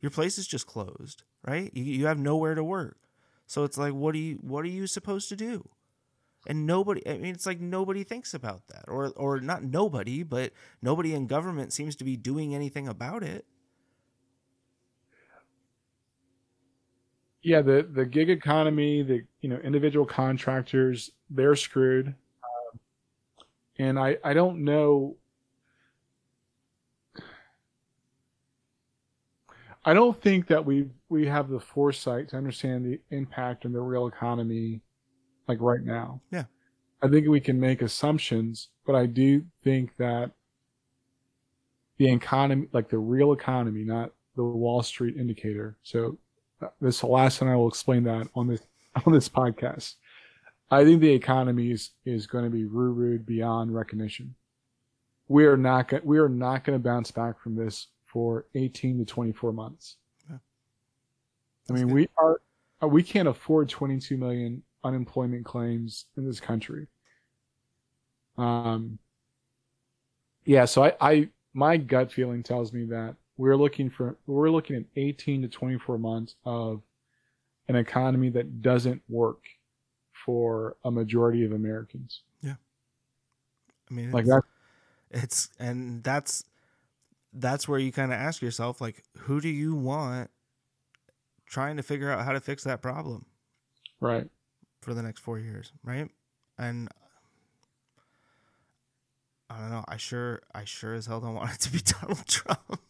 Your 0.00 0.10
place 0.10 0.38
is 0.38 0.46
just 0.46 0.66
closed, 0.66 1.22
right? 1.46 1.70
You, 1.74 1.84
you 1.84 2.06
have 2.06 2.18
nowhere 2.18 2.54
to 2.54 2.64
work. 2.64 2.98
So 3.46 3.64
it's 3.64 3.76
like, 3.76 3.92
what 3.92 4.14
are 4.14 4.18
you 4.18 4.36
what 4.36 4.64
are 4.64 4.68
you 4.68 4.86
supposed 4.86 5.28
to 5.28 5.36
do? 5.36 5.68
And 6.48 6.66
nobody, 6.66 7.06
I 7.06 7.18
mean, 7.18 7.34
it's 7.34 7.44
like 7.44 7.60
nobody 7.60 8.04
thinks 8.04 8.32
about 8.32 8.68
that, 8.68 8.84
or 8.88 9.12
or 9.16 9.40
not 9.40 9.62
nobody, 9.62 10.22
but 10.22 10.52
nobody 10.80 11.12
in 11.14 11.26
government 11.26 11.72
seems 11.72 11.94
to 11.96 12.04
be 12.04 12.16
doing 12.16 12.54
anything 12.54 12.88
about 12.88 13.22
it. 13.22 13.44
Yeah, 17.42 17.62
the 17.62 17.86
the 17.92 18.06
gig 18.06 18.30
economy, 18.30 19.02
the 19.02 19.22
you 19.40 19.48
know 19.48 19.56
individual 19.58 20.06
contractors, 20.06 21.10
they're 21.28 21.54
screwed, 21.54 22.14
and 23.78 23.98
I 23.98 24.18
I 24.24 24.34
don't 24.34 24.64
know 24.64 25.16
I 29.86 29.94
don't 29.94 30.20
think 30.20 30.48
that 30.48 30.64
we 30.64 30.88
we 31.08 31.26
have 31.26 31.48
the 31.48 31.60
foresight 31.60 32.30
to 32.30 32.36
understand 32.36 32.84
the 32.84 33.00
impact 33.16 33.64
on 33.64 33.72
the 33.72 33.80
real 33.80 34.08
economy, 34.08 34.80
like 35.46 35.58
right 35.60 35.82
now. 35.82 36.20
Yeah, 36.32 36.44
I 37.00 37.08
think 37.08 37.28
we 37.28 37.40
can 37.40 37.60
make 37.60 37.82
assumptions, 37.82 38.70
but 38.84 38.96
I 38.96 39.06
do 39.06 39.44
think 39.62 39.96
that 39.98 40.32
the 41.98 42.12
economy, 42.12 42.66
like 42.72 42.88
the 42.88 42.98
real 42.98 43.32
economy, 43.32 43.84
not 43.84 44.10
the 44.34 44.42
Wall 44.42 44.82
Street 44.82 45.16
indicator. 45.16 45.78
So 45.84 46.18
uh, 46.60 46.66
this 46.80 46.96
is 46.96 47.00
the 47.02 47.06
last 47.06 47.38
time 47.38 47.48
I 47.48 47.54
will 47.54 47.68
explain 47.68 48.02
that 48.04 48.28
on 48.34 48.48
this 48.48 48.62
on 49.06 49.12
this 49.12 49.28
podcast. 49.28 49.94
I 50.70 50.84
think 50.84 51.00
the 51.00 51.12
economy 51.12 51.70
is, 51.70 51.90
is 52.04 52.26
going 52.26 52.44
to 52.44 52.50
be 52.50 52.64
rude 52.64 53.24
beyond 53.24 53.74
recognition. 53.74 54.34
We 55.28 55.46
are 55.46 55.56
not 55.56 56.04
we 56.04 56.18
are 56.18 56.28
not 56.28 56.64
going 56.64 56.78
to 56.78 56.82
bounce 56.82 57.10
back 57.10 57.40
from 57.40 57.56
this 57.56 57.88
for 58.04 58.46
18 58.54 58.98
to 58.98 59.04
24 59.04 59.52
months. 59.52 59.96
Yeah. 60.28 60.36
I 61.68 61.72
mean, 61.72 61.88
good. 61.88 61.94
we 61.94 62.08
are 62.16 62.40
uh, 62.82 62.86
we 62.86 63.02
can't 63.02 63.28
afford 63.28 63.68
22 63.68 64.16
million 64.16 64.62
unemployment 64.84 65.44
claims 65.44 66.06
in 66.16 66.24
this 66.24 66.38
country. 66.38 66.86
Um, 68.38 68.98
yeah, 70.44 70.64
so 70.64 70.84
I, 70.84 70.94
I 71.00 71.28
my 71.54 71.76
gut 71.76 72.12
feeling 72.12 72.42
tells 72.42 72.72
me 72.72 72.84
that 72.86 73.16
we're 73.36 73.56
looking 73.56 73.90
for 73.90 74.16
we're 74.26 74.50
looking 74.50 74.76
at 74.76 74.84
18 74.94 75.42
to 75.42 75.48
24 75.48 75.98
months 75.98 76.36
of 76.44 76.82
an 77.68 77.74
economy 77.74 78.30
that 78.30 78.62
doesn't 78.62 79.02
work 79.08 79.42
for 80.26 80.76
a 80.84 80.90
majority 80.90 81.44
of 81.44 81.52
Americans. 81.52 82.20
Yeah. 82.42 82.56
I 83.90 83.94
mean, 83.94 84.10
like 84.10 84.26
that. 84.26 84.42
It's 85.10 85.48
and 85.58 86.02
that's 86.02 86.44
that's 87.32 87.68
where 87.68 87.78
you 87.78 87.92
kind 87.92 88.12
of 88.12 88.18
ask 88.18 88.42
yourself 88.42 88.80
like 88.80 89.04
who 89.18 89.40
do 89.40 89.48
you 89.48 89.74
want 89.74 90.30
trying 91.46 91.76
to 91.76 91.82
figure 91.82 92.10
out 92.10 92.24
how 92.24 92.32
to 92.32 92.40
fix 92.40 92.64
that 92.64 92.82
problem 92.82 93.24
right 94.00 94.26
for 94.80 94.94
the 94.94 95.02
next 95.02 95.20
4 95.20 95.38
years 95.38 95.70
right 95.84 96.08
and 96.58 96.88
I 99.48 99.58
don't 99.58 99.70
know. 99.70 99.84
I 99.86 99.96
sure, 99.96 100.42
I 100.54 100.64
sure 100.64 100.94
as 100.94 101.06
hell 101.06 101.20
don't 101.20 101.34
want 101.34 101.52
it 101.52 101.60
to 101.60 101.72
be 101.72 101.78
Donald 102.00 102.26
Trump. 102.26 102.80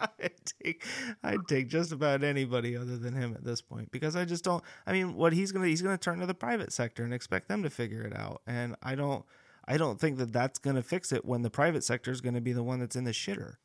I'd 0.20 0.32
take, 0.62 0.84
I'd 1.22 1.48
take 1.48 1.68
just 1.68 1.92
about 1.92 2.22
anybody 2.22 2.76
other 2.76 2.96
than 2.96 3.14
him 3.14 3.34
at 3.34 3.44
this 3.44 3.60
point 3.60 3.90
because 3.90 4.16
I 4.16 4.24
just 4.24 4.44
don't. 4.44 4.62
I 4.86 4.92
mean, 4.92 5.14
what 5.14 5.32
he's 5.32 5.52
gonna, 5.52 5.66
he's 5.66 5.82
gonna 5.82 5.98
turn 5.98 6.20
to 6.20 6.26
the 6.26 6.34
private 6.34 6.72
sector 6.72 7.04
and 7.04 7.12
expect 7.12 7.48
them 7.48 7.62
to 7.62 7.70
figure 7.70 8.02
it 8.02 8.16
out, 8.16 8.42
and 8.46 8.76
I 8.82 8.94
don't. 8.94 9.24
I 9.70 9.76
don't 9.76 10.00
think 10.00 10.16
that 10.16 10.32
that's 10.32 10.58
going 10.58 10.76
to 10.76 10.82
fix 10.82 11.12
it 11.12 11.26
when 11.26 11.42
the 11.42 11.50
private 11.50 11.84
sector 11.84 12.10
is 12.10 12.22
going 12.22 12.32
to 12.32 12.40
be 12.40 12.54
the 12.54 12.62
one 12.62 12.80
that's 12.80 12.96
in 12.96 13.04
the 13.04 13.10
shitter. 13.10 13.56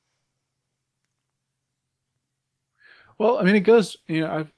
Well, 3.17 3.37
I 3.37 3.43
mean, 3.43 3.55
it 3.55 3.61
goes. 3.61 3.95
You 4.07 4.21
know, 4.21 4.33
I've 4.33 4.51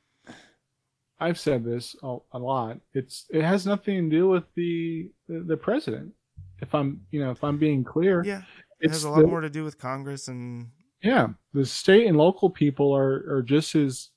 I've 1.19 1.39
said 1.39 1.63
this 1.63 1.95
a, 2.03 2.17
a 2.34 2.39
lot. 2.39 2.78
It's 2.93 3.26
it 3.30 3.43
has 3.43 3.65
nothing 3.65 4.09
to 4.09 4.15
do 4.15 4.28
with 4.28 4.43
the, 4.55 5.09
the, 5.28 5.39
the 5.41 5.57
president. 5.57 6.13
If 6.61 6.73
I'm 6.73 7.01
you 7.11 7.23
know 7.23 7.32
if 7.32 7.43
I'm 7.43 7.57
being 7.57 7.84
clear, 7.84 8.23
yeah, 8.26 8.41
it 8.80 8.89
has 8.89 9.03
a 9.03 9.09
lot 9.09 9.21
the, 9.21 9.28
more 9.28 9.41
to 9.41 9.49
do 9.49 9.63
with 9.63 9.78
Congress 9.78 10.28
and 10.28 10.69
yeah, 11.02 11.28
the 11.54 11.66
state 11.66 12.08
and 12.08 12.18
local 12.18 12.50
people 12.50 12.96
are 12.96 13.24
are 13.30 13.43
just 13.43 13.76
as 13.76 14.10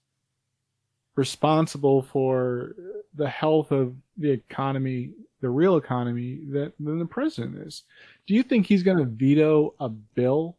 responsible 1.16 2.03
for 2.03 2.74
the 3.14 3.29
health 3.29 3.72
of 3.72 3.95
the 4.16 4.31
economy 4.31 5.12
the 5.41 5.49
real 5.49 5.76
economy 5.76 6.41
that 6.49 6.72
than 6.81 6.99
the 6.99 7.07
president 7.07 7.57
is. 7.66 7.85
Do 8.26 8.35
you 8.35 8.43
think 8.43 8.66
he's 8.66 8.83
going 8.83 8.99
to 8.99 9.05
veto 9.05 9.74
a 9.81 9.89
bill 9.89 10.57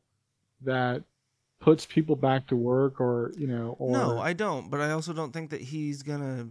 that 0.62 1.04
puts 1.60 1.86
people 1.86 2.16
back 2.16 2.48
to 2.48 2.56
work 2.56 3.02
or, 3.02 3.34
you 3.38 3.48
know, 3.48 3.76
or 3.80 3.92
No, 3.92 4.20
I 4.20 4.34
don't, 4.34 4.70
but 4.70 4.80
I 4.80 4.92
also 4.92 5.14
don't 5.14 5.34
think 5.34 5.50
that 5.50 5.62
he's 5.62 6.04
going 6.04 6.22
to 6.22 6.48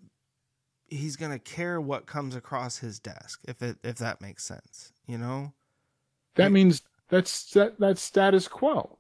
he's 0.94 1.16
going 1.16 1.32
to 1.32 1.38
care 1.38 1.80
what 1.80 2.06
comes 2.06 2.34
across 2.34 2.78
his 2.78 2.98
desk 2.98 3.40
if 3.46 3.62
it 3.62 3.76
if 3.82 3.96
that 3.98 4.20
makes 4.20 4.44
sense, 4.44 4.92
you 5.06 5.18
know? 5.18 5.52
That 6.34 6.44
like, 6.44 6.52
means 6.52 6.82
that's 7.08 7.50
that, 7.52 7.78
that's 7.78 8.02
status 8.02 8.46
quo. 8.46 8.97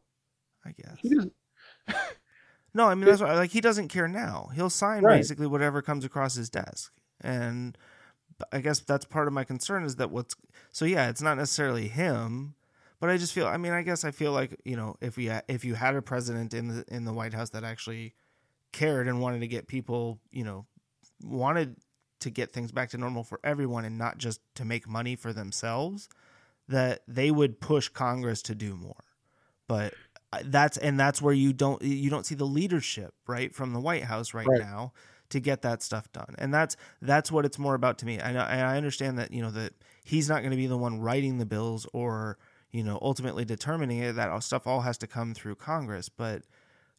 I 0.68 0.74
guess. 0.76 1.96
no, 2.74 2.86
I 2.86 2.94
mean 2.94 3.06
that's 3.06 3.20
what, 3.20 3.34
like 3.36 3.50
he 3.50 3.60
doesn't 3.60 3.88
care 3.88 4.08
now. 4.08 4.50
He'll 4.54 4.70
sign 4.70 5.02
right. 5.02 5.16
basically 5.16 5.46
whatever 5.46 5.82
comes 5.82 6.04
across 6.04 6.34
his 6.34 6.50
desk. 6.50 6.92
And 7.20 7.76
I 8.52 8.60
guess 8.60 8.80
that's 8.80 9.04
part 9.04 9.26
of 9.26 9.32
my 9.32 9.44
concern 9.44 9.84
is 9.84 9.96
that 9.96 10.10
what's 10.10 10.34
so 10.70 10.84
yeah, 10.84 11.08
it's 11.08 11.22
not 11.22 11.36
necessarily 11.36 11.88
him, 11.88 12.54
but 13.00 13.10
I 13.10 13.16
just 13.16 13.32
feel 13.32 13.46
I 13.46 13.56
mean 13.56 13.72
I 13.72 13.82
guess 13.82 14.04
I 14.04 14.10
feel 14.10 14.32
like 14.32 14.60
you 14.64 14.76
know 14.76 14.96
if 15.00 15.16
we 15.16 15.30
if 15.48 15.64
you 15.64 15.74
had 15.74 15.96
a 15.96 16.02
president 16.02 16.54
in 16.54 16.68
the 16.68 16.84
in 16.88 17.04
the 17.04 17.12
White 17.12 17.34
House 17.34 17.50
that 17.50 17.64
actually 17.64 18.14
cared 18.72 19.08
and 19.08 19.20
wanted 19.20 19.40
to 19.40 19.48
get 19.48 19.66
people 19.66 20.20
you 20.30 20.44
know 20.44 20.66
wanted 21.22 21.76
to 22.20 22.30
get 22.30 22.52
things 22.52 22.72
back 22.72 22.90
to 22.90 22.98
normal 22.98 23.24
for 23.24 23.40
everyone 23.44 23.84
and 23.84 23.96
not 23.96 24.18
just 24.18 24.40
to 24.56 24.64
make 24.64 24.88
money 24.88 25.14
for 25.14 25.32
themselves, 25.32 26.08
that 26.68 27.02
they 27.06 27.30
would 27.30 27.60
push 27.60 27.88
Congress 27.88 28.42
to 28.42 28.54
do 28.54 28.76
more. 28.76 29.04
But 29.68 29.94
that's 30.44 30.76
and 30.76 30.98
that's 30.98 31.22
where 31.22 31.34
you 31.34 31.52
don't 31.52 31.82
you 31.82 32.10
don't 32.10 32.26
see 32.26 32.34
the 32.34 32.44
leadership 32.44 33.14
right 33.26 33.54
from 33.54 33.72
the 33.72 33.80
White 33.80 34.04
House 34.04 34.34
right, 34.34 34.46
Right. 34.46 34.60
now 34.60 34.92
to 35.30 35.40
get 35.40 35.62
that 35.62 35.82
stuff 35.82 36.10
done. 36.12 36.34
And 36.38 36.52
that's 36.52 36.76
that's 37.02 37.30
what 37.32 37.44
it's 37.44 37.58
more 37.58 37.74
about 37.74 37.98
to 37.98 38.06
me. 38.06 38.18
And 38.18 38.38
I, 38.38 38.72
I 38.72 38.76
understand 38.76 39.18
that 39.18 39.32
you 39.32 39.42
know 39.42 39.50
that 39.50 39.72
he's 40.04 40.28
not 40.28 40.40
going 40.40 40.50
to 40.50 40.56
be 40.56 40.66
the 40.66 40.76
one 40.78 41.00
writing 41.00 41.38
the 41.38 41.46
bills 41.46 41.86
or 41.92 42.38
you 42.70 42.82
know 42.82 42.98
ultimately 43.00 43.44
determining 43.44 43.98
it. 43.98 44.12
That 44.16 44.42
stuff 44.42 44.66
all 44.66 44.82
has 44.82 44.98
to 44.98 45.06
come 45.06 45.34
through 45.34 45.56
Congress, 45.56 46.08
but 46.08 46.42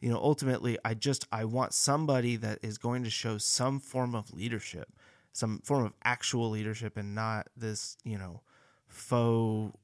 you 0.01 0.09
know 0.09 0.17
ultimately 0.17 0.77
i 0.85 0.93
just 0.93 1.27
i 1.31 1.43
want 1.43 1.73
somebody 1.73 2.35
that 2.35 2.59
is 2.61 2.77
going 2.77 3.03
to 3.03 3.09
show 3.09 3.37
some 3.37 3.79
form 3.79 4.15
of 4.15 4.33
leadership 4.33 4.93
some 5.33 5.59
form 5.63 5.85
of 5.85 5.93
actual 6.03 6.49
leadership 6.49 6.97
and 6.97 7.13
not 7.13 7.47
this 7.55 7.97
you 8.03 8.17
know 8.17 8.41
faux 8.87 9.75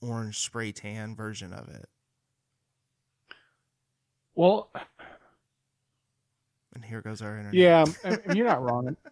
orange 0.00 0.38
spray 0.38 0.72
tan 0.72 1.14
version 1.14 1.52
of 1.52 1.68
it 1.68 1.88
Well, 4.38 4.70
and 6.72 6.84
here 6.84 7.02
goes 7.02 7.22
our 7.22 7.36
internet 7.38 7.54
yeah, 7.54 7.84
I 8.04 8.10
mean, 8.10 8.36
you're 8.36 8.46
not 8.46 8.62
wrong. 8.62 8.96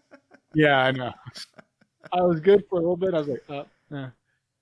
Yeah, 0.54 0.78
I 0.78 0.90
know. 0.90 1.12
I 2.12 2.22
was 2.22 2.40
good 2.40 2.64
for 2.70 2.76
a 2.76 2.80
little 2.80 2.96
bit. 2.96 3.12
I 3.12 3.18
was 3.18 3.28
like, 3.28 3.42
uh, 3.50 3.64
eh. 3.94 4.08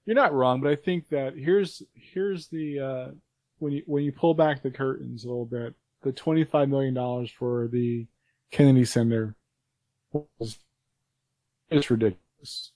you're 0.06 0.16
not 0.16 0.32
wrong, 0.32 0.60
but 0.60 0.72
I 0.72 0.74
think 0.74 1.08
that 1.10 1.36
here's 1.36 1.82
here's 1.92 2.48
the 2.48 2.80
uh, 2.80 3.08
when 3.58 3.74
you 3.74 3.82
when 3.86 4.02
you 4.02 4.10
pull 4.10 4.34
back 4.34 4.60
the 4.60 4.72
curtains 4.72 5.24
a 5.24 5.28
little 5.28 5.44
bit, 5.44 5.74
the 6.02 6.10
twenty 6.10 6.42
five 6.42 6.68
million 6.68 6.94
dollars 6.94 7.30
for 7.30 7.68
the 7.68 8.06
Kennedy 8.50 8.86
Center 8.86 9.36
was 10.12 10.58
it's 11.70 11.90
ridiculous, 11.90 12.72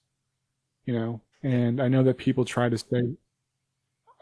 you 0.84 0.94
know. 0.94 1.20
And 1.42 1.82
I 1.82 1.88
know 1.88 2.04
that 2.04 2.18
people 2.18 2.44
try 2.44 2.68
to 2.68 2.78
say, 2.78 3.16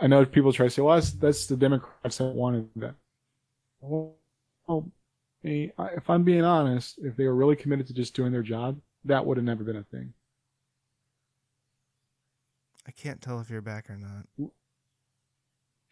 I 0.00 0.06
know 0.06 0.24
people 0.24 0.54
try 0.54 0.66
to 0.66 0.70
say, 0.70 0.80
well, 0.80 0.94
that's 0.94 1.10
that's 1.10 1.46
the 1.48 1.56
Democrats 1.56 2.16
that 2.16 2.26
wanted 2.26 2.70
that. 2.76 2.94
Well, 3.80 4.16
if 5.44 6.10
I'm 6.10 6.22
being 6.22 6.44
honest, 6.44 6.98
if 7.02 7.16
they 7.16 7.24
were 7.24 7.34
really 7.34 7.56
committed 7.56 7.86
to 7.88 7.94
just 7.94 8.14
doing 8.14 8.32
their 8.32 8.42
job, 8.42 8.78
that 9.04 9.24
would 9.24 9.36
have 9.36 9.44
never 9.44 9.64
been 9.64 9.76
a 9.76 9.84
thing. 9.84 10.12
i 12.86 12.90
can't 12.90 13.20
tell 13.20 13.40
if 13.40 13.50
you're 13.50 13.62
back 13.62 13.88
or 13.88 13.96
not. 13.96 14.50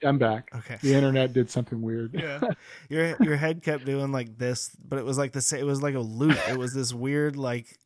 I'm 0.03 0.19
back. 0.19 0.51
okay. 0.55 0.77
The 0.83 0.95
internet 0.95 1.33
did 1.33 1.51
something 1.51 1.81
weird. 1.81 2.15
yeah. 2.15 2.41
Your 2.91 3.17
your 3.21 3.37
head 3.37 3.63
kept 3.63 3.87
doing 3.87 4.13
like 4.13 4.37
this 4.37 4.77
but 4.87 4.99
it 4.99 5.05
was 5.05 5.17
like 5.17 5.33
the 5.33 5.41
same 5.41 5.61
it 5.61 5.65
was 5.65 5.83
like 5.83 5.95
a 5.95 6.01
loop. 6.01 6.37
It 6.49 6.59
was 6.59 6.75
this 6.75 6.93
weird 6.93 7.37
like 7.37 7.79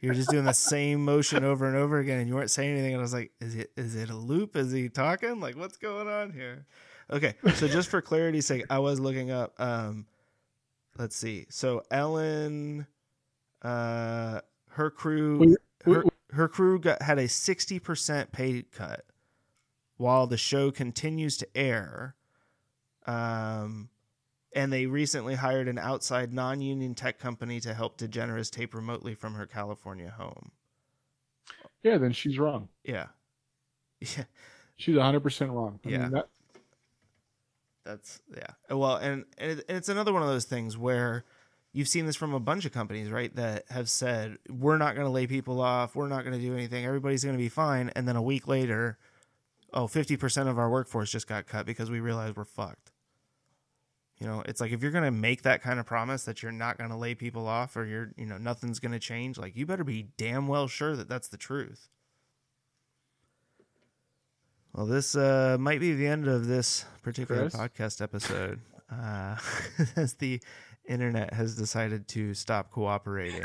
you're 0.00 0.14
just 0.14 0.30
doing 0.30 0.44
the 0.44 0.54
same 0.54 1.04
motion 1.04 1.44
over 1.44 1.66
and 1.66 1.76
over 1.76 1.98
again 1.98 2.18
and 2.18 2.28
you 2.28 2.34
weren't 2.34 2.50
saying 2.50 2.72
anything 2.72 2.92
and 2.92 3.00
i 3.00 3.02
was 3.02 3.12
like 3.12 3.32
is 3.40 3.56
it 3.56 3.72
is 3.76 3.96
it 3.96 4.10
a 4.10 4.16
loop? 4.16 4.54
Is 4.54 4.70
he 4.70 4.88
talking? 4.88 5.40
Like 5.40 5.56
what's 5.56 5.76
going 5.76 6.08
on 6.08 6.30
here 6.30 6.66
okay 7.10 7.34
so 7.54 7.68
just 7.68 7.88
for 7.88 8.00
clarity's 8.00 8.46
sake 8.46 8.64
i 8.70 8.78
was 8.78 8.98
looking 8.98 9.30
up 9.30 9.54
um 9.60 10.06
let's 10.98 11.16
see 11.16 11.46
so 11.48 11.82
ellen 11.90 12.86
uh 13.62 14.40
her 14.70 14.90
crew 14.90 15.54
her, 15.84 16.04
her 16.32 16.48
crew 16.48 16.78
got 16.78 17.00
had 17.02 17.18
a 17.18 17.24
60% 17.24 18.32
pay 18.32 18.62
cut 18.62 19.04
while 19.96 20.26
the 20.26 20.36
show 20.36 20.70
continues 20.70 21.36
to 21.36 21.46
air 21.56 22.16
um 23.06 23.88
and 24.52 24.72
they 24.72 24.86
recently 24.86 25.34
hired 25.34 25.68
an 25.68 25.78
outside 25.78 26.32
non-union 26.32 26.94
tech 26.94 27.18
company 27.18 27.60
to 27.60 27.74
help 27.74 27.98
DeGeneres 27.98 28.50
tape 28.50 28.74
remotely 28.74 29.14
from 29.14 29.34
her 29.34 29.44
California 29.44 30.08
home. 30.16 30.50
Yeah, 31.82 31.98
then 31.98 32.12
she's 32.12 32.38
wrong. 32.38 32.68
Yeah. 32.82 33.08
Yeah. 34.00 34.24
She's 34.76 34.96
100% 34.96 35.52
wrong. 35.52 35.78
I 35.84 35.88
Yeah. 35.90 35.98
mean, 35.98 36.10
that, 36.12 36.28
That's 37.86 38.20
yeah. 38.36 38.76
Well, 38.76 38.96
and, 38.96 39.24
and 39.38 39.62
it's 39.68 39.88
another 39.88 40.12
one 40.12 40.22
of 40.22 40.28
those 40.28 40.44
things 40.44 40.76
where 40.76 41.24
you've 41.72 41.88
seen 41.88 42.06
this 42.06 42.16
from 42.16 42.34
a 42.34 42.40
bunch 42.40 42.64
of 42.64 42.72
companies, 42.72 43.10
right? 43.10 43.34
That 43.36 43.64
have 43.70 43.88
said 43.88 44.38
we're 44.50 44.78
not 44.78 44.94
going 44.94 45.06
to 45.06 45.12
lay 45.12 45.26
people 45.26 45.60
off, 45.60 45.94
we're 45.94 46.08
not 46.08 46.24
going 46.24 46.38
to 46.38 46.44
do 46.44 46.52
anything, 46.52 46.84
everybody's 46.84 47.22
going 47.22 47.36
to 47.36 47.42
be 47.42 47.48
fine, 47.48 47.90
and 47.94 48.08
then 48.08 48.16
a 48.16 48.22
week 48.22 48.48
later, 48.48 48.98
oh, 49.72 49.86
50% 49.86 50.48
of 50.48 50.58
our 50.58 50.68
workforce 50.68 51.10
just 51.10 51.28
got 51.28 51.46
cut 51.46 51.66
because 51.66 51.90
we 51.90 52.00
realized 52.00 52.36
we're 52.36 52.44
fucked. 52.44 52.92
You 54.18 54.26
know, 54.26 54.42
it's 54.46 54.60
like 54.60 54.72
if 54.72 54.82
you're 54.82 54.92
going 54.92 55.04
to 55.04 55.10
make 55.10 55.42
that 55.42 55.62
kind 55.62 55.78
of 55.78 55.84
promise 55.84 56.24
that 56.24 56.42
you're 56.42 56.50
not 56.50 56.78
going 56.78 56.90
to 56.90 56.96
lay 56.96 57.14
people 57.14 57.46
off 57.46 57.76
or 57.76 57.84
you're, 57.84 58.12
you 58.16 58.24
know, 58.24 58.38
nothing's 58.38 58.80
going 58.80 58.92
to 58.92 58.98
change, 58.98 59.38
like 59.38 59.54
you 59.54 59.66
better 59.66 59.84
be 59.84 60.08
damn 60.16 60.48
well 60.48 60.66
sure 60.66 60.96
that 60.96 61.08
that's 61.08 61.28
the 61.28 61.36
truth. 61.36 61.90
Well, 64.76 64.84
this 64.84 65.16
uh, 65.16 65.56
might 65.58 65.80
be 65.80 65.94
the 65.94 66.06
end 66.06 66.28
of 66.28 66.46
this 66.46 66.84
particular 67.02 67.48
Chris? 67.48 67.56
podcast 67.56 68.02
episode, 68.02 68.60
uh, 68.92 69.36
as 69.96 70.12
the 70.14 70.38
internet 70.86 71.32
has 71.32 71.56
decided 71.56 72.06
to 72.08 72.34
stop 72.34 72.70
cooperating. 72.70 73.42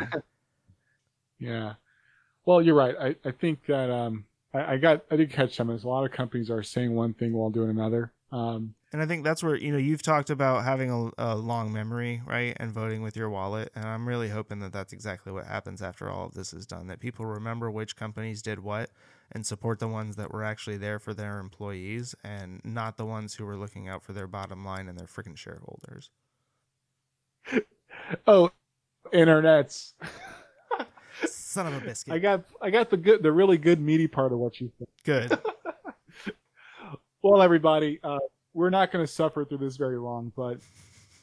yeah. 1.40 1.76
Well, 2.46 2.62
you're 2.62 2.76
right. 2.76 2.96
I, 3.00 3.16
I 3.24 3.32
think 3.32 3.66
that 3.68 3.90
um, 3.90 4.26
I, 4.54 4.74
I 4.74 4.78
got 4.78 5.06
I 5.10 5.16
did 5.16 5.32
catch 5.32 5.56
some 5.56 5.70
of 5.70 5.78
this. 5.78 5.86
A 5.86 5.88
lot 5.88 6.04
of 6.04 6.12
companies 6.12 6.50
are 6.52 6.64
saying 6.64 6.94
one 6.94 7.14
thing 7.14 7.32
while 7.32 7.50
doing 7.50 7.70
another. 7.70 8.12
Um, 8.34 8.76
And 8.92 9.02
I 9.02 9.06
think 9.06 9.24
that's 9.24 9.42
where 9.42 9.56
you 9.56 9.72
know 9.72 9.78
you've 9.78 10.04
talked 10.04 10.30
about 10.30 10.66
having 10.66 10.92
a, 10.92 11.12
a 11.18 11.36
long 11.38 11.72
memory, 11.72 12.22
right, 12.26 12.58
and 12.60 12.74
voting 12.74 13.02
with 13.02 13.16
your 13.16 13.30
wallet. 13.30 13.72
And 13.74 13.86
I'm 13.86 14.06
really 14.06 14.28
hoping 14.28 14.60
that 14.60 14.74
that's 14.74 14.92
exactly 14.92 15.32
what 15.32 15.46
happens 15.46 15.82
after 15.82 16.10
all 16.10 16.26
of 16.26 16.34
this 16.34 16.52
is 16.52 16.66
done. 16.66 16.88
That 16.88 17.00
people 17.00 17.26
remember 17.26 17.72
which 17.72 17.96
companies 17.96 18.42
did 18.42 18.60
what, 18.60 18.90
and 19.32 19.46
support 19.46 19.80
the 19.80 19.88
ones 19.88 20.16
that 20.16 20.32
were 20.32 20.44
actually 20.44 20.78
there 20.78 21.00
for 21.00 21.14
their 21.14 21.40
employees, 21.40 22.16
and 22.24 22.62
not 22.64 22.98
the 22.98 23.06
ones 23.06 23.36
who 23.36 23.46
were 23.46 23.58
looking 23.58 23.88
out 23.88 24.04
for 24.04 24.14
their 24.14 24.28
bottom 24.28 24.66
line 24.66 24.88
and 24.88 25.00
their 25.00 25.08
freaking 25.08 25.38
shareholders. 25.38 26.10
oh, 28.28 28.52
internets. 29.14 29.94
Son 31.26 31.68
of 31.68 31.74
a 31.76 31.80
biscuit. 31.80 32.14
I 32.14 32.20
got 32.20 32.44
I 32.62 32.70
got 32.70 32.90
the 32.90 32.98
good 32.98 33.22
the 33.22 33.32
really 33.32 33.58
good 33.58 33.80
meaty 33.80 34.08
part 34.08 34.32
of 34.32 34.40
what 34.40 34.60
you 34.60 34.72
said. 34.78 34.88
Good. 35.04 35.40
Well, 37.24 37.44
everybody, 37.44 38.00
uh, 38.04 38.18
we're 38.56 38.72
not 38.72 38.92
going 38.92 39.06
to 39.06 39.12
suffer 39.12 39.46
through 39.46 39.60
this 39.60 39.78
very 39.78 40.00
long, 40.00 40.32
but 40.36 40.58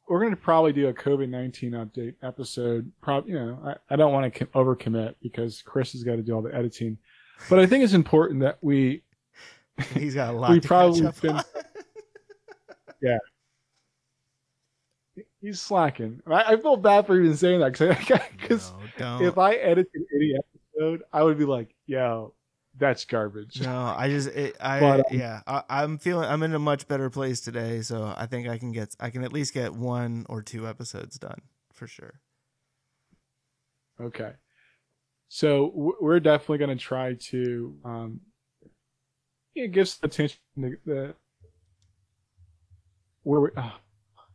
we're 0.09 0.21
going 0.21 0.31
to 0.31 0.37
probably 0.37 0.73
do 0.73 0.87
a 0.87 0.95
COVID 0.95 1.29
nineteen 1.29 1.73
update 1.73 2.15
episode. 2.23 2.91
Probably, 3.01 3.33
you 3.33 3.39
know, 3.39 3.59
I, 3.65 3.95
I 3.95 3.97
don't 3.97 4.13
want 4.13 4.33
to 4.33 4.47
com- 4.47 4.65
overcommit 4.65 5.17
because 5.21 5.61
Chris 5.61 5.93
has 5.93 6.05
got 6.05 6.15
to 6.15 6.23
do 6.23 6.35
all 6.35 6.43
the 6.43 6.55
editing, 6.55 6.97
but 7.49 7.59
I 7.59 7.67
think 7.67 7.85
it's 7.85 7.93
important 7.93 8.41
that 8.41 8.59
we 8.61 9.03
He's 9.95 10.15
got 10.15 10.35
a 10.35 10.37
lot. 10.37 10.51
we 10.51 10.61
probably 10.61 11.11
fin- 11.13 11.37
on. 11.37 11.45
he's 15.41 15.61
slacking. 15.61 16.21
I, 16.27 16.55
I 16.55 16.57
feel 16.57 16.77
bad 16.77 17.07
for 17.07 17.19
even 17.19 17.37
saying 17.37 17.61
that 17.61 17.73
because 17.73 18.73
No, 18.99 19.23
if 19.23 19.39
I 19.39 19.55
edited 19.55 20.03
any 20.15 20.35
episode, 20.37 21.03
I 21.13 21.23
would 21.23 21.39
be 21.39 21.45
like, 21.45 21.75
"Yo, 21.87 22.35
that's 22.77 23.05
garbage." 23.05 23.61
No, 23.61 23.95
I 23.97 24.09
just 24.09 24.29
it, 24.29 24.57
I 24.61 24.81
But, 24.81 25.01
um, 25.01 25.05
yeah, 25.13 25.43
I, 25.47 25.63
I'm 25.69 25.99
feeling 25.99 26.29
I'm 26.29 26.43
in 26.43 26.55
a 26.55 26.59
much 26.59 26.89
better 26.89 27.09
place 27.11 27.41
today, 27.41 27.83
so 27.83 28.13
I 28.17 28.27
think 28.27 28.49
I 28.49 28.59
can 28.59 28.73
get 28.73 28.97
I 28.99 29.11
can 29.11 29.23
at 29.23 29.33
least 29.33 29.55
get 29.55 29.73
one 29.73 30.27
or 30.29 30.43
two 30.43 30.67
episodes 30.67 31.19
done 31.19 31.43
for 31.73 31.87
sure. 31.87 32.21
Okay. 34.01 34.33
So 35.29 35.73
we're 36.01 36.21
definitely 36.21 36.59
going 36.59 36.77
to 36.77 36.83
try 36.83 37.15
to 37.15 37.75
um, 37.85 38.21
yeah, 39.55 39.67
give 39.67 39.89
some 39.89 40.09
attention 40.09 40.39
to 40.61 40.77
the 40.87 41.15
where 43.25 43.41
we. 43.41 43.51
ah, 43.57 43.79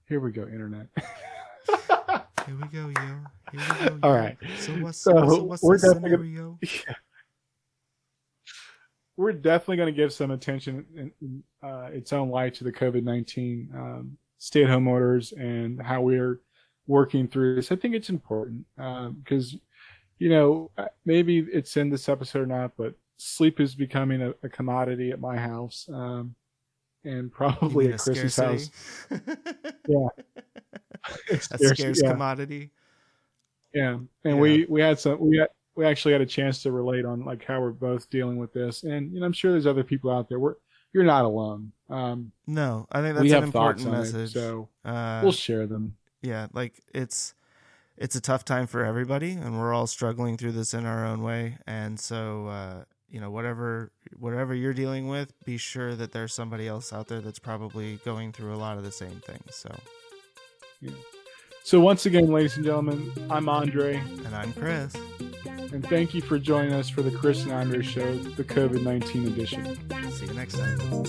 here 0.08 0.20
we 0.20 0.32
go, 0.32 0.44
internet. 0.44 0.88
Here 2.46 2.58
we 2.62 2.68
go, 2.68 2.88
yo. 2.90 2.94
Here 2.94 3.22
we 3.54 3.58
go. 3.58 3.94
Yo. 3.94 4.00
All 4.04 4.14
right. 4.14 4.36
So 4.60 4.74
what's 4.74 4.98
So, 4.98 5.12
so 5.14 5.44
what's 5.44 5.64
we're 5.64 5.78
the 5.78 5.94
definitely 5.94 6.10
gonna- 6.36 6.58
scenario? 6.62 6.96
we're 9.16 9.32
definitely 9.32 9.78
going 9.78 9.94
to 9.94 9.96
give 9.96 10.12
some 10.12 10.30
attention 10.32 10.86
in, 10.94 11.12
in 11.22 11.44
uh, 11.66 11.86
its 11.94 12.12
own 12.12 12.30
light 12.30 12.54
to 12.56 12.66
the 12.66 12.72
COVID 12.74 13.04
nineteen 13.04 13.70
um, 13.74 14.18
stay 14.40 14.64
at 14.66 14.70
home 14.70 14.90
orders 14.90 15.32
and 15.32 15.82
how 15.82 16.02
we're 16.02 16.42
working 16.86 17.30
through 17.30 17.56
this. 17.56 17.72
I 17.72 17.78
think 17.78 17.96
it's 17.96 18.10
important 18.10 18.66
because 19.24 19.56
you 20.24 20.30
know 20.30 20.72
uh, 20.78 20.88
maybe 21.06 21.40
it's 21.40 21.76
in 21.78 21.90
this 21.90 22.08
episode 22.08 22.42
or 22.44 22.46
not, 22.46 22.72
but 22.78 22.94
sleep 23.18 23.60
is 23.60 23.76
becoming 23.76 24.22
a, 24.22 24.34
a 24.44 24.50
commodity 24.50 25.12
at 25.12 25.20
my 25.20 25.38
house. 25.38 25.88
Um, 25.92 26.36
and 27.06 27.30
probably 27.32 27.92
at 27.92 28.00
a 28.00 28.04
Chris's 28.04 28.36
house. 28.38 28.70
scarcity? 29.10 29.96
a 31.32 31.34
a 31.34 31.38
scarce- 31.40 31.78
scarce 31.78 32.02
yeah, 32.02 32.12
commodity. 32.12 32.72
yeah. 33.74 33.94
And 33.96 34.08
Yeah. 34.24 34.36
we 34.36 34.66
we 34.70 34.80
had 34.82 34.98
some 35.00 35.20
we 35.20 35.38
had, 35.38 35.50
we 35.76 35.86
actually 35.86 36.14
had 36.14 36.22
a 36.22 36.26
chance 36.26 36.64
to 36.64 36.72
relate 36.72 37.04
on 37.06 37.26
like 37.26 37.44
how 37.44 37.60
we're 37.60 37.72
both 37.72 38.10
dealing 38.10 38.38
with 38.38 38.54
this, 38.54 38.84
and 38.84 39.12
you 39.14 39.20
know 39.20 39.26
I'm 39.26 39.34
sure 39.34 39.52
there's 39.52 39.68
other 39.68 39.84
people 39.84 40.12
out 40.12 40.30
there. 40.30 40.40
We're 40.40 40.56
you're 40.94 41.04
not 41.04 41.26
alone. 41.26 41.72
Um, 41.90 42.32
No, 42.48 42.88
I 42.92 43.02
think 43.02 43.18
that's 43.18 43.32
an 43.34 43.44
important 43.44 43.92
message. 43.92 44.30
it, 44.30 44.40
so 44.40 44.70
uh, 44.86 45.20
we'll 45.24 45.32
share 45.32 45.66
them. 45.68 45.98
yeah, 46.22 46.48
like 46.54 46.82
it's 46.94 47.34
it's 47.98 48.16
a 48.16 48.22
tough 48.22 48.46
time 48.46 48.68
for 48.68 48.84
everybody, 48.84 49.32
and 49.32 49.60
we're 49.60 49.74
all 49.74 49.88
struggling 49.88 50.38
through 50.38 50.54
this 50.54 50.74
in 50.74 50.86
our 50.86 51.06
own 51.06 51.22
way. 51.22 51.58
And 51.68 52.00
so, 52.00 52.48
uh, 52.48 52.84
you 53.10 53.22
know 53.22 53.30
whatever 53.30 53.92
whatever 54.18 54.56
you're 54.56 54.74
dealing 54.74 55.08
with, 55.08 55.34
be 55.46 55.58
sure 55.58 55.96
that 55.96 56.12
there's 56.12 56.34
somebody 56.34 56.68
else 56.68 56.92
out 56.92 57.08
there 57.08 57.22
that's 57.22 57.40
probably 57.40 58.00
going 58.04 58.32
through 58.32 58.54
a 58.54 58.58
lot 58.58 58.78
of 58.78 58.84
the 58.84 58.92
same 58.92 59.22
things. 59.26 59.56
So. 59.56 59.76
Yeah. 60.82 60.92
So 61.64 61.80
once 61.80 62.06
again, 62.06 62.28
ladies 62.28 62.58
and 62.58 62.66
gentlemen, 62.66 63.10
I'm 63.30 63.48
Andre. 63.48 63.96
And 63.96 64.36
I'm 64.36 64.52
Chris. 64.52 64.94
And 65.46 65.88
thank 65.88 66.14
you 66.14 66.22
for 66.22 66.38
joining 66.38 66.74
us 66.74 66.90
for 66.90 67.02
the 67.02 67.12
Chris 67.12 67.44
and 67.44 67.54
Andre 67.54 67.82
Show, 67.82 68.18
the 68.18 68.44
COVID 68.44 68.84
19 68.84 69.28
edition. 69.28 69.80
See 70.12 70.26
you 70.26 70.34
next 70.34 70.58
time. 70.58 71.06